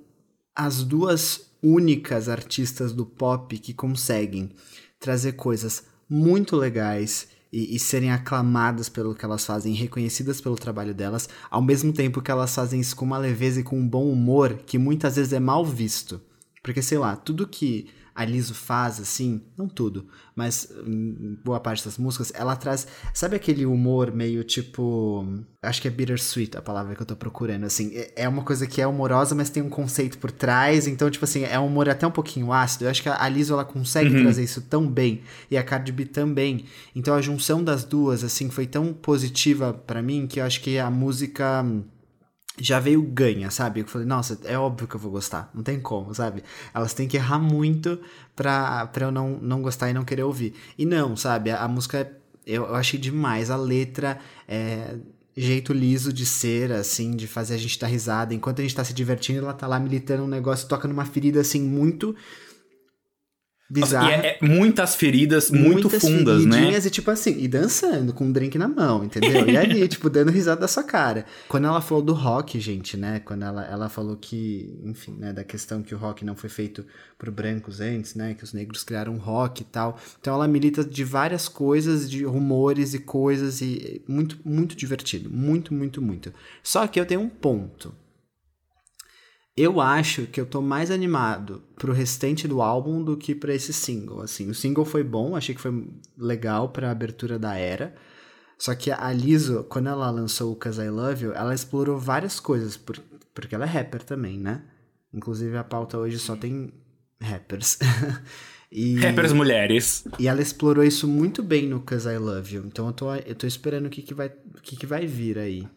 as 0.56 0.84
duas 0.84 1.53
únicas 1.64 2.28
artistas 2.28 2.92
do 2.92 3.06
pop 3.06 3.58
que 3.58 3.74
conseguem 3.74 4.52
trazer 5.00 5.34
coisas 5.34 5.86
muito 6.10 6.56
legais 6.58 7.28
e, 7.52 7.76
e 7.76 7.80
serem 7.80 8.12
aclamadas 8.12 8.90
pelo 8.90 9.16
que 9.16 9.24
elas 9.24 9.46
fazem, 9.46 9.74
reconhecidas 9.74 10.42
pelo 10.42 10.56
trabalho 10.56 10.94
delas, 10.94 11.30
ao 11.50 11.62
mesmo 11.62 11.94
tempo 11.94 12.22
que 12.22 12.32
elas 12.32 12.54
fazem 12.54 12.82
isso 12.82 12.96
com 12.96 13.06
uma 13.06 13.18
leveza 13.18 13.62
e 13.62 13.64
com 13.64 13.80
um 13.80 13.88
bom 13.88 14.10
humor 14.10 14.60
que 14.66 14.78
muitas 14.78 15.16
vezes 15.16 15.32
é 15.32 15.40
mal 15.40 15.66
visto. 15.66 16.20
Porque, 16.62 16.82
sei 16.82 16.98
lá, 16.98 17.16
tudo 17.16 17.48
que 17.48 17.88
a 18.16 18.24
Liso 18.26 18.54
faz, 18.54 19.00
assim, 19.00 19.42
não 19.58 19.68
tudo, 19.68 20.08
mas 20.36 20.68
hum, 20.86 21.38
boa 21.44 21.60
parte 21.60 21.84
das 21.86 21.98
músicas, 21.98 22.32
ela 22.36 22.56
traz. 22.56 22.86
Sabe 23.14 23.36
aquele 23.36 23.66
humor 23.66 24.12
meio 24.12 24.44
tipo. 24.44 25.26
Acho 25.62 25.82
que 25.82 25.88
é 25.88 25.92
bittersweet 25.92 26.58
a 26.58 26.62
palavra 26.62 26.94
que 26.96 27.02
eu 27.02 27.06
tô 27.06 27.16
procurando, 27.16 27.64
assim. 27.66 27.92
é- 27.96 28.12
É 28.24 28.30
uma 28.30 28.44
coisa 28.44 28.68
que 28.68 28.82
é 28.82 28.86
humorosa, 28.88 29.34
mas 29.34 29.50
tem 29.50 29.64
um 29.64 29.70
conceito 29.70 30.18
por 30.18 30.30
trás, 30.32 30.86
então, 30.88 31.10
tipo 31.10 31.24
assim, 31.26 31.44
é 31.44 31.58
um 31.60 31.66
humor 31.68 31.88
até 31.90 32.06
um 32.06 32.12
pouquinho 32.12 32.52
ácido. 32.52 32.86
Eu 32.86 32.90
acho 32.92 33.02
que 33.02 33.10
a 33.10 33.30
Liso 33.30 33.54
ela 33.54 33.66
consegue 33.66 34.14
Uhum. 34.14 34.22
trazer 34.22 34.44
isso 34.44 34.62
tão 34.62 34.88
bem, 34.88 35.22
e 35.50 35.58
a 35.58 35.64
Cardi 35.64 35.92
B 35.92 36.06
também. 36.06 36.66
Então 36.96 37.16
a 37.16 37.22
junção 37.22 37.64
das 37.64 37.84
duas, 37.84 38.24
assim, 38.24 38.50
foi 38.50 38.68
tão 38.68 38.94
positiva 38.94 39.74
pra 39.74 40.02
mim 40.02 40.28
que 40.28 40.40
eu 40.40 40.46
acho 40.46 40.62
que 40.62 40.78
a 40.78 40.90
música 40.92 41.64
hum, 41.64 41.84
já 42.60 42.80
veio 42.80 43.02
ganha, 43.02 43.50
sabe? 43.50 43.82
Eu 43.82 43.88
falei, 43.88 44.08
nossa, 44.08 44.40
é 44.46 44.58
óbvio 44.58 44.88
que 44.88 44.96
eu 44.96 45.00
vou 45.00 45.12
gostar, 45.12 45.50
não 45.54 45.64
tem 45.64 45.80
como, 45.80 46.14
sabe? 46.14 46.44
Elas 46.74 46.94
têm 46.94 47.08
que 47.08 47.18
errar 47.18 47.40
muito 47.40 48.00
pra, 48.36 48.88
pra 48.88 49.08
eu 49.08 49.12
não, 49.12 49.38
não 49.42 49.62
gostar 49.62 49.90
e 49.90 49.94
não 49.94 50.06
querer 50.06 50.24
ouvir. 50.24 50.54
E 50.78 50.86
não, 50.86 51.16
sabe? 51.16 51.50
A, 51.50 51.64
a 51.64 51.68
música, 51.68 52.12
eu, 52.46 52.66
eu 52.66 52.76
achei 52.76 53.00
demais, 53.00 53.50
a 53.50 53.56
letra 53.56 54.20
é 54.48 54.96
jeito 55.36 55.74
liso 55.74 56.14
de 56.14 56.26
ser, 56.26 56.72
assim, 56.72 57.12
de 57.16 57.28
fazer 57.28 57.56
a 57.56 57.58
gente 57.58 57.80
dar 57.80 57.88
risada. 57.88 58.34
Enquanto 58.34 58.60
a 58.60 58.62
gente 58.62 58.76
tá 58.76 58.84
se 58.84 58.94
divertindo, 58.94 59.40
ela 59.40 59.54
tá 59.54 59.66
lá 59.66 59.80
militando 59.80 60.24
um 60.24 60.28
negócio, 60.28 60.68
toca 60.68 60.88
numa 60.88 61.06
ferida, 61.06 61.42
assim, 61.42 61.62
muito 61.62 62.16
bizarra. 63.74 64.10
e 64.10 64.14
é, 64.14 64.38
é 64.42 64.46
muitas 64.46 64.96
feridas 64.96 65.50
muito 65.50 65.90
Muitas 65.90 66.02
fundas, 66.02 66.46
né? 66.46 66.78
E 66.78 66.90
tipo 66.90 67.10
assim, 67.10 67.38
e 67.40 67.48
dançando 67.48 68.14
com 68.14 68.26
um 68.26 68.32
drink 68.32 68.58
na 68.58 68.68
mão, 68.68 69.04
entendeu? 69.04 69.48
E 69.48 69.58
ali, 69.58 69.88
tipo, 69.90 70.10
dando 70.10 70.32
risada 70.32 70.62
da 70.62 70.68
sua 70.68 70.84
cara. 70.84 71.26
Quando 71.48 71.68
ela 71.68 71.82
falou 71.82 72.04
do 72.04 72.14
rock, 72.14 72.60
gente, 72.60 72.96
né? 72.96 73.20
Quando 73.20 73.44
ela, 73.44 73.66
ela 73.66 73.90
falou 73.90 74.16
que, 74.16 74.80
enfim, 74.84 75.16
né? 75.18 75.34
Da 75.34 75.44
questão 75.44 75.82
que 75.82 75.96
o 75.96 75.98
rock 75.98 76.24
não 76.24 76.36
foi 76.36 76.50
feito 76.50 76.86
por 77.18 77.32
brancos 77.32 77.80
antes, 77.80 78.16
né? 78.16 78.34
Que 78.34 78.44
os 78.44 78.54
negros 78.54 78.84
criaram 78.84 79.18
rock 79.18 79.62
e 79.62 79.66
tal. 79.66 80.00
Então 80.20 80.34
ela 80.34 80.48
milita 80.48 80.84
de 80.84 81.04
várias 81.04 81.48
coisas, 81.48 82.10
de 82.10 82.24
rumores 82.24 82.94
e 82.94 83.00
coisas, 83.00 83.62
e 83.62 84.02
muito, 84.08 84.38
muito 84.46 84.76
divertido. 84.76 85.30
Muito, 85.30 85.74
muito, 85.74 86.02
muito. 86.02 86.34
Só 86.62 86.86
que 86.88 87.00
eu 87.00 87.06
tenho 87.06 87.22
um 87.22 87.30
ponto. 87.30 87.94
Eu 89.56 89.80
acho 89.80 90.26
que 90.26 90.42
eu 90.42 90.46
tô 90.48 90.62
mais 90.62 90.90
animado 90.90 91.62
pro 91.76 91.94
restante 91.94 92.48
do 92.48 92.60
álbum 92.62 93.04
do 93.04 93.16
que 93.16 93.36
pra 93.36 93.54
esse 93.54 93.72
single, 93.72 94.22
assim. 94.22 94.50
O 94.50 94.56
single 94.56 94.84
foi 94.84 95.04
bom, 95.04 95.36
achei 95.36 95.54
que 95.54 95.62
foi 95.62 95.88
legal 96.18 96.70
pra 96.70 96.90
abertura 96.90 97.38
da 97.38 97.56
era. 97.56 97.94
Só 98.58 98.74
que 98.74 98.90
a 98.92 99.12
Lizzo, 99.12 99.64
quando 99.66 99.90
ela 99.90 100.10
lançou 100.10 100.52
o 100.52 100.56
Cause 100.56 100.82
I 100.82 100.90
Love 100.90 101.26
You, 101.26 101.34
ela 101.34 101.54
explorou 101.54 102.00
várias 102.00 102.40
coisas, 102.40 102.78
por- 102.78 103.00
porque 103.34 103.54
ela 103.54 103.66
é 103.66 103.68
rapper 103.68 104.02
também, 104.04 104.40
né? 104.40 104.64
Inclusive 105.14 105.56
a 105.56 105.64
pauta 105.64 105.98
hoje 106.00 106.18
só 106.18 106.36
tem 106.36 106.72
rappers. 107.22 107.78
e, 108.72 108.96
Rappers 109.02 109.34
mulheres. 109.34 110.04
e 110.18 110.28
ela 110.28 110.42
explorou 110.42 110.84
isso 110.84 111.08
muito 111.08 111.44
bem 111.44 111.68
no 111.68 111.80
Cause 111.82 112.10
I 112.10 112.18
Love 112.18 112.56
You. 112.56 112.64
Então 112.66 112.88
eu 112.88 112.94
tô, 112.94 113.14
eu 113.14 113.36
tô 113.36 113.46
esperando 113.46 113.86
o 113.86 113.90
que, 113.92 114.02
que, 114.02 114.16
vai, 114.16 114.28
o 114.56 114.62
que, 114.62 114.76
que 114.76 114.88
vai 114.88 115.06
vir 115.06 115.38
aí. 115.38 115.68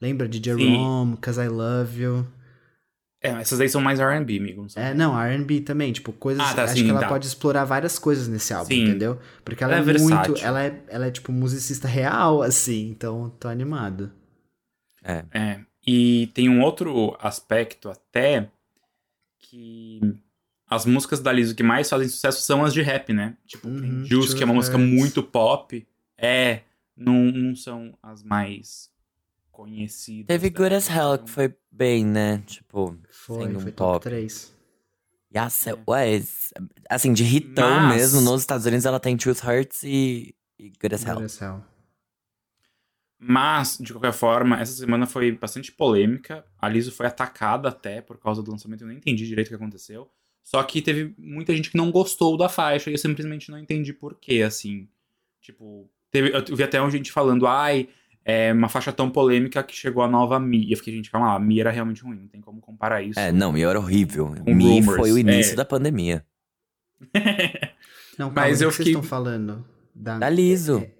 Lembra 0.00 0.26
de 0.26 0.42
Jerome, 0.42 1.16
Cause 1.18 1.38
I 1.40 1.48
Love 1.48 2.02
You? 2.02 2.26
É, 3.22 3.28
essas 3.40 3.60
aí 3.60 3.68
são 3.68 3.80
mais 3.80 4.00
R&B, 4.00 4.38
amigo. 4.38 4.66
não? 4.76 4.82
É, 4.82 4.92
não, 4.92 5.18
R&B 5.20 5.60
também, 5.60 5.92
tipo, 5.92 6.12
coisas, 6.12 6.42
Ah, 6.44 6.54
tá, 6.54 6.64
acho 6.64 6.74
sim, 6.74 6.84
que 6.84 6.90
ela 6.90 7.00
tá. 7.00 7.08
pode 7.08 7.26
explorar 7.26 7.64
várias 7.64 7.98
coisas 7.98 8.26
nesse 8.26 8.52
álbum, 8.52 8.68
Sim. 8.70 8.82
entendeu? 8.84 9.20
Porque 9.44 9.62
ela, 9.62 9.76
Ela 9.76 9.90
é, 9.92 9.94
é 9.94 9.98
muito, 9.98 10.36
ela 10.42 10.62
é, 10.64 10.82
ela 10.88 11.06
é 11.06 11.10
tipo 11.10 11.30
musicista 11.30 11.86
real, 11.86 12.42
assim, 12.42 12.88
então 12.90 13.30
tô 13.38 13.46
animado. 13.46 14.10
É. 15.04 15.24
É. 15.32 15.60
E 15.86 16.28
tem 16.34 16.48
um 16.48 16.62
outro 16.62 17.16
aspecto 17.20 17.88
até 17.88 18.48
que 19.38 20.00
as 20.68 20.86
músicas 20.86 21.20
da 21.20 21.32
Lizzo 21.32 21.54
que 21.54 21.62
mais 21.62 21.88
fazem 21.88 22.08
sucesso 22.08 22.40
são 22.42 22.64
as 22.64 22.72
de 22.72 22.82
rap, 22.82 23.12
né? 23.12 23.36
Tipo, 23.46 23.68
Uhum, 23.68 24.04
Juice, 24.04 24.34
que 24.34 24.42
é 24.42 24.46
uma 24.46 24.54
música 24.54 24.78
muito 24.78 25.22
pop. 25.22 25.86
É, 26.16 26.60
não, 26.96 27.14
não 27.24 27.54
são 27.54 27.94
as 28.02 28.22
mais 28.22 28.90
conhecidas. 29.50 30.26
Teve. 30.26 30.50
Good 30.50 30.74
as 30.74 30.88
Hell, 30.88 31.18
que 31.18 31.30
foi 31.30 31.54
bem, 31.72 32.04
né? 32.04 32.42
Tipo, 32.46 32.96
Foi, 33.10 33.44
sendo 33.46 33.58
um 33.58 33.62
foi 33.62 33.72
pop. 33.72 33.92
top 33.94 34.04
3. 34.04 34.52
Yes, 35.34 35.66
É. 35.66 35.70
it 35.70 35.82
was. 35.86 36.52
Assim, 36.90 37.12
de 37.12 37.24
hitão 37.24 37.68
Mas- 37.80 37.96
mesmo, 37.96 38.20
nos 38.20 38.42
Estados 38.42 38.66
Unidos 38.66 38.84
ela 38.84 39.00
tem 39.00 39.16
Truth 39.16 39.42
Hurts 39.44 39.82
e, 39.82 40.34
e 40.58 40.68
Good 40.80 40.94
as 40.94 41.04
Hell. 41.04 41.14
Good 41.14 41.24
as 41.26 41.40
Hell. 41.40 41.64
Mas, 43.24 43.78
de 43.80 43.92
qualquer 43.92 44.12
forma, 44.12 44.60
essa 44.60 44.72
semana 44.72 45.06
foi 45.06 45.30
bastante 45.30 45.70
polêmica. 45.70 46.44
A 46.58 46.68
Lizzo 46.68 46.90
foi 46.90 47.06
atacada 47.06 47.68
até 47.68 48.00
por 48.00 48.18
causa 48.18 48.42
do 48.42 48.50
lançamento. 48.50 48.82
Eu 48.82 48.88
nem 48.88 48.96
entendi 48.96 49.26
direito 49.26 49.46
o 49.46 49.50
que 49.50 49.54
aconteceu. 49.54 50.10
Só 50.42 50.60
que 50.64 50.82
teve 50.82 51.14
muita 51.16 51.54
gente 51.54 51.70
que 51.70 51.76
não 51.76 51.92
gostou 51.92 52.36
da 52.36 52.48
faixa 52.48 52.90
e 52.90 52.94
eu 52.94 52.98
simplesmente 52.98 53.48
não 53.48 53.58
entendi 53.58 53.92
por 53.92 54.16
quê, 54.16 54.42
assim. 54.42 54.88
Tipo, 55.40 55.88
teve, 56.10 56.32
eu 56.34 56.56
vi 56.56 56.64
até 56.64 56.80
uma 56.80 56.90
gente 56.90 57.12
falando, 57.12 57.46
ai, 57.46 57.88
é 58.24 58.52
uma 58.52 58.68
faixa 58.68 58.92
tão 58.92 59.10
polêmica 59.10 59.62
que 59.62 59.74
chegou 59.74 60.02
a 60.02 60.08
nova 60.08 60.38
Mi. 60.38 60.64
E 60.66 60.72
eu 60.72 60.76
fiquei, 60.78 60.94
gente, 60.94 61.10
calma 61.10 61.32
lá, 61.34 61.38
Mi 61.40 61.60
era 61.60 61.70
realmente 61.70 62.02
ruim, 62.02 62.16
não 62.20 62.28
tem 62.28 62.40
como 62.40 62.60
comparar 62.60 63.02
isso. 63.02 63.18
É, 63.18 63.32
não, 63.32 63.56
e 63.56 63.62
era 63.62 63.78
horrível. 63.78 64.34
Com 64.44 64.54
Me 64.54 64.64
rumors, 64.80 64.98
foi 64.98 65.12
o 65.12 65.18
início 65.18 65.52
é. 65.52 65.56
da 65.56 65.64
pandemia. 65.64 66.24
Não, 68.18 68.30
calma, 68.30 68.48
Mas 68.48 68.56
o 68.56 68.58
que 68.60 68.64
eu 68.64 68.68
que 68.70 68.76
fiquei- 68.76 68.92
vocês 68.92 68.96
estão 68.96 69.02
falando? 69.02 69.64
Da, 69.94 70.18
Da 70.18 70.28
Liso. 70.30 70.78
É, 70.78 70.90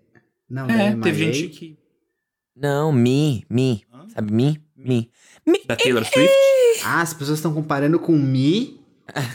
Não, 0.49 0.67
da 0.67 0.75
É, 0.75 0.91
MIA? 0.91 1.03
teve 1.03 1.33
gente 1.33 1.49
que. 1.49 1.79
Não, 2.57 2.93
Me, 2.93 3.45
Me. 3.49 3.83
Hã? 3.93 4.09
Sabe, 4.09 4.33
Me? 4.33 4.61
Me. 4.77 5.11
Me. 5.47 5.61
Da 5.67 5.77
Taylor 5.77 6.05
Swift? 6.05 6.33
Ah, 6.85 7.01
as 7.01 7.15
pessoas 7.15 7.39
estão 7.39 7.55
comparando 7.55 7.99
com 7.99 8.13
Mi. 8.13 8.81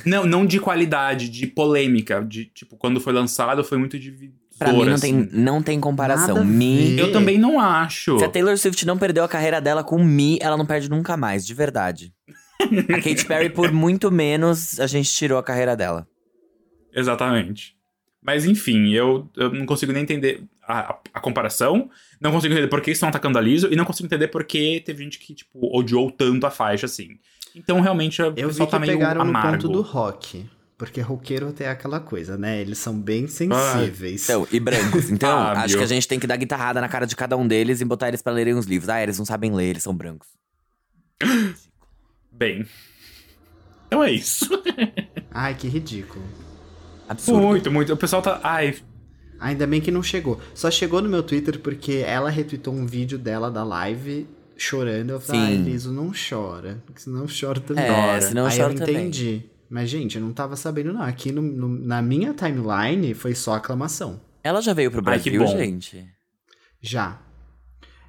Não, 0.05 0.25
não 0.25 0.45
de 0.45 0.59
qualidade, 0.59 1.29
de 1.29 1.45
polêmica. 1.47 2.23
De, 2.23 2.45
tipo, 2.45 2.75
quando 2.77 2.99
foi 2.99 3.13
lançado 3.13 3.63
foi 3.63 3.77
muito 3.77 3.97
divisor, 3.99 4.33
Pra 4.57 4.73
mim 4.73 4.85
não 4.85 4.99
tem, 4.99 5.13
não 5.31 5.61
tem 5.63 5.79
comparação. 5.79 6.35
Nada 6.37 6.45
Me. 6.45 6.97
Eu 6.97 7.11
também 7.11 7.37
não 7.37 7.59
acho. 7.59 8.17
Se 8.19 8.25
a 8.25 8.29
Taylor 8.29 8.57
Swift 8.57 8.85
não 8.85 8.97
perdeu 8.97 9.23
a 9.23 9.27
carreira 9.27 9.61
dela 9.61 9.83
com 9.83 10.03
Me, 10.03 10.39
ela 10.41 10.57
não 10.57 10.65
perde 10.65 10.89
nunca 10.89 11.15
mais, 11.15 11.45
de 11.45 11.53
verdade. 11.53 12.11
a 12.59 12.97
Katy 13.01 13.25
Perry, 13.25 13.49
por 13.51 13.71
muito 13.71 14.11
menos, 14.11 14.79
a 14.79 14.87
gente 14.87 15.11
tirou 15.13 15.37
a 15.37 15.43
carreira 15.43 15.75
dela. 15.75 16.07
Exatamente. 16.93 17.75
Mas 18.21 18.45
enfim, 18.45 18.89
eu, 18.89 19.29
eu 19.37 19.51
não 19.53 19.65
consigo 19.65 19.91
nem 19.91 20.01
entender 20.03 20.43
a, 20.67 20.79
a- 20.91 20.99
a 21.13 21.19
comparação, 21.19 21.89
não 22.19 22.31
consigo 22.31 22.53
entender 22.53 22.67
por 22.67 22.81
que 22.81 22.91
estão 22.91 23.07
atacando 23.09 23.37
a 23.37 23.41
Liso, 23.41 23.69
e 23.71 23.75
não 23.75 23.85
consigo 23.85 24.07
entender 24.07 24.27
por 24.27 24.43
que 24.43 24.81
teve 24.85 25.03
gente 25.03 25.19
que, 25.19 25.33
tipo, 25.33 25.59
odiou 25.77 26.11
tanto 26.11 26.45
a 26.45 26.49
faixa, 26.51 26.85
assim. 26.87 27.09
Então, 27.55 27.79
realmente, 27.79 28.19
Eu 28.21 28.49
vi 28.49 28.65
que 28.65 28.71
tá 28.71 28.79
meio 28.79 28.93
pegaram 28.93 29.21
amargo. 29.21 29.47
no 29.51 29.61
ponto 29.61 29.67
do 29.69 29.81
rock. 29.81 30.45
Porque 30.77 31.01
roqueiro 31.01 31.51
tem 31.51 31.65
aquela 31.67 31.99
coisa, 31.99 32.37
né? 32.37 32.61
Eles 32.61 32.77
são 32.77 32.97
bem 32.99 33.27
sensíveis. 33.27 34.23
Então, 34.23 34.47
e 34.51 34.59
brancos. 34.59 35.09
Então, 35.09 35.37
Fábio. 35.37 35.61
acho 35.65 35.77
que 35.77 35.83
a 35.83 35.87
gente 35.87 36.07
tem 36.07 36.19
que 36.19 36.27
dar 36.27 36.37
guitarrada 36.37 36.79
na 36.79 36.87
cara 36.87 37.07
de 37.07 37.15
cada 37.15 37.35
um 37.35 37.47
deles 37.47 37.81
e 37.81 37.85
botar 37.85 38.09
eles 38.09 38.21
pra 38.21 38.31
lerem 38.31 38.53
os 38.53 38.67
livros. 38.67 38.87
Ah, 38.87 39.01
eles 39.01 39.17
não 39.17 39.25
sabem 39.25 39.53
ler, 39.55 39.69
eles 39.69 39.81
são 39.83 39.95
brancos. 39.95 40.27
Bem. 42.31 42.67
Então 43.87 44.03
é 44.03 44.11
isso. 44.11 44.47
Ai, 45.31 45.55
que 45.55 45.67
ridículo. 45.67 46.23
Absurdo. 47.09 47.41
muito, 47.41 47.71
muito. 47.71 47.93
O 47.93 47.97
pessoal 47.97 48.21
tá. 48.21 48.39
Ai, 48.43 48.75
Ainda 49.39 49.67
bem 49.67 49.79
que 49.79 49.91
não 49.91 50.01
chegou. 50.01 50.39
Só 50.53 50.69
chegou 50.71 51.01
no 51.01 51.07
meu 51.09 51.21
Twitter 51.21 51.59
porque 51.59 52.03
ela 52.05 52.29
retweetou 52.29 52.73
um 52.73 52.85
vídeo 52.85 53.17
dela 53.19 53.51
da 53.51 53.63
live 53.63 54.27
chorando. 54.57 55.11
Eu 55.11 55.19
falei, 55.21 55.41
ai, 55.41 55.53
Sim. 55.53 55.63
Liso, 55.63 55.93
não 55.93 56.11
chora. 56.11 56.81
Porque 56.85 57.01
senão 57.01 57.21
eu 57.21 57.27
choro 57.27 57.59
também. 57.61 57.85
É, 57.85 58.21
senão 58.21 58.43
eu 58.43 58.47
Aí 58.47 58.57
choro 58.57 58.73
eu 58.73 58.79
também. 58.79 58.95
entendi. 58.95 59.43
Mas, 59.69 59.89
gente, 59.89 60.15
eu 60.17 60.21
não 60.21 60.31
tava 60.33 60.55
sabendo, 60.55 60.93
não. 60.93 61.01
Aqui 61.01 61.31
no- 61.31 61.41
no- 61.41 61.67
na 61.85 62.01
minha 62.01 62.33
timeline 62.33 63.13
foi 63.13 63.35
só 63.35 63.55
aclamação. 63.55 64.21
Ela 64.43 64.61
já 64.61 64.73
veio 64.73 64.89
pro 64.89 64.99
Ai, 65.09 65.19
que 65.19 65.29
Brasil, 65.29 65.45
bom. 65.45 65.57
gente? 65.57 66.07
Já. 66.81 67.19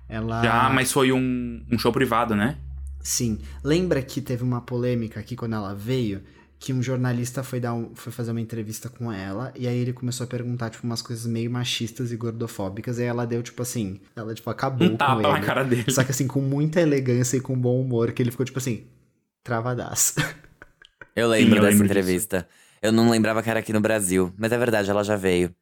Ela. 0.09 0.43
já, 0.43 0.71
mas 0.71 0.91
foi 0.93 1.13
um, 1.13 1.65
um 1.71 1.79
show 1.79 1.93
privado, 1.93 2.35
né? 2.35 2.57
Sim. 3.01 3.39
Lembra 3.63 4.01
que 4.03 4.21
teve 4.21 4.43
uma 4.43 4.61
polêmica 4.61 5.21
aqui 5.21 5.37
quando 5.37 5.55
ela 5.55 5.75
veio? 5.75 6.23
Que 6.61 6.73
um 6.73 6.83
jornalista 6.83 7.43
foi, 7.43 7.61
dar 7.61 7.73
um- 7.75 7.95
foi 7.95 8.11
fazer 8.13 8.31
uma 8.33 8.41
entrevista 8.41 8.89
com 8.89 9.13
ela, 9.13 9.53
e 9.57 9.69
aí 9.69 9.77
ele 9.79 9.93
começou 9.93 10.25
a 10.25 10.27
perguntar, 10.27 10.71
tipo, 10.71 10.85
umas 10.85 11.01
coisas 11.03 11.25
meio 11.27 11.49
machistas 11.51 12.11
e 12.11 12.17
gordofóbicas, 12.17 12.99
e 12.99 13.03
aí 13.03 13.07
ela 13.09 13.25
deu, 13.27 13.43
tipo 13.43 13.63
assim, 13.63 14.01
ela, 14.17 14.35
tipo, 14.35 14.49
acabou 14.51 14.87
Um 14.89 14.91
com 14.93 14.97
tapa 14.97 15.21
ele. 15.23 15.31
na 15.31 15.41
cara 15.41 15.63
dele. 15.65 15.91
Só 15.91 16.03
que 16.03 16.11
assim, 16.11 16.27
com 16.27 16.41
muita 16.41 16.81
elegância 16.81 17.37
e 17.37 17.41
com 17.41 17.57
bom 17.59 17.81
humor, 17.81 18.11
que 18.13 18.21
ele 18.23 18.31
ficou, 18.33 18.45
tipo 18.47 18.59
assim, 18.59 18.87
travadaço. 19.45 20.15
Eu 21.19 21.29
lembro 21.29 21.57
eu 21.57 21.63
dessa 21.63 21.73
lembro 21.73 21.87
entrevista. 21.87 22.49
Eu 22.81 22.93
não 22.93 23.11
lembrava 23.11 23.43
que 23.43 23.51
era 23.51 23.61
aqui 23.61 23.73
no 23.73 23.81
Brasil. 23.81 24.33
Mas 24.39 24.53
é 24.53 24.59
verdade, 24.59 24.91
ela 24.91 25.03
já 25.03 25.17
veio. 25.17 25.55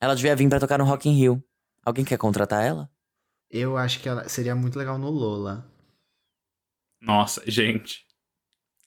Ela 0.00 0.14
devia 0.14 0.34
vir 0.34 0.48
pra 0.48 0.58
tocar 0.60 0.78
no 0.78 0.84
Rock 0.84 1.08
in 1.08 1.12
Rio. 1.12 1.42
Alguém 1.84 2.04
quer 2.04 2.16
contratar 2.16 2.64
ela? 2.64 2.88
Eu 3.50 3.76
acho 3.76 4.00
que 4.00 4.08
ela 4.08 4.28
seria 4.28 4.54
muito 4.54 4.78
legal 4.78 4.98
no 4.98 5.10
Lola. 5.10 5.70
Nossa, 7.00 7.42
gente. 7.46 8.04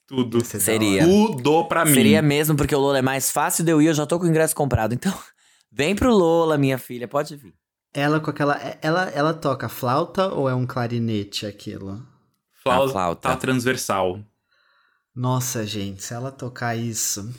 Tudo. 0.06 0.44
Seria. 0.44 1.04
Tudo 1.04 1.64
pra 1.66 1.84
mim. 1.84 1.94
Seria 1.94 2.20
mesmo, 2.20 2.56
porque 2.56 2.74
o 2.74 2.78
Lola 2.80 2.98
é 2.98 3.02
mais 3.02 3.30
fácil 3.30 3.64
de 3.64 3.70
eu 3.70 3.80
ir, 3.80 3.86
eu 3.86 3.94
já 3.94 4.06
tô 4.06 4.18
com 4.18 4.24
o 4.24 4.28
ingresso 4.28 4.54
comprado. 4.56 4.94
Então, 4.94 5.12
vem 5.70 5.94
pro 5.94 6.12
Lola, 6.12 6.58
minha 6.58 6.78
filha, 6.78 7.06
pode 7.06 7.36
vir. 7.36 7.54
Ela 7.94 8.18
com 8.20 8.30
aquela. 8.30 8.58
Ela, 8.82 9.08
ela 9.10 9.34
toca 9.34 9.68
flauta 9.68 10.28
ou 10.34 10.48
é 10.48 10.54
um 10.54 10.66
clarinete 10.66 11.46
aquilo? 11.46 12.02
Flauta, 12.52 12.88
A 12.88 12.92
flauta. 12.92 13.28
tá 13.28 13.36
transversal. 13.36 14.20
Nossa, 15.18 15.66
gente, 15.66 16.00
se 16.00 16.14
ela 16.14 16.30
tocar 16.30 16.76
isso. 16.76 17.34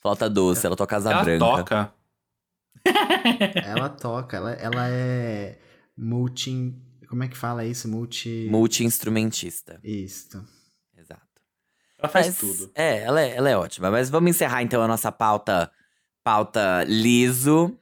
Flauta 0.00 0.30
doce, 0.30 0.64
ela 0.64 0.76
toca 0.76 0.96
asa 0.96 1.10
Ela 1.10 1.24
branca. 1.24 1.44
toca. 1.44 1.92
Ela 3.64 3.88
toca, 3.88 4.36
ela, 4.36 4.52
ela 4.52 4.88
é 4.88 5.58
multi. 5.96 6.72
Como 7.08 7.24
é 7.24 7.28
que 7.28 7.36
fala 7.36 7.64
isso? 7.64 7.88
Multi. 7.88 8.46
Multi-instrumentista. 8.48 9.80
Isso. 9.82 10.40
Exato. 10.96 11.22
Ela 11.98 12.08
faz 12.08 12.28
Mas, 12.28 12.38
tudo. 12.38 12.70
É, 12.72 13.02
ela 13.02 13.20
é, 13.20 13.34
ela 13.36 13.50
é 13.50 13.56
ótima. 13.56 13.90
Mas 13.90 14.08
vamos 14.08 14.30
encerrar 14.30 14.62
então 14.62 14.80
a 14.80 14.86
nossa 14.86 15.10
pauta, 15.10 15.72
pauta 16.22 16.84
liso. 16.84 17.76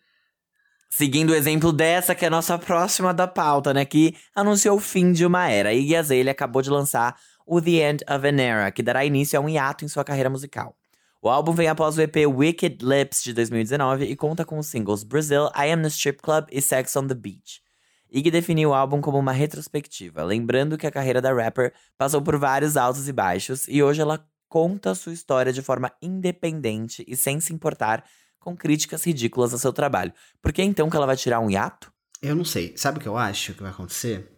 Seguindo 0.88 1.28
o 1.30 1.34
exemplo 1.34 1.74
dessa, 1.74 2.14
que 2.14 2.24
é 2.24 2.28
a 2.28 2.30
nossa 2.30 2.58
próxima 2.58 3.12
da 3.12 3.28
pauta, 3.28 3.74
né? 3.74 3.84
Que 3.84 4.16
anunciou 4.34 4.78
o 4.78 4.80
fim 4.80 5.12
de 5.12 5.26
uma 5.26 5.46
era. 5.50 5.74
Iggy 5.74 5.94
Azalea 5.94 6.32
acabou 6.32 6.62
de 6.62 6.70
lançar 6.70 7.14
o 7.46 7.60
The 7.60 7.90
End 7.90 8.04
of 8.10 8.26
an 8.26 8.42
Era, 8.42 8.70
que 8.72 8.82
dará 8.82 9.04
início 9.04 9.38
a 9.38 9.42
um 9.42 9.48
hiato 9.48 9.84
em 9.84 9.88
sua 9.88 10.04
carreira 10.04 10.28
musical. 10.28 10.76
O 11.22 11.28
álbum 11.28 11.52
vem 11.52 11.68
após 11.68 11.96
o 11.96 12.02
EP 12.02 12.16
Wicked 12.26 12.84
Lips 12.84 13.22
de 13.22 13.32
2019 13.32 14.04
e 14.04 14.16
conta 14.16 14.44
com 14.44 14.58
os 14.58 14.66
singles 14.66 15.02
Brazil, 15.02 15.46
I 15.56 15.70
Am 15.72 15.82
the 15.82 15.88
Strip 15.88 16.20
Club 16.22 16.46
e 16.50 16.60
Sex 16.60 16.94
on 16.96 17.06
the 17.06 17.14
Beach. 17.14 17.62
Iggy 18.10 18.30
definiu 18.30 18.70
o 18.70 18.74
álbum 18.74 19.00
como 19.00 19.18
uma 19.18 19.32
retrospectiva, 19.32 20.22
lembrando 20.22 20.78
que 20.78 20.86
a 20.86 20.90
carreira 20.90 21.20
da 21.20 21.32
rapper 21.32 21.72
passou 21.98 22.22
por 22.22 22.36
vários 22.36 22.76
altos 22.76 23.08
e 23.08 23.12
baixos 23.12 23.66
e 23.68 23.82
hoje 23.82 24.00
ela 24.00 24.24
conta 24.48 24.94
sua 24.94 25.12
história 25.12 25.52
de 25.52 25.62
forma 25.62 25.90
independente 26.00 27.04
e 27.06 27.16
sem 27.16 27.40
se 27.40 27.52
importar 27.52 28.04
com 28.38 28.56
críticas 28.56 29.04
ridículas 29.04 29.52
ao 29.52 29.58
seu 29.58 29.72
trabalho. 29.72 30.12
Por 30.40 30.52
que 30.52 30.62
então 30.62 30.88
que 30.88 30.96
ela 30.96 31.06
vai 31.06 31.16
tirar 31.16 31.40
um 31.40 31.50
hiato? 31.50 31.92
Eu 32.22 32.36
não 32.36 32.44
sei. 32.44 32.74
Sabe 32.76 32.98
o 32.98 33.00
que 33.00 33.08
eu 33.08 33.16
acho 33.16 33.54
que 33.54 33.62
vai 33.62 33.70
acontecer? 33.70 34.35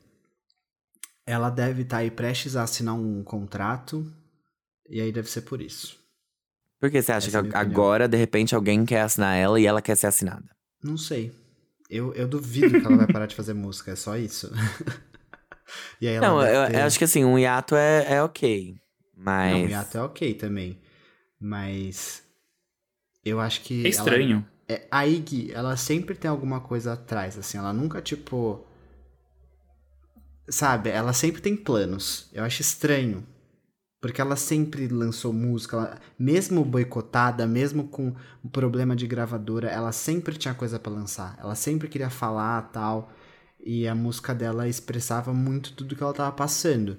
Ela 1.30 1.50
deve 1.50 1.82
estar 1.82 1.98
aí 1.98 2.10
prestes 2.10 2.56
a 2.56 2.62
assinar 2.62 2.94
um 2.94 3.22
contrato. 3.22 4.10
E 4.88 5.00
aí 5.00 5.12
deve 5.12 5.28
ser 5.28 5.42
por 5.42 5.60
isso. 5.60 5.98
Por 6.80 6.90
que 6.90 7.02
você 7.02 7.12
acha 7.12 7.28
Essa 7.28 7.38
é 7.38 7.42
que 7.42 7.48
opinião. 7.48 7.60
agora, 7.70 8.08
de 8.08 8.16
repente, 8.16 8.54
alguém 8.54 8.84
quer 8.86 9.02
assinar 9.02 9.36
ela 9.36 9.60
e 9.60 9.66
ela 9.66 9.82
quer 9.82 9.96
ser 9.96 10.06
assinada? 10.06 10.48
Não 10.82 10.96
sei. 10.96 11.32
Eu, 11.90 12.14
eu 12.14 12.26
duvido 12.28 12.80
que 12.80 12.86
ela 12.86 12.96
vai 12.96 13.06
parar 13.06 13.26
de 13.26 13.34
fazer 13.34 13.52
música, 13.54 13.90
é 13.90 13.96
só 13.96 14.16
isso. 14.16 14.50
e 16.00 16.08
aí 16.08 16.14
ela 16.14 16.26
Não, 16.28 16.42
eu, 16.42 16.66
ter- 16.70 16.76
eu 16.78 16.84
acho 16.84 16.98
que 16.98 17.04
assim, 17.04 17.24
um 17.24 17.38
hiato 17.38 17.74
é, 17.76 18.14
é 18.14 18.22
ok. 18.22 18.76
Mas. 19.16 19.52
Não, 19.52 19.64
o 19.64 19.68
hiato 19.68 19.98
é 19.98 20.02
ok 20.02 20.34
também. 20.34 20.80
Mas. 21.40 22.22
Eu 23.24 23.40
acho 23.40 23.60
que. 23.62 23.74
É 23.74 23.80
ela- 23.80 23.88
estranho. 23.90 24.46
É, 24.68 24.86
a 24.90 25.06
Iggy, 25.06 25.50
ela 25.52 25.76
sempre 25.76 26.14
tem 26.14 26.30
alguma 26.30 26.60
coisa 26.60 26.92
atrás, 26.92 27.36
assim. 27.38 27.58
Ela 27.58 27.72
nunca, 27.72 28.00
tipo. 28.00 28.64
Sabe? 30.50 30.90
Ela 30.90 31.12
sempre 31.12 31.40
tem 31.42 31.56
planos. 31.56 32.28
Eu 32.32 32.44
acho 32.44 32.62
estranho. 32.62 33.26
Porque 34.00 34.20
ela 34.20 34.36
sempre 34.36 34.86
lançou 34.88 35.32
música. 35.32 35.76
ela- 35.76 36.00
mesmo 36.18 36.64
boicotada, 36.64 37.46
mesmo 37.46 37.88
com 37.88 38.14
problema 38.52 38.94
de 38.96 39.06
gravadora, 39.06 39.68
ela 39.68 39.92
sempre 39.92 40.36
tinha 40.36 40.54
coisa 40.54 40.78
pra 40.78 40.92
lançar. 40.92 41.36
Ela 41.40 41.54
sempre 41.54 41.88
queria 41.88 42.10
falar 42.10 42.62
tal. 42.72 43.12
E 43.60 43.88
a 43.88 43.94
música 43.94 44.34
dela 44.34 44.68
expressava 44.68 45.32
muito 45.34 45.72
tudo 45.74 45.96
que 45.96 46.02
ela 46.02 46.14
tava 46.14 46.32
passando. 46.32 46.96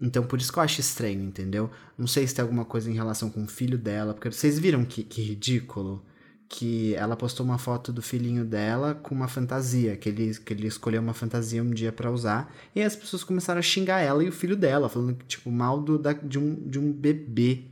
Então, 0.00 0.24
por 0.26 0.38
isso 0.40 0.52
que 0.52 0.58
eu 0.58 0.62
acho 0.62 0.80
estranho, 0.80 1.22
entendeu? 1.22 1.70
Não 1.96 2.06
sei 2.06 2.26
se 2.26 2.34
tem 2.34 2.42
alguma 2.42 2.64
coisa 2.64 2.90
em 2.90 2.94
relação 2.94 3.30
com 3.30 3.44
o 3.44 3.48
filho 3.48 3.78
dela, 3.78 4.12
porque 4.12 4.30
vocês 4.30 4.58
viram 4.58 4.84
que, 4.84 5.02
que 5.02 5.22
ridículo 5.22 6.04
que 6.48 6.94
ela 6.94 7.16
postou 7.16 7.44
uma 7.44 7.58
foto 7.58 7.92
do 7.92 8.00
filhinho 8.00 8.44
dela 8.44 8.94
com 8.94 9.14
uma 9.14 9.28
fantasia, 9.28 9.96
que 9.96 10.08
ele, 10.08 10.34
que 10.34 10.52
ele 10.52 10.66
escolheu 10.66 11.02
uma 11.02 11.14
fantasia 11.14 11.62
um 11.62 11.70
dia 11.70 11.92
pra 11.92 12.10
usar, 12.10 12.52
e 12.74 12.80
aí 12.80 12.86
as 12.86 12.94
pessoas 12.94 13.24
começaram 13.24 13.58
a 13.58 13.62
xingar 13.62 14.00
ela 14.00 14.22
e 14.22 14.28
o 14.28 14.32
filho 14.32 14.56
dela, 14.56 14.88
falando 14.88 15.14
que, 15.14 15.24
tipo, 15.26 15.50
mal 15.50 15.80
do, 15.80 15.98
da, 15.98 16.12
de, 16.12 16.38
um, 16.38 16.54
de 16.68 16.78
um 16.78 16.92
bebê. 16.92 17.64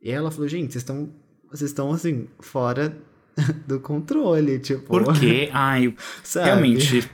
E 0.00 0.10
ela 0.10 0.30
falou, 0.30 0.48
gente, 0.48 0.72
vocês 0.72 0.82
estão, 0.82 1.10
vocês 1.50 1.70
estão 1.70 1.92
assim, 1.92 2.28
fora 2.40 2.96
do 3.66 3.78
controle, 3.78 4.58
tipo. 4.58 4.86
Por 4.86 5.18
quê? 5.18 5.48
Ai, 5.54 5.94
sabe? 6.24 6.46
realmente, 6.46 7.10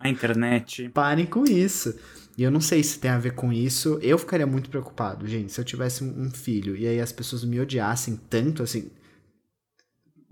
a 0.00 0.08
internet. 0.08 0.88
Parem 0.88 1.26
com 1.26 1.44
isso. 1.44 1.94
E 2.36 2.42
eu 2.42 2.50
não 2.50 2.60
sei 2.60 2.82
se 2.82 2.98
tem 2.98 3.10
a 3.10 3.18
ver 3.18 3.34
com 3.34 3.52
isso. 3.52 3.98
Eu 4.02 4.18
ficaria 4.18 4.46
muito 4.46 4.68
preocupado, 4.70 5.28
gente, 5.28 5.52
se 5.52 5.60
eu 5.60 5.64
tivesse 5.64 6.02
um 6.02 6.30
filho 6.30 6.74
e 6.76 6.86
aí 6.86 7.00
as 7.00 7.12
pessoas 7.12 7.44
me 7.44 7.60
odiassem 7.60 8.18
tanto, 8.28 8.62
assim, 8.62 8.90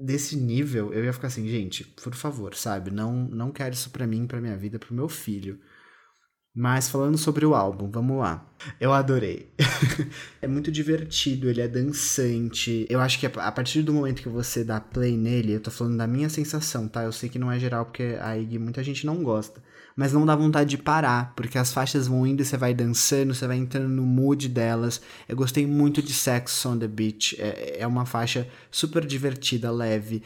desse 0.03 0.37
nível, 0.37 0.93
eu 0.93 1.05
ia 1.05 1.13
ficar 1.13 1.29
assim, 1.29 1.49
gente, 1.49 1.85
por 1.85 2.15
favor, 2.15 2.55
sabe? 2.55 2.91
Não, 2.91 3.13
não 3.29 3.51
quero 3.51 3.75
isso 3.75 3.91
pra 3.91 4.07
mim, 4.07 4.27
pra 4.27 4.41
minha 4.41 4.57
vida, 4.57 4.79
pro 4.79 4.95
meu 4.95 5.09
filho. 5.09 5.59
Mas 6.55 6.89
falando 6.91 7.17
sobre 7.17 7.47
o 7.47 7.55
álbum, 7.55 7.91
vamos 7.91 8.19
lá. 8.19 8.47
Eu 8.79 8.93
adorei. 8.93 9.55
é 10.43 10.47
muito 10.47 10.71
divertido, 10.71 11.49
ele 11.49 11.63
é 11.63 11.69
dançante. 11.69 12.87
Eu 12.91 13.01
acho 13.01 13.19
que 13.19 13.27
a 13.27 13.53
partir 13.53 13.83
do 13.83 13.95
momento 13.95 14.23
que 14.23 14.29
você 14.29 14.63
dá 14.63 14.79
play 14.79 15.17
nele, 15.17 15.55
eu 15.55 15.61
tô 15.61 15.71
falando 15.71 15.97
da 15.97 16.07
minha 16.07 16.29
sensação, 16.29 16.89
tá? 16.89 17.05
Eu 17.05 17.13
sei 17.13 17.31
que 17.31 17.39
não 17.39 17.51
é 17.51 17.59
geral, 17.59 17.87
porque 17.87 18.19
a 18.21 18.37
Iggy 18.37 18.59
muita 18.59 18.85
gente 18.85 19.07
não 19.07 19.23
gosta. 19.23 19.63
Mas 19.97 20.13
não 20.13 20.25
dá 20.25 20.35
vontade 20.35 20.71
de 20.71 20.79
parar, 20.79 21.33
porque 21.35 21.59
as 21.59 21.73
faixas 21.73 22.07
vão 22.07 22.27
indo 22.27 22.43
e 22.43 22.45
você 22.45 22.57
vai 22.57 22.73
dançando, 22.73 23.35
você 23.35 23.47
vai 23.47 23.57
entrando 23.57 23.89
no 23.89 24.03
mood 24.03 24.49
delas. 24.49 25.01
Eu 25.29 25.37
gostei 25.37 25.67
muito 25.67 26.03
de 26.03 26.13
Sex 26.13 26.65
on 26.65 26.79
the 26.79 26.89
Beach. 26.89 27.37
É, 27.39 27.79
é 27.81 27.87
uma 27.87 28.07
faixa 28.07 28.49
super 28.71 29.05
divertida, 29.05 29.71
leve 29.71 30.23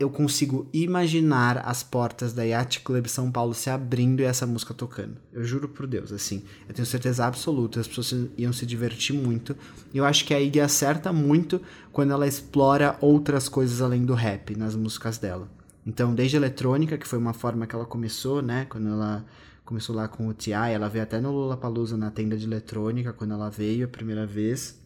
eu 0.00 0.10
consigo 0.10 0.68
imaginar 0.72 1.58
as 1.58 1.84
portas 1.84 2.32
da 2.32 2.42
Yacht 2.42 2.80
Club 2.80 3.06
São 3.06 3.30
Paulo 3.30 3.54
se 3.54 3.70
abrindo 3.70 4.20
e 4.20 4.24
essa 4.24 4.44
música 4.44 4.74
tocando. 4.74 5.16
Eu 5.32 5.44
juro 5.44 5.68
por 5.68 5.86
Deus, 5.86 6.10
assim. 6.10 6.42
Eu 6.68 6.74
tenho 6.74 6.84
certeza 6.84 7.24
absoluta, 7.24 7.78
as 7.78 7.86
pessoas 7.86 8.28
iam 8.36 8.52
se 8.52 8.66
divertir 8.66 9.14
muito. 9.14 9.56
E 9.94 9.98
eu 9.98 10.04
acho 10.04 10.24
que 10.24 10.34
a 10.34 10.40
Iggy 10.40 10.60
acerta 10.60 11.12
muito 11.12 11.60
quando 11.92 12.12
ela 12.12 12.26
explora 12.26 12.98
outras 13.00 13.48
coisas 13.48 13.80
além 13.80 14.04
do 14.04 14.14
rap 14.14 14.56
nas 14.56 14.74
músicas 14.74 15.16
dela. 15.16 15.48
Então, 15.88 16.14
desde 16.14 16.36
eletrônica, 16.36 16.98
que 16.98 17.08
foi 17.08 17.18
uma 17.18 17.32
forma 17.32 17.66
que 17.66 17.74
ela 17.74 17.86
começou, 17.86 18.42
né? 18.42 18.66
Quando 18.66 18.88
ela 18.88 19.24
começou 19.64 19.96
lá 19.96 20.06
com 20.06 20.28
o 20.28 20.34
T.I., 20.34 20.72
ela 20.74 20.86
veio 20.86 21.02
até 21.02 21.18
no 21.18 21.32
Lollapalooza 21.32 21.96
na 21.96 22.10
tenda 22.10 22.36
de 22.36 22.44
eletrônica, 22.44 23.10
quando 23.14 23.32
ela 23.32 23.48
veio 23.48 23.86
a 23.86 23.88
primeira 23.88 24.26
vez. 24.26 24.78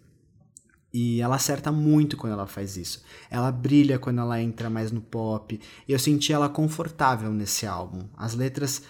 E 0.94 1.20
ela 1.20 1.34
acerta 1.34 1.72
muito 1.72 2.16
quando 2.16 2.34
ela 2.34 2.46
faz 2.46 2.76
isso. 2.76 3.02
Ela 3.28 3.50
brilha 3.50 3.98
quando 3.98 4.20
ela 4.20 4.40
entra 4.40 4.70
mais 4.70 4.92
no 4.92 5.00
pop. 5.00 5.60
Eu 5.88 5.98
senti 5.98 6.32
ela 6.32 6.48
confortável 6.48 7.32
nesse 7.32 7.66
álbum. 7.66 8.08
As 8.16 8.34
letras 8.34 8.84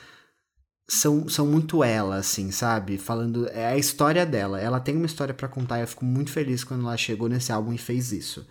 são, 0.87 1.27
são 1.31 1.47
muito 1.47 1.83
ela, 1.83 2.17
assim, 2.17 2.51
sabe? 2.51 2.99
Falando. 2.99 3.49
É 3.49 3.69
a 3.69 3.79
história 3.79 4.27
dela. 4.27 4.61
Ela 4.61 4.81
tem 4.81 4.97
uma 4.97 5.07
história 5.07 5.33
para 5.33 5.49
contar 5.49 5.79
e 5.79 5.81
eu 5.81 5.89
fico 5.89 6.05
muito 6.05 6.31
feliz 6.31 6.63
quando 6.63 6.83
ela 6.83 6.97
chegou 6.99 7.27
nesse 7.27 7.51
álbum 7.51 7.73
e 7.73 7.79
fez 7.79 8.13
isso. 8.13 8.47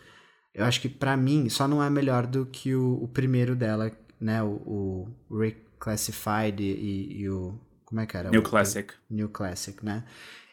Eu 0.54 0.66
acho 0.66 0.82
que 0.82 0.90
para 0.90 1.16
mim 1.16 1.50
só 1.50 1.68
não 1.68 1.84
é 1.84 1.90
melhor 1.90 2.28
do 2.28 2.46
que 2.46 2.76
o, 2.76 3.02
o 3.02 3.08
primeiro 3.08 3.56
dela, 3.56 3.92
né? 4.20 4.44
O, 4.44 5.08
o 5.30 5.38
Reclassified 5.38 6.62
e, 6.62 7.22
e, 7.22 7.30
o. 7.30 7.58
Como 7.86 8.02
é 8.02 8.06
que 8.06 8.18
era? 8.18 8.30
New 8.30 8.42
o, 8.42 8.44
Classic. 8.44 8.94
New 9.10 9.30
Classic, 9.30 9.84
né? 9.84 10.04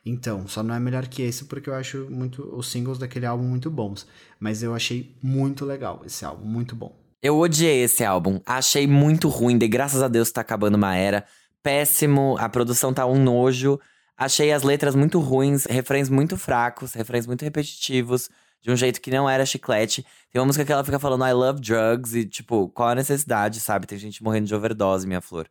Então, 0.04 0.46
só 0.48 0.62
não 0.62 0.74
é 0.74 0.80
melhor 0.80 1.06
que 1.06 1.22
esse 1.22 1.44
porque 1.44 1.68
eu 1.68 1.74
acho 1.74 2.06
muito 2.10 2.42
os 2.56 2.70
singles 2.70 2.98
daquele 2.98 3.26
álbum 3.26 3.44
muito 3.44 3.70
bons. 3.70 4.06
Mas 4.40 4.62
eu 4.62 4.74
achei 4.74 5.14
muito 5.22 5.64
legal 5.64 6.02
esse 6.06 6.24
álbum, 6.24 6.46
muito 6.46 6.74
bom. 6.74 6.96
Eu 7.22 7.38
odiei 7.38 7.82
esse 7.82 8.04
álbum. 8.04 8.40
Achei 8.46 8.86
muito 8.86 9.28
ruim. 9.28 9.58
De 9.58 9.68
graças 9.68 10.02
a 10.02 10.08
Deus 10.08 10.30
tá 10.30 10.40
acabando 10.40 10.76
uma 10.76 10.96
era. 10.96 11.24
Péssimo. 11.62 12.36
A 12.38 12.48
produção 12.48 12.94
tá 12.94 13.04
um 13.04 13.22
nojo. 13.22 13.78
Achei 14.16 14.50
as 14.52 14.64
letras 14.64 14.96
muito 14.96 15.20
ruins, 15.20 15.64
refrões 15.64 16.08
muito 16.08 16.36
fracos, 16.36 16.92
refrões 16.92 17.24
muito 17.24 17.44
repetitivos, 17.44 18.28
de 18.60 18.70
um 18.70 18.76
jeito 18.76 19.00
que 19.00 19.10
não 19.10 19.28
era 19.28 19.46
chiclete. 19.46 20.04
Tem 20.30 20.40
uma 20.40 20.46
música 20.46 20.64
que 20.64 20.72
ela 20.72 20.84
fica 20.84 20.98
falando 20.98 21.26
I 21.26 21.32
love 21.32 21.60
drugs 21.60 22.14
e, 22.14 22.24
tipo, 22.24 22.68
qual 22.70 22.90
a 22.90 22.94
necessidade, 22.94 23.60
sabe? 23.60 23.86
Tem 23.86 23.98
gente 23.98 24.22
morrendo 24.22 24.46
de 24.46 24.54
overdose, 24.54 25.06
minha 25.06 25.20
flor. 25.20 25.48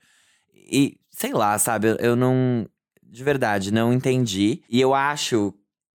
E, 0.53 0.97
sei 1.09 1.33
lá, 1.33 1.57
sabe? 1.57 1.95
Eu 1.99 2.15
não 2.15 2.67
de 3.09 3.23
verdade, 3.23 3.71
não 3.71 3.93
entendi. 3.93 4.61
E 4.69 4.79
eu 4.79 4.93
acho 4.93 5.53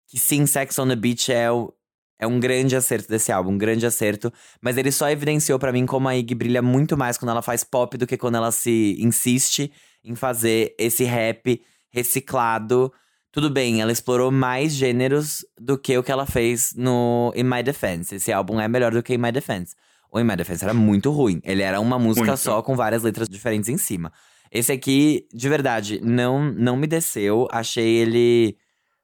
que 0.07 0.18
sim, 0.18 0.45
Sex 0.45 0.78
on 0.80 0.88
the 0.88 0.95
Beach 0.95 1.32
é, 1.32 1.51
o, 1.51 1.74
é 2.20 2.26
um 2.26 2.39
grande 2.39 2.76
acerto 2.76 3.07
desse 3.07 3.32
álbum, 3.32 3.51
um 3.51 3.57
grande 3.57 3.86
acerto. 3.86 4.32
Mas 4.62 4.78
ele 4.78 4.91
só 4.91 5.09
evidenciou 5.09 5.59
para 5.59 5.72
mim 5.72 5.86
como 5.86 6.07
a 6.07 6.16
Iggy 6.16 6.36
brilha 6.36 6.62
muito 6.62 6.97
mais 6.97 7.18
quando 7.18 7.32
ela 7.32 7.41
faz 7.41 7.64
pop 7.64 7.97
do 7.97 8.07
que 8.07 8.18
quando 8.18 8.36
ela 8.36 8.51
se 8.51 8.95
insiste 8.99 9.72
em 10.03 10.16
fazer 10.16 10.74
esse 10.78 11.03
rap 11.03 11.62
reciclado. 11.89 12.91
Tudo 13.32 13.49
bem, 13.49 13.82
ela 13.82 13.91
explorou 13.91 14.29
mais 14.29 14.73
gêneros 14.73 15.45
do 15.57 15.77
que 15.77 15.97
o 15.97 16.03
que 16.03 16.11
ela 16.11 16.25
fez 16.25 16.73
no 16.75 17.32
In 17.36 17.43
My 17.43 17.63
Defense. 17.63 18.15
Esse 18.15 18.32
álbum 18.32 18.59
é 18.59 18.67
melhor 18.67 18.91
do 18.91 19.01
que 19.01 19.13
In 19.13 19.19
My 19.19 19.32
Defense. 19.32 19.73
O 20.11 20.19
In 20.19 20.25
My 20.25 20.36
Defense 20.36 20.63
era 20.63 20.73
muito 20.73 21.11
ruim. 21.11 21.39
Ele 21.43 21.61
era 21.61 21.79
uma 21.79 21.97
música 21.97 22.27
muito. 22.27 22.39
só 22.39 22.61
com 22.61 22.75
várias 22.75 23.03
letras 23.03 23.29
diferentes 23.29 23.69
em 23.69 23.77
cima. 23.77 24.11
Esse 24.51 24.73
aqui, 24.73 25.25
de 25.34 25.47
verdade, 25.47 26.01
não, 26.03 26.51
não 26.51 26.75
me 26.75 26.86
desceu. 26.86 27.47
Achei 27.49 27.99
ele. 27.99 28.57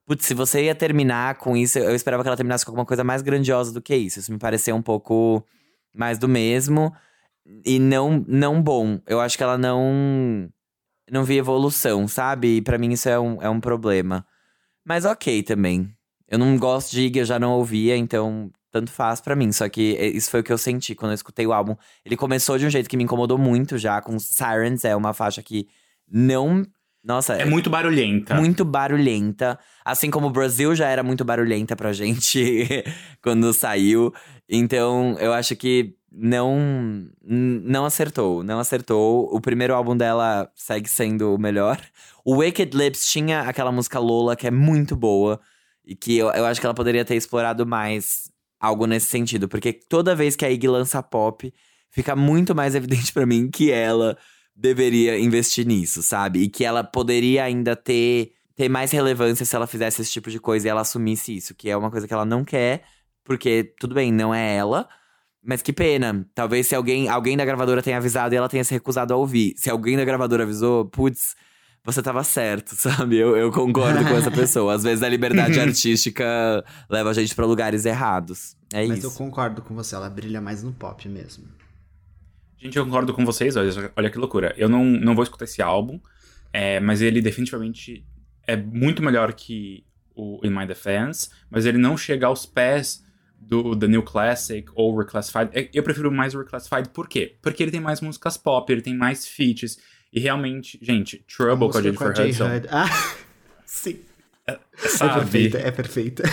Putz, 0.06 0.26
se 0.26 0.34
você 0.34 0.66
ia 0.66 0.76
terminar 0.76 1.36
com 1.36 1.56
isso, 1.56 1.80
eu 1.80 1.96
esperava 1.96 2.22
que 2.22 2.28
ela 2.28 2.36
terminasse 2.36 2.66
com 2.66 2.72
alguma 2.72 2.86
coisa 2.86 3.06
mais 3.06 3.22
grandiosa 3.22 3.72
do 3.72 3.82
que 3.82 3.96
isso. 3.96 4.20
Isso 4.20 4.32
me 4.32 4.38
pareceu 4.38 4.76
um 4.76 4.82
pouco 4.82 5.42
mais 5.96 6.18
do 6.18 6.28
mesmo. 6.28 6.94
E 7.66 7.80
não, 7.80 8.26
não 8.28 8.62
bom. 8.62 9.00
Eu 9.08 9.22
acho 9.22 9.38
que 9.38 9.44
ela 9.44 9.58
não. 9.58 10.50
Não 11.10 11.24
vi 11.24 11.38
evolução, 11.38 12.08
sabe? 12.08 12.58
E 12.58 12.62
pra 12.62 12.78
mim 12.78 12.92
isso 12.92 13.08
é 13.08 13.20
um, 13.20 13.42
é 13.42 13.50
um 13.50 13.60
problema. 13.60 14.26
Mas 14.86 15.06
ok 15.06 15.44
também. 15.44 15.90
Eu 16.28 16.38
não 16.38 16.58
gosto 16.58 16.92
de 16.92 17.04
Iggy, 17.04 17.20
eu 17.20 17.26
já 17.26 17.40
não 17.40 17.54
ouvia, 17.54 17.96
então 17.96 18.52
tanto 18.72 18.92
faz 18.92 19.22
para 19.22 19.36
mim. 19.36 19.52
Só 19.52 19.68
que 19.70 19.82
isso 20.14 20.30
foi 20.30 20.42
o 20.42 20.44
que 20.44 20.52
eu 20.52 20.58
senti 20.58 20.94
quando 20.94 21.12
eu 21.12 21.16
escutei 21.16 21.48
o 21.48 21.54
álbum. 21.54 21.76
Ele 22.06 22.18
começou 22.18 22.58
de 22.58 22.66
um 22.66 22.70
jeito 22.70 22.90
que 22.90 22.98
me 22.98 23.04
incomodou 23.04 23.38
muito 23.38 23.78
já, 23.78 24.02
com 24.02 24.20
Sirens, 24.20 24.84
é 24.84 24.96
uma 24.96 25.14
faixa 25.14 25.42
que 25.42 25.68
não. 26.10 26.66
Nossa. 27.04 27.36
É 27.36 27.46
muito 27.46 27.70
barulhenta. 27.70 28.36
Muito 28.36 28.66
barulhenta. 28.66 29.58
Assim 29.86 30.12
como 30.12 30.28
o 30.28 30.32
Brasil 30.32 30.76
já 30.76 30.88
era 30.90 31.02
muito 31.04 31.24
barulhenta 31.24 31.76
pra 31.76 31.92
gente 31.94 32.84
quando 33.22 33.54
saiu. 33.54 34.14
Então, 34.50 35.18
eu 35.20 35.34
acho 35.34 35.56
que 35.56 35.96
não 36.12 37.10
não 37.22 37.86
acertou, 37.86 38.44
não 38.44 38.60
acertou. 38.60 39.30
O 39.34 39.42
primeiro 39.42 39.76
álbum 39.76 39.96
dela 39.96 40.52
segue 40.56 40.90
sendo 40.90 41.36
o 41.36 41.38
melhor. 41.38 41.80
O 42.26 42.38
Wicked 42.38 42.76
Lips 42.76 43.06
tinha 43.06 43.42
aquela 43.42 43.72
música 43.72 44.00
Lola 44.00 44.36
que 44.36 44.48
é 44.48 44.52
muito 44.52 44.96
boa 44.96 45.40
e 45.86 45.96
que 45.96 46.18
eu, 46.18 46.30
eu 46.32 46.46
acho 46.46 46.60
que 46.60 46.66
ela 46.66 46.74
poderia 46.74 47.06
ter 47.06 47.16
explorado 47.16 47.66
mais 47.66 48.32
algo 48.60 48.88
nesse 48.88 49.08
sentido, 49.08 49.48
porque 49.48 49.72
toda 49.72 50.16
vez 50.16 50.36
que 50.36 50.44
a 50.44 50.52
Iggy 50.52 50.68
lança 50.68 51.02
pop, 51.04 51.54
fica 51.92 52.16
muito 52.16 52.56
mais 52.56 52.74
evidente 52.76 53.14
para 53.14 53.26
mim 53.26 53.50
que 53.50 53.72
ela 53.72 54.18
deveria 54.56 55.20
investir 55.20 55.66
nisso, 55.66 56.02
sabe? 56.02 56.42
E 56.44 56.50
que 56.50 56.66
ela 56.66 56.84
poderia 56.84 57.44
ainda 57.44 57.76
ter 57.76 58.34
ter 58.56 58.70
mais 58.70 58.90
relevância 58.90 59.46
se 59.46 59.56
ela 59.56 59.68
fizesse 59.68 60.02
esse 60.02 60.12
tipo 60.12 60.32
de 60.32 60.40
coisa 60.40 60.68
e 60.68 60.70
ela 60.72 60.82
assumisse 60.82 61.36
isso, 61.36 61.54
que 61.54 61.70
é 61.70 61.78
uma 61.78 61.92
coisa 61.92 62.08
que 62.08 62.14
ela 62.14 62.26
não 62.26 62.44
quer, 62.44 62.84
porque 63.28 63.74
tudo 63.78 63.94
bem, 63.94 64.10
não 64.10 64.34
é 64.34 64.56
ela, 64.56 64.88
mas 65.44 65.62
que 65.62 65.74
pena. 65.74 66.26
Talvez 66.34 66.66
se 66.66 66.74
alguém, 66.74 67.10
alguém 67.10 67.36
da 67.36 67.44
gravadora 67.44 67.84
tenha 67.84 67.98
avisado 67.98 68.34
e 68.34 68.38
ela 68.38 68.48
tenha 68.48 68.64
se 68.64 68.74
recusado 68.74 69.14
a 69.14 69.18
ouvir. 69.18 69.54
Se 69.58 69.70
alguém 69.70 69.98
da 69.98 70.06
gravadora 70.06 70.44
avisou, 70.44 70.86
putz, 70.86 71.36
você 71.84 72.02
tava 72.02 72.24
certo, 72.24 72.74
sabe? 72.80 73.18
Eu, 73.18 73.36
eu 73.36 73.52
concordo 73.52 74.02
com 74.02 74.16
essa 74.16 74.32
pessoa. 74.32 74.74
Às 74.74 74.84
vezes 74.84 75.04
a 75.04 75.10
liberdade 75.10 75.60
artística 75.60 76.64
leva 76.90 77.10
a 77.10 77.14
gente 77.14 77.36
para 77.36 77.46
lugares 77.46 77.86
errados. 77.86 78.56
É 78.74 78.88
Mas 78.88 79.00
isso. 79.00 79.08
eu 79.08 79.12
concordo 79.12 79.62
com 79.62 79.76
você, 79.76 79.94
ela 79.94 80.10
brilha 80.10 80.40
mais 80.40 80.64
no 80.64 80.72
pop 80.72 81.08
mesmo. 81.10 81.44
Gente, 82.58 82.78
eu 82.78 82.86
concordo 82.86 83.14
com 83.14 83.26
vocês, 83.26 83.58
olha, 83.58 83.92
olha 83.94 84.10
que 84.10 84.18
loucura. 84.18 84.56
Eu 84.58 84.70
não, 84.70 84.86
não 84.86 85.14
vou 85.14 85.24
escutar 85.24 85.44
esse 85.44 85.62
álbum, 85.62 86.00
é, 86.54 86.80
mas 86.80 87.02
ele 87.02 87.22
definitivamente 87.22 88.06
é 88.48 88.56
muito 88.56 89.04
melhor 89.04 89.34
que 89.34 89.86
o 90.16 90.40
In 90.44 90.50
My 90.50 90.66
Defense, 90.66 91.30
mas 91.50 91.66
ele 91.66 91.78
não 91.78 91.98
chega 91.98 92.26
aos 92.26 92.46
pés 92.46 93.06
do 93.48 93.76
The 93.76 93.88
New 93.88 94.04
Classic 94.04 94.68
ou 94.76 94.98
Reclassified. 94.98 95.50
É, 95.54 95.70
eu 95.74 95.82
prefiro 95.82 96.12
mais 96.12 96.36
o 96.36 96.40
Reclassified, 96.40 96.90
por 96.90 97.08
quê? 97.08 97.38
Porque 97.42 97.64
ele 97.64 97.72
tem 97.72 97.80
mais 97.80 98.02
músicas 98.02 98.38
pop, 98.38 98.72
ele 98.72 98.82
tem 98.82 98.96
mais 98.96 99.26
feats 99.26 99.78
e 100.12 100.20
realmente, 100.20 100.78
gente, 100.82 101.24
Trouble 101.28 101.70
com 101.70 101.78
a 101.78 101.82
Jennifer 101.82 102.10
Hudson. 102.10 102.46
Ah, 102.70 103.16
sim. 103.66 104.00
É, 104.46 104.60
sabe? 104.76 105.12
É 105.12 105.20
perfeita, 105.20 105.58
é 105.60 105.72
perfeita. 105.72 106.24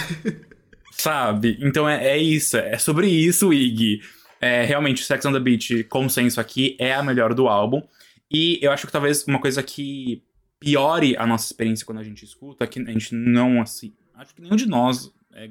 sabe? 0.92 1.58
Então 1.60 1.88
é, 1.88 2.04
é 2.08 2.18
isso, 2.18 2.56
é 2.56 2.78
sobre 2.78 3.08
isso, 3.08 3.52
Iggy. 3.52 4.00
É, 4.40 4.64
realmente, 4.64 5.04
Sex 5.04 5.24
on 5.24 5.32
the 5.32 5.40
Beach, 5.40 5.84
consenso 5.84 6.40
aqui, 6.40 6.76
é 6.78 6.92
a 6.92 7.02
melhor 7.02 7.32
do 7.32 7.48
álbum. 7.48 7.82
E 8.30 8.58
eu 8.60 8.72
acho 8.72 8.86
que 8.86 8.92
talvez 8.92 9.24
uma 9.26 9.40
coisa 9.40 9.62
que 9.62 10.22
piore 10.58 11.16
a 11.16 11.26
nossa 11.26 11.46
experiência 11.46 11.86
quando 11.86 11.98
a 11.98 12.04
gente 12.04 12.24
escuta, 12.24 12.66
que 12.66 12.80
a 12.80 12.92
gente 12.92 13.14
não, 13.14 13.60
assim, 13.60 13.92
acho 14.14 14.34
que 14.34 14.42
nenhum 14.42 14.56
de 14.56 14.66
nós 14.66 15.12
é 15.32 15.48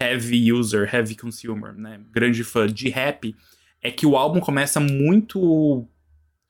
heavy 0.00 0.52
user, 0.52 0.92
heavy 0.92 1.14
consumer, 1.14 1.74
né, 1.74 2.00
grande 2.10 2.42
fã 2.42 2.66
de 2.66 2.88
rap, 2.88 3.36
é 3.82 3.90
que 3.90 4.06
o 4.06 4.16
álbum 4.16 4.40
começa 4.40 4.80
muito 4.80 5.86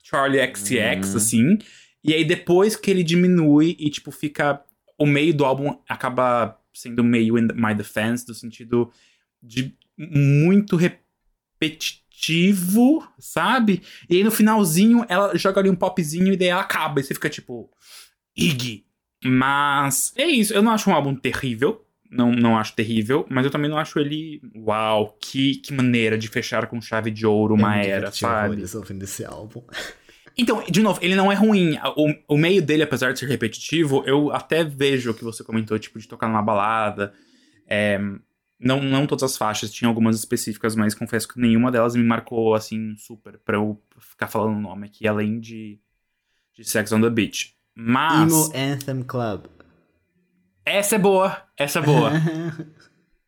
Charlie 0.03 0.41
XX, 0.55 1.09
uhum. 1.09 1.17
assim. 1.17 1.57
E 2.03 2.13
aí 2.13 2.25
depois 2.25 2.75
que 2.75 2.91
ele 2.91 3.03
diminui 3.03 3.75
e, 3.79 3.89
tipo, 3.89 4.11
fica. 4.11 4.61
O 4.97 5.05
meio 5.05 5.33
do 5.33 5.45
álbum 5.45 5.79
acaba 5.89 6.59
sendo 6.71 7.03
meio 7.03 7.37
in 7.37 7.47
my 7.55 7.73
defense, 7.73 8.25
do 8.25 8.33
sentido 8.35 8.91
de 9.41 9.75
muito 9.97 10.75
repetitivo, 10.75 13.03
sabe? 13.17 13.81
E 14.07 14.17
aí 14.17 14.23
no 14.23 14.29
finalzinho 14.29 15.03
ela 15.09 15.35
joga 15.35 15.59
ali 15.59 15.71
um 15.71 15.75
popzinho 15.75 16.31
e 16.33 16.37
daí 16.37 16.49
ela 16.49 16.61
acaba. 16.61 16.99
E 16.99 17.03
você 17.03 17.15
fica 17.15 17.29
tipo, 17.29 17.71
Iggy. 18.37 18.85
Mas 19.23 20.13
é 20.15 20.25
isso, 20.25 20.53
eu 20.53 20.61
não 20.61 20.71
acho 20.71 20.87
um 20.89 20.93
álbum 20.93 21.15
terrível. 21.15 21.83
Não, 22.11 22.29
não 22.29 22.57
acho 22.57 22.75
terrível, 22.75 23.25
mas 23.29 23.45
eu 23.45 23.51
também 23.51 23.71
não 23.71 23.77
acho 23.77 23.97
ele. 23.97 24.41
Uau, 24.53 25.17
que, 25.21 25.55
que 25.55 25.73
maneira 25.73 26.17
de 26.17 26.27
fechar 26.27 26.67
com 26.67 26.81
chave 26.81 27.09
de 27.09 27.25
ouro 27.25 27.55
uma 27.55 27.77
Eu 27.77 27.81
me 27.81 27.87
era, 27.87 28.11
sabe? 28.11 28.49
horrores 28.49 28.75
ouvindo 28.75 29.03
esse 29.03 29.23
álbum. 29.23 29.63
Então, 30.37 30.63
de 30.69 30.81
novo, 30.81 30.99
ele 31.01 31.15
não 31.15 31.31
é 31.31 31.35
ruim. 31.35 31.77
O, 31.95 32.35
o 32.35 32.37
meio 32.37 32.61
dele, 32.61 32.83
apesar 32.83 33.13
de 33.13 33.19
ser 33.19 33.27
repetitivo, 33.27 34.03
eu 34.05 34.31
até 34.31 34.63
vejo 34.63 35.11
o 35.11 35.13
que 35.13 35.23
você 35.23 35.43
comentou, 35.43 35.77
tipo, 35.79 35.99
de 35.99 36.07
tocar 36.07 36.27
numa 36.27 36.41
balada. 36.41 37.13
É, 37.67 37.99
não, 38.59 38.81
não 38.81 39.07
todas 39.07 39.23
as 39.23 39.37
faixas, 39.37 39.71
tinha 39.71 39.87
algumas 39.87 40.17
específicas, 40.17 40.75
mas 40.75 40.93
confesso 40.93 41.27
que 41.27 41.39
nenhuma 41.39 41.71
delas 41.71 41.95
me 41.95 42.03
marcou, 42.03 42.53
assim, 42.53 42.95
super, 42.97 43.39
pra 43.39 43.57
eu 43.57 43.81
ficar 43.99 44.27
falando 44.27 44.57
o 44.57 44.61
nome 44.61 44.85
aqui, 44.85 45.07
além 45.07 45.39
de, 45.39 45.79
de 46.53 46.63
Sex 46.63 46.91
on 46.91 47.01
the 47.01 47.09
Beach. 47.09 47.55
Mas. 47.73 48.31
Emo 48.31 48.51
Anthem 48.55 49.03
Club. 49.03 49.45
Essa 50.65 50.95
é 50.95 50.99
boa, 50.99 51.41
essa 51.57 51.79
é 51.79 51.81
boa. 51.81 52.11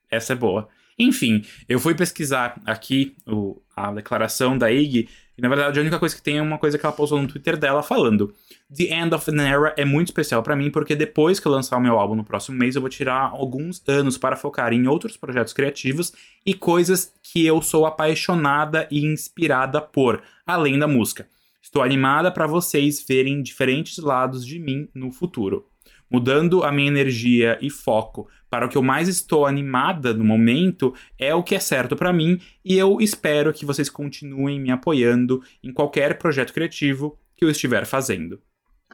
Essa 0.09 0.33
é 0.33 0.35
boa. 0.35 0.69
Enfim, 0.97 1.43
eu 1.67 1.79
fui 1.79 1.95
pesquisar 1.95 2.61
aqui 2.67 3.15
o, 3.25 3.59
a 3.75 3.91
declaração 3.91 4.55
da 4.55 4.71
Iggy, 4.71 5.09
e 5.35 5.41
na 5.41 5.49
verdade 5.49 5.79
a 5.79 5.81
única 5.81 5.97
coisa 5.97 6.15
que 6.15 6.21
tem 6.21 6.37
é 6.37 6.41
uma 6.41 6.59
coisa 6.59 6.77
que 6.77 6.85
ela 6.85 6.93
postou 6.93 7.19
no 7.19 7.27
Twitter 7.27 7.57
dela 7.57 7.81
falando: 7.81 8.31
The 8.71 8.93
End 8.93 9.15
of 9.15 9.31
an 9.31 9.41
Era 9.41 9.73
é 9.75 9.83
muito 9.83 10.09
especial 10.09 10.43
pra 10.43 10.55
mim, 10.55 10.69
porque 10.69 10.95
depois 10.95 11.39
que 11.39 11.47
eu 11.47 11.51
lançar 11.51 11.77
o 11.77 11.81
meu 11.81 11.97
álbum 11.99 12.13
no 12.13 12.23
próximo 12.23 12.59
mês, 12.59 12.75
eu 12.75 12.81
vou 12.81 12.91
tirar 12.91 13.31
alguns 13.31 13.81
anos 13.87 14.19
para 14.19 14.35
focar 14.35 14.71
em 14.71 14.87
outros 14.87 15.17
projetos 15.17 15.51
criativos 15.51 16.13
e 16.45 16.53
coisas 16.53 17.11
que 17.23 17.43
eu 17.43 17.59
sou 17.63 17.87
apaixonada 17.87 18.87
e 18.91 19.03
inspirada 19.03 19.81
por, 19.81 20.21
além 20.45 20.77
da 20.77 20.87
música. 20.87 21.27
Estou 21.59 21.81
animada 21.81 22.31
para 22.31 22.45
vocês 22.45 23.03
verem 23.03 23.41
diferentes 23.41 23.97
lados 23.97 24.45
de 24.45 24.59
mim 24.59 24.87
no 24.93 25.11
futuro 25.11 25.65
mudando 26.13 26.63
a 26.63 26.71
minha 26.71 26.87
energia 26.87 27.57
e 27.61 27.69
foco 27.69 28.29
para 28.49 28.67
o 28.67 28.69
que 28.69 28.77
eu 28.77 28.83
mais 28.83 29.07
estou 29.07 29.47
animada 29.47 30.13
no 30.13 30.23
momento, 30.23 30.93
é 31.17 31.33
o 31.33 31.41
que 31.41 31.55
é 31.55 31.59
certo 31.59 31.95
para 31.95 32.13
mim 32.13 32.39
e 32.63 32.77
eu 32.77 32.99
espero 33.01 33.51
que 33.51 33.65
vocês 33.65 33.89
continuem 33.89 34.59
me 34.59 34.69
apoiando 34.69 35.41
em 35.63 35.73
qualquer 35.73 36.19
projeto 36.19 36.53
criativo 36.53 37.17
que 37.35 37.43
eu 37.43 37.49
estiver 37.49 37.85
fazendo. 37.85 38.39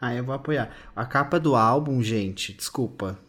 Ah, 0.01 0.15
eu 0.15 0.23
vou 0.23 0.33
apoiar. 0.33 0.69
A 0.95 1.05
capa 1.05 1.37
do 1.37 1.55
álbum, 1.57 2.01
gente, 2.01 2.53
desculpa. 2.53 3.19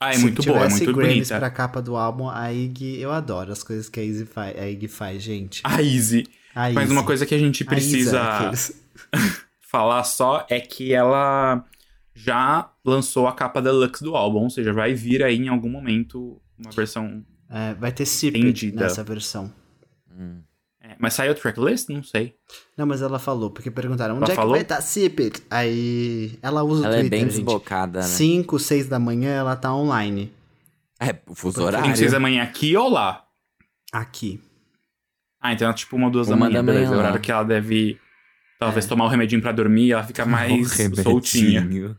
Ah, 0.00 0.10
é 0.10 0.14
Se 0.14 0.20
muito 0.20 0.42
boa, 0.44 0.64
é 0.64 0.68
muito 0.68 0.92
Grammys 0.92 1.14
bonita. 1.28 1.38
pra 1.38 1.50
capa 1.50 1.82
do 1.82 1.96
álbum, 1.96 2.28
a 2.28 2.52
Iggy, 2.52 3.00
eu 3.00 3.10
adoro 3.10 3.50
as 3.52 3.64
coisas 3.64 3.88
que 3.88 3.98
a 3.98 4.04
Iggy 4.04 4.26
faz, 4.26 4.58
a 4.58 4.68
Iggy 4.68 4.88
faz 4.88 5.22
gente. 5.22 5.60
A 5.64 5.82
Easy. 5.82 6.26
A 6.54 6.70
Mas 6.70 6.84
Izzy. 6.84 6.92
uma 6.92 7.04
coisa 7.04 7.26
que 7.26 7.34
a 7.34 7.38
gente 7.38 7.64
A 7.64 7.66
precisa 7.66 7.98
Isa, 7.98 8.22
aqueles. 8.22 8.82
falar 9.60 10.04
só 10.04 10.46
é 10.48 10.60
que 10.60 10.92
ela 10.92 11.64
já 12.14 12.70
lançou 12.84 13.26
a 13.26 13.32
capa 13.32 13.60
deluxe 13.62 14.02
do 14.04 14.14
álbum, 14.16 14.40
ou 14.40 14.50
seja, 14.50 14.72
vai 14.72 14.94
vir 14.94 15.22
aí 15.22 15.36
em 15.36 15.48
algum 15.48 15.68
momento 15.70 16.40
uma 16.58 16.70
versão. 16.70 17.24
É, 17.50 17.74
vai 17.74 17.92
ter 17.92 18.06
Sip 18.06 18.36
Entendida. 18.38 18.82
nessa 18.84 19.02
versão. 19.04 19.52
Hum. 20.10 20.40
é, 20.80 20.94
mas 20.98 21.14
saiu 21.14 21.34
tracklist? 21.34 21.88
Não 21.88 22.02
sei. 22.02 22.34
Não, 22.76 22.86
mas 22.86 23.00
ela 23.02 23.18
falou, 23.18 23.50
porque 23.50 23.70
perguntaram, 23.70 24.16
onde 24.16 24.24
Ela 24.24 24.32
é 24.32 24.36
falou? 24.36 24.52
que 24.52 24.58
vai 24.58 24.62
estar 24.62 24.80
Sip 24.82 25.32
Aí, 25.50 26.38
ela 26.42 26.62
usa 26.62 26.86
Ela 26.86 26.94
o 26.94 26.98
é 26.98 27.00
Twitter, 27.00 27.10
bem 27.10 27.20
gente. 27.28 27.30
desbocada, 27.36 28.00
né? 28.00 28.06
5, 28.06 28.58
6 28.58 28.88
da 28.88 28.98
manhã 28.98 29.30
ela 29.32 29.56
tá 29.56 29.74
online. 29.74 30.32
É, 31.00 31.18
o 31.26 31.34
fuso 31.34 31.54
Porque- 31.54 31.66
horário. 31.66 31.86
5, 31.86 31.96
6 31.98 32.12
da 32.12 32.20
manhã 32.20 32.42
aqui 32.42 32.76
ou 32.76 32.88
lá? 32.90 33.24
Aqui. 33.92 34.40
Ah, 35.40 35.52
então 35.52 35.68
é 35.68 35.72
tipo 35.72 35.96
uma, 35.96 36.08
duas 36.10 36.28
da 36.28 36.34
Uma 36.36 36.46
manhã, 36.46 36.58
da 36.58 36.62
manhã 36.62 36.74
beleza. 36.76 36.94
É 36.94 36.96
o 36.96 36.98
horário 37.00 37.20
que 37.20 37.32
ela 37.32 37.42
deve 37.42 37.98
talvez 38.66 38.84
É. 38.84 38.88
tomar 38.88 39.04
o 39.04 39.08
remedinho 39.08 39.40
pra 39.42 39.52
dormir 39.52 39.86
e 39.86 39.92
ela 39.92 40.04
fica 40.04 40.24
mais 40.26 40.78
Um 40.80 40.94
soltinha. 41.02 41.96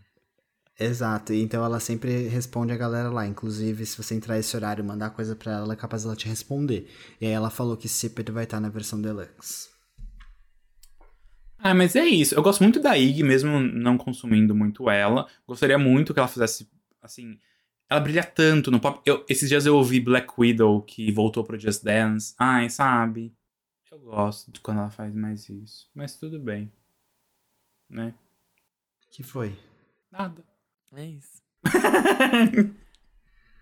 Exato, 0.80 1.34
então 1.34 1.64
ela 1.64 1.80
sempre 1.80 2.28
responde 2.28 2.74
a 2.74 2.78
galera 2.78 3.09
lá. 3.09 3.28
Inclusive, 3.28 3.86
se 3.86 3.95
você 3.95 4.16
entrar 4.16 4.39
esse 4.39 4.55
horário 4.55 4.84
e 4.84 4.88
mandar 4.88 5.11
coisa 5.11 5.36
pra 5.36 5.51
ela, 5.51 5.64
ela 5.66 5.74
é 5.74 5.78
capaz 5.78 6.03
dela 6.03 6.16
te 6.16 6.28
responder. 6.28 6.89
E 7.22 7.26
aí 7.28 7.32
ela 7.32 7.49
falou 7.49 7.78
que 7.78 7.88
Sip 7.88 8.20
vai 8.32 8.43
estar 8.45 8.59
na 8.59 8.70
versão 8.70 8.99
deluxe. 9.01 9.70
Ah, 11.59 11.74
mas 11.74 11.95
é 11.95 12.05
isso. 12.05 12.36
Eu 12.36 12.41
gosto 12.43 12.61
muito 12.61 12.80
da 12.82 12.97
Iggy, 12.97 13.24
mesmo 13.24 13.59
não 13.59 13.97
consumindo 13.97 14.53
muito 14.53 14.89
ela. 14.89 15.28
Gostaria 15.47 15.78
muito 15.78 16.14
que 16.14 16.20
ela 16.20 16.28
fizesse, 16.28 16.68
assim... 17.01 17.38
Ela 17.89 17.99
brilha 17.99 18.24
tanto 18.24 18.72
no 18.72 18.80
pop. 18.80 18.99
Eu- 19.05 19.24
esses 19.30 19.47
dias 19.47 19.66
eu 19.66 19.76
ouvi 19.76 19.99
Black 19.99 20.28
Widow, 20.38 20.82
que 20.82 21.11
voltou 21.11 21.43
pro 21.43 21.59
Just 21.59 21.84
Dance. 21.84 22.34
Ai, 22.39 22.70
sabe? 22.70 23.32
Eu 23.93 23.99
gosto 23.99 24.51
de 24.51 24.59
quando 24.59 24.79
ela 24.79 24.89
faz 24.89 25.13
mais 25.13 25.47
isso. 25.49 25.87
Mas 25.93 26.15
tudo 26.15 26.39
bem. 26.39 26.71
Né? 27.87 28.15
Que 29.11 29.21
foi? 29.21 29.55
Nada. 30.11 30.43
É 30.95 31.05
isso. 31.05 31.43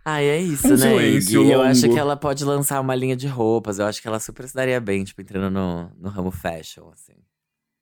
Ah, 0.03 0.19
é 0.19 0.39
isso, 0.39 0.65
Um 0.65 0.71
né, 0.71 0.77
silêncio 0.77 1.43
Iggy? 1.43 1.51
Eu 1.51 1.61
acho 1.61 1.87
que 1.87 1.99
ela 1.99 2.17
pode 2.17 2.43
lançar 2.43 2.81
uma 2.81 2.95
linha 2.95 3.15
de 3.15 3.27
roupas. 3.27 3.77
Eu 3.77 3.85
acho 3.85 4.01
que 4.01 4.07
ela 4.07 4.19
super 4.19 4.47
se 4.47 4.55
daria 4.55 4.81
bem, 4.81 5.03
tipo, 5.03 5.21
entrando 5.21 5.53
no, 5.53 5.91
no 5.95 6.09
ramo 6.09 6.31
fashion, 6.31 6.89
assim. 6.91 7.13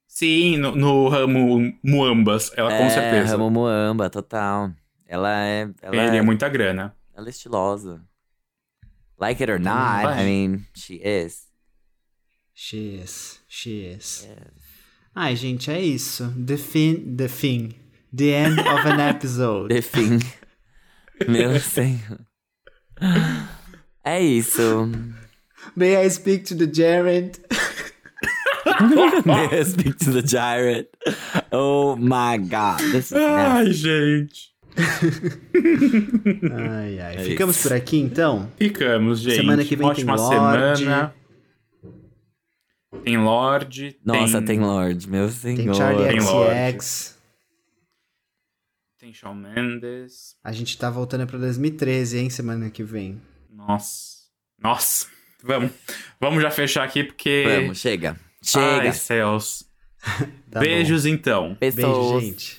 Sim, 0.06 0.58
no, 0.58 0.76
no 0.76 1.08
ramo 1.08 1.74
Muambas. 1.82 2.52
Ela 2.58 2.78
com 2.78 2.84
é, 2.84 2.90
certeza. 2.90 3.38
ramo 3.38 3.50
Moamba, 3.50 4.10
total. 4.10 4.70
Ela 5.06 5.46
é... 5.46 5.70
Ela, 5.82 5.96
Ele 5.96 6.18
é 6.18 6.22
muita 6.22 6.50
grana. 6.50 6.94
ela 7.16 7.28
é 7.28 7.30
estilosa. 7.30 8.06
Like 9.18 9.42
it 9.42 9.50
or 9.50 9.58
not, 9.58 10.04
vai. 10.04 10.22
I 10.22 10.26
mean, 10.26 10.66
she 10.76 10.96
is. 11.02 11.49
She 12.62 12.96
is. 13.02 13.40
She 13.48 13.86
is. 13.86 14.28
Ai, 15.16 15.34
gente, 15.38 15.72
é 15.72 15.80
isso. 15.82 16.30
The 16.46 16.58
fin, 16.58 17.16
the 17.16 17.30
thing. 17.30 17.74
The 18.14 18.34
end 18.34 18.60
of 18.60 18.86
an 18.86 19.00
episode. 19.00 19.70
The 19.74 19.82
fim. 19.82 20.20
Meu 21.26 21.58
senhor. 21.62 22.20
É 24.04 24.22
isso. 24.22 24.92
May 25.74 25.96
I 26.06 26.10
speak 26.10 26.44
to 26.48 26.56
the 26.56 26.68
gerund? 26.68 27.40
May 29.26 29.48
I 29.60 29.64
speak 29.64 29.98
to 30.00 30.12
the 30.12 30.22
Gyrate? 30.22 30.90
Oh 31.54 31.96
my 31.96 32.38
god. 32.38 32.80
This 32.92 33.06
is 33.06 33.12
nasty. 33.14 33.68
Ai, 33.68 33.72
gente. 33.72 34.50
Ai, 36.52 37.00
ai. 37.00 37.16
É 37.16 37.24
Ficamos 37.24 37.56
isso. 37.58 37.68
por 37.70 37.76
aqui, 37.76 37.98
então? 38.00 38.52
Ficamos, 38.58 39.22
gente. 39.22 39.38
Semana 39.38 39.64
que 39.64 39.76
vem 39.78 39.88
Ótima 39.88 40.16
tem 40.18 40.26
Lorde. 40.40 40.80
semana. 40.80 41.14
Tem 43.04 43.18
Lorde. 43.18 43.98
Nossa, 44.04 44.42
tem 44.42 44.60
Lorde, 44.60 45.10
meu 45.10 45.30
senhor. 45.30 45.58
Tem 45.58 45.74
Charlie 45.74 46.08
Tem 46.10 46.20
Lorde. 46.20 46.82
XX. 46.82 47.20
Tem 48.98 49.14
Shawn 49.14 49.36
Mendes. 49.36 50.36
A 50.44 50.52
gente 50.52 50.78
tá 50.78 50.90
voltando 50.90 51.26
pra 51.26 51.38
2013, 51.38 52.18
hein, 52.20 52.30
semana 52.30 52.70
que 52.70 52.84
vem. 52.84 53.22
Nossa. 53.50 54.18
Nossa. 54.62 55.08
Vamos. 55.42 55.72
Vamos 56.20 56.42
já 56.42 56.52
fechar 56.52 56.84
aqui 56.84 57.04
porque. 57.04 57.46
Vamos, 57.48 57.80
chega. 57.80 58.20
Chega. 58.44 58.82
Ai, 58.90 58.94
céus. 58.94 59.66
Tá 60.50 60.62
Beijos 60.62 61.06
então. 61.06 61.50
bom. 61.50 61.56
Pessoas. 61.56 62.12
Beijo, 62.12 62.26
gente. 62.26 62.59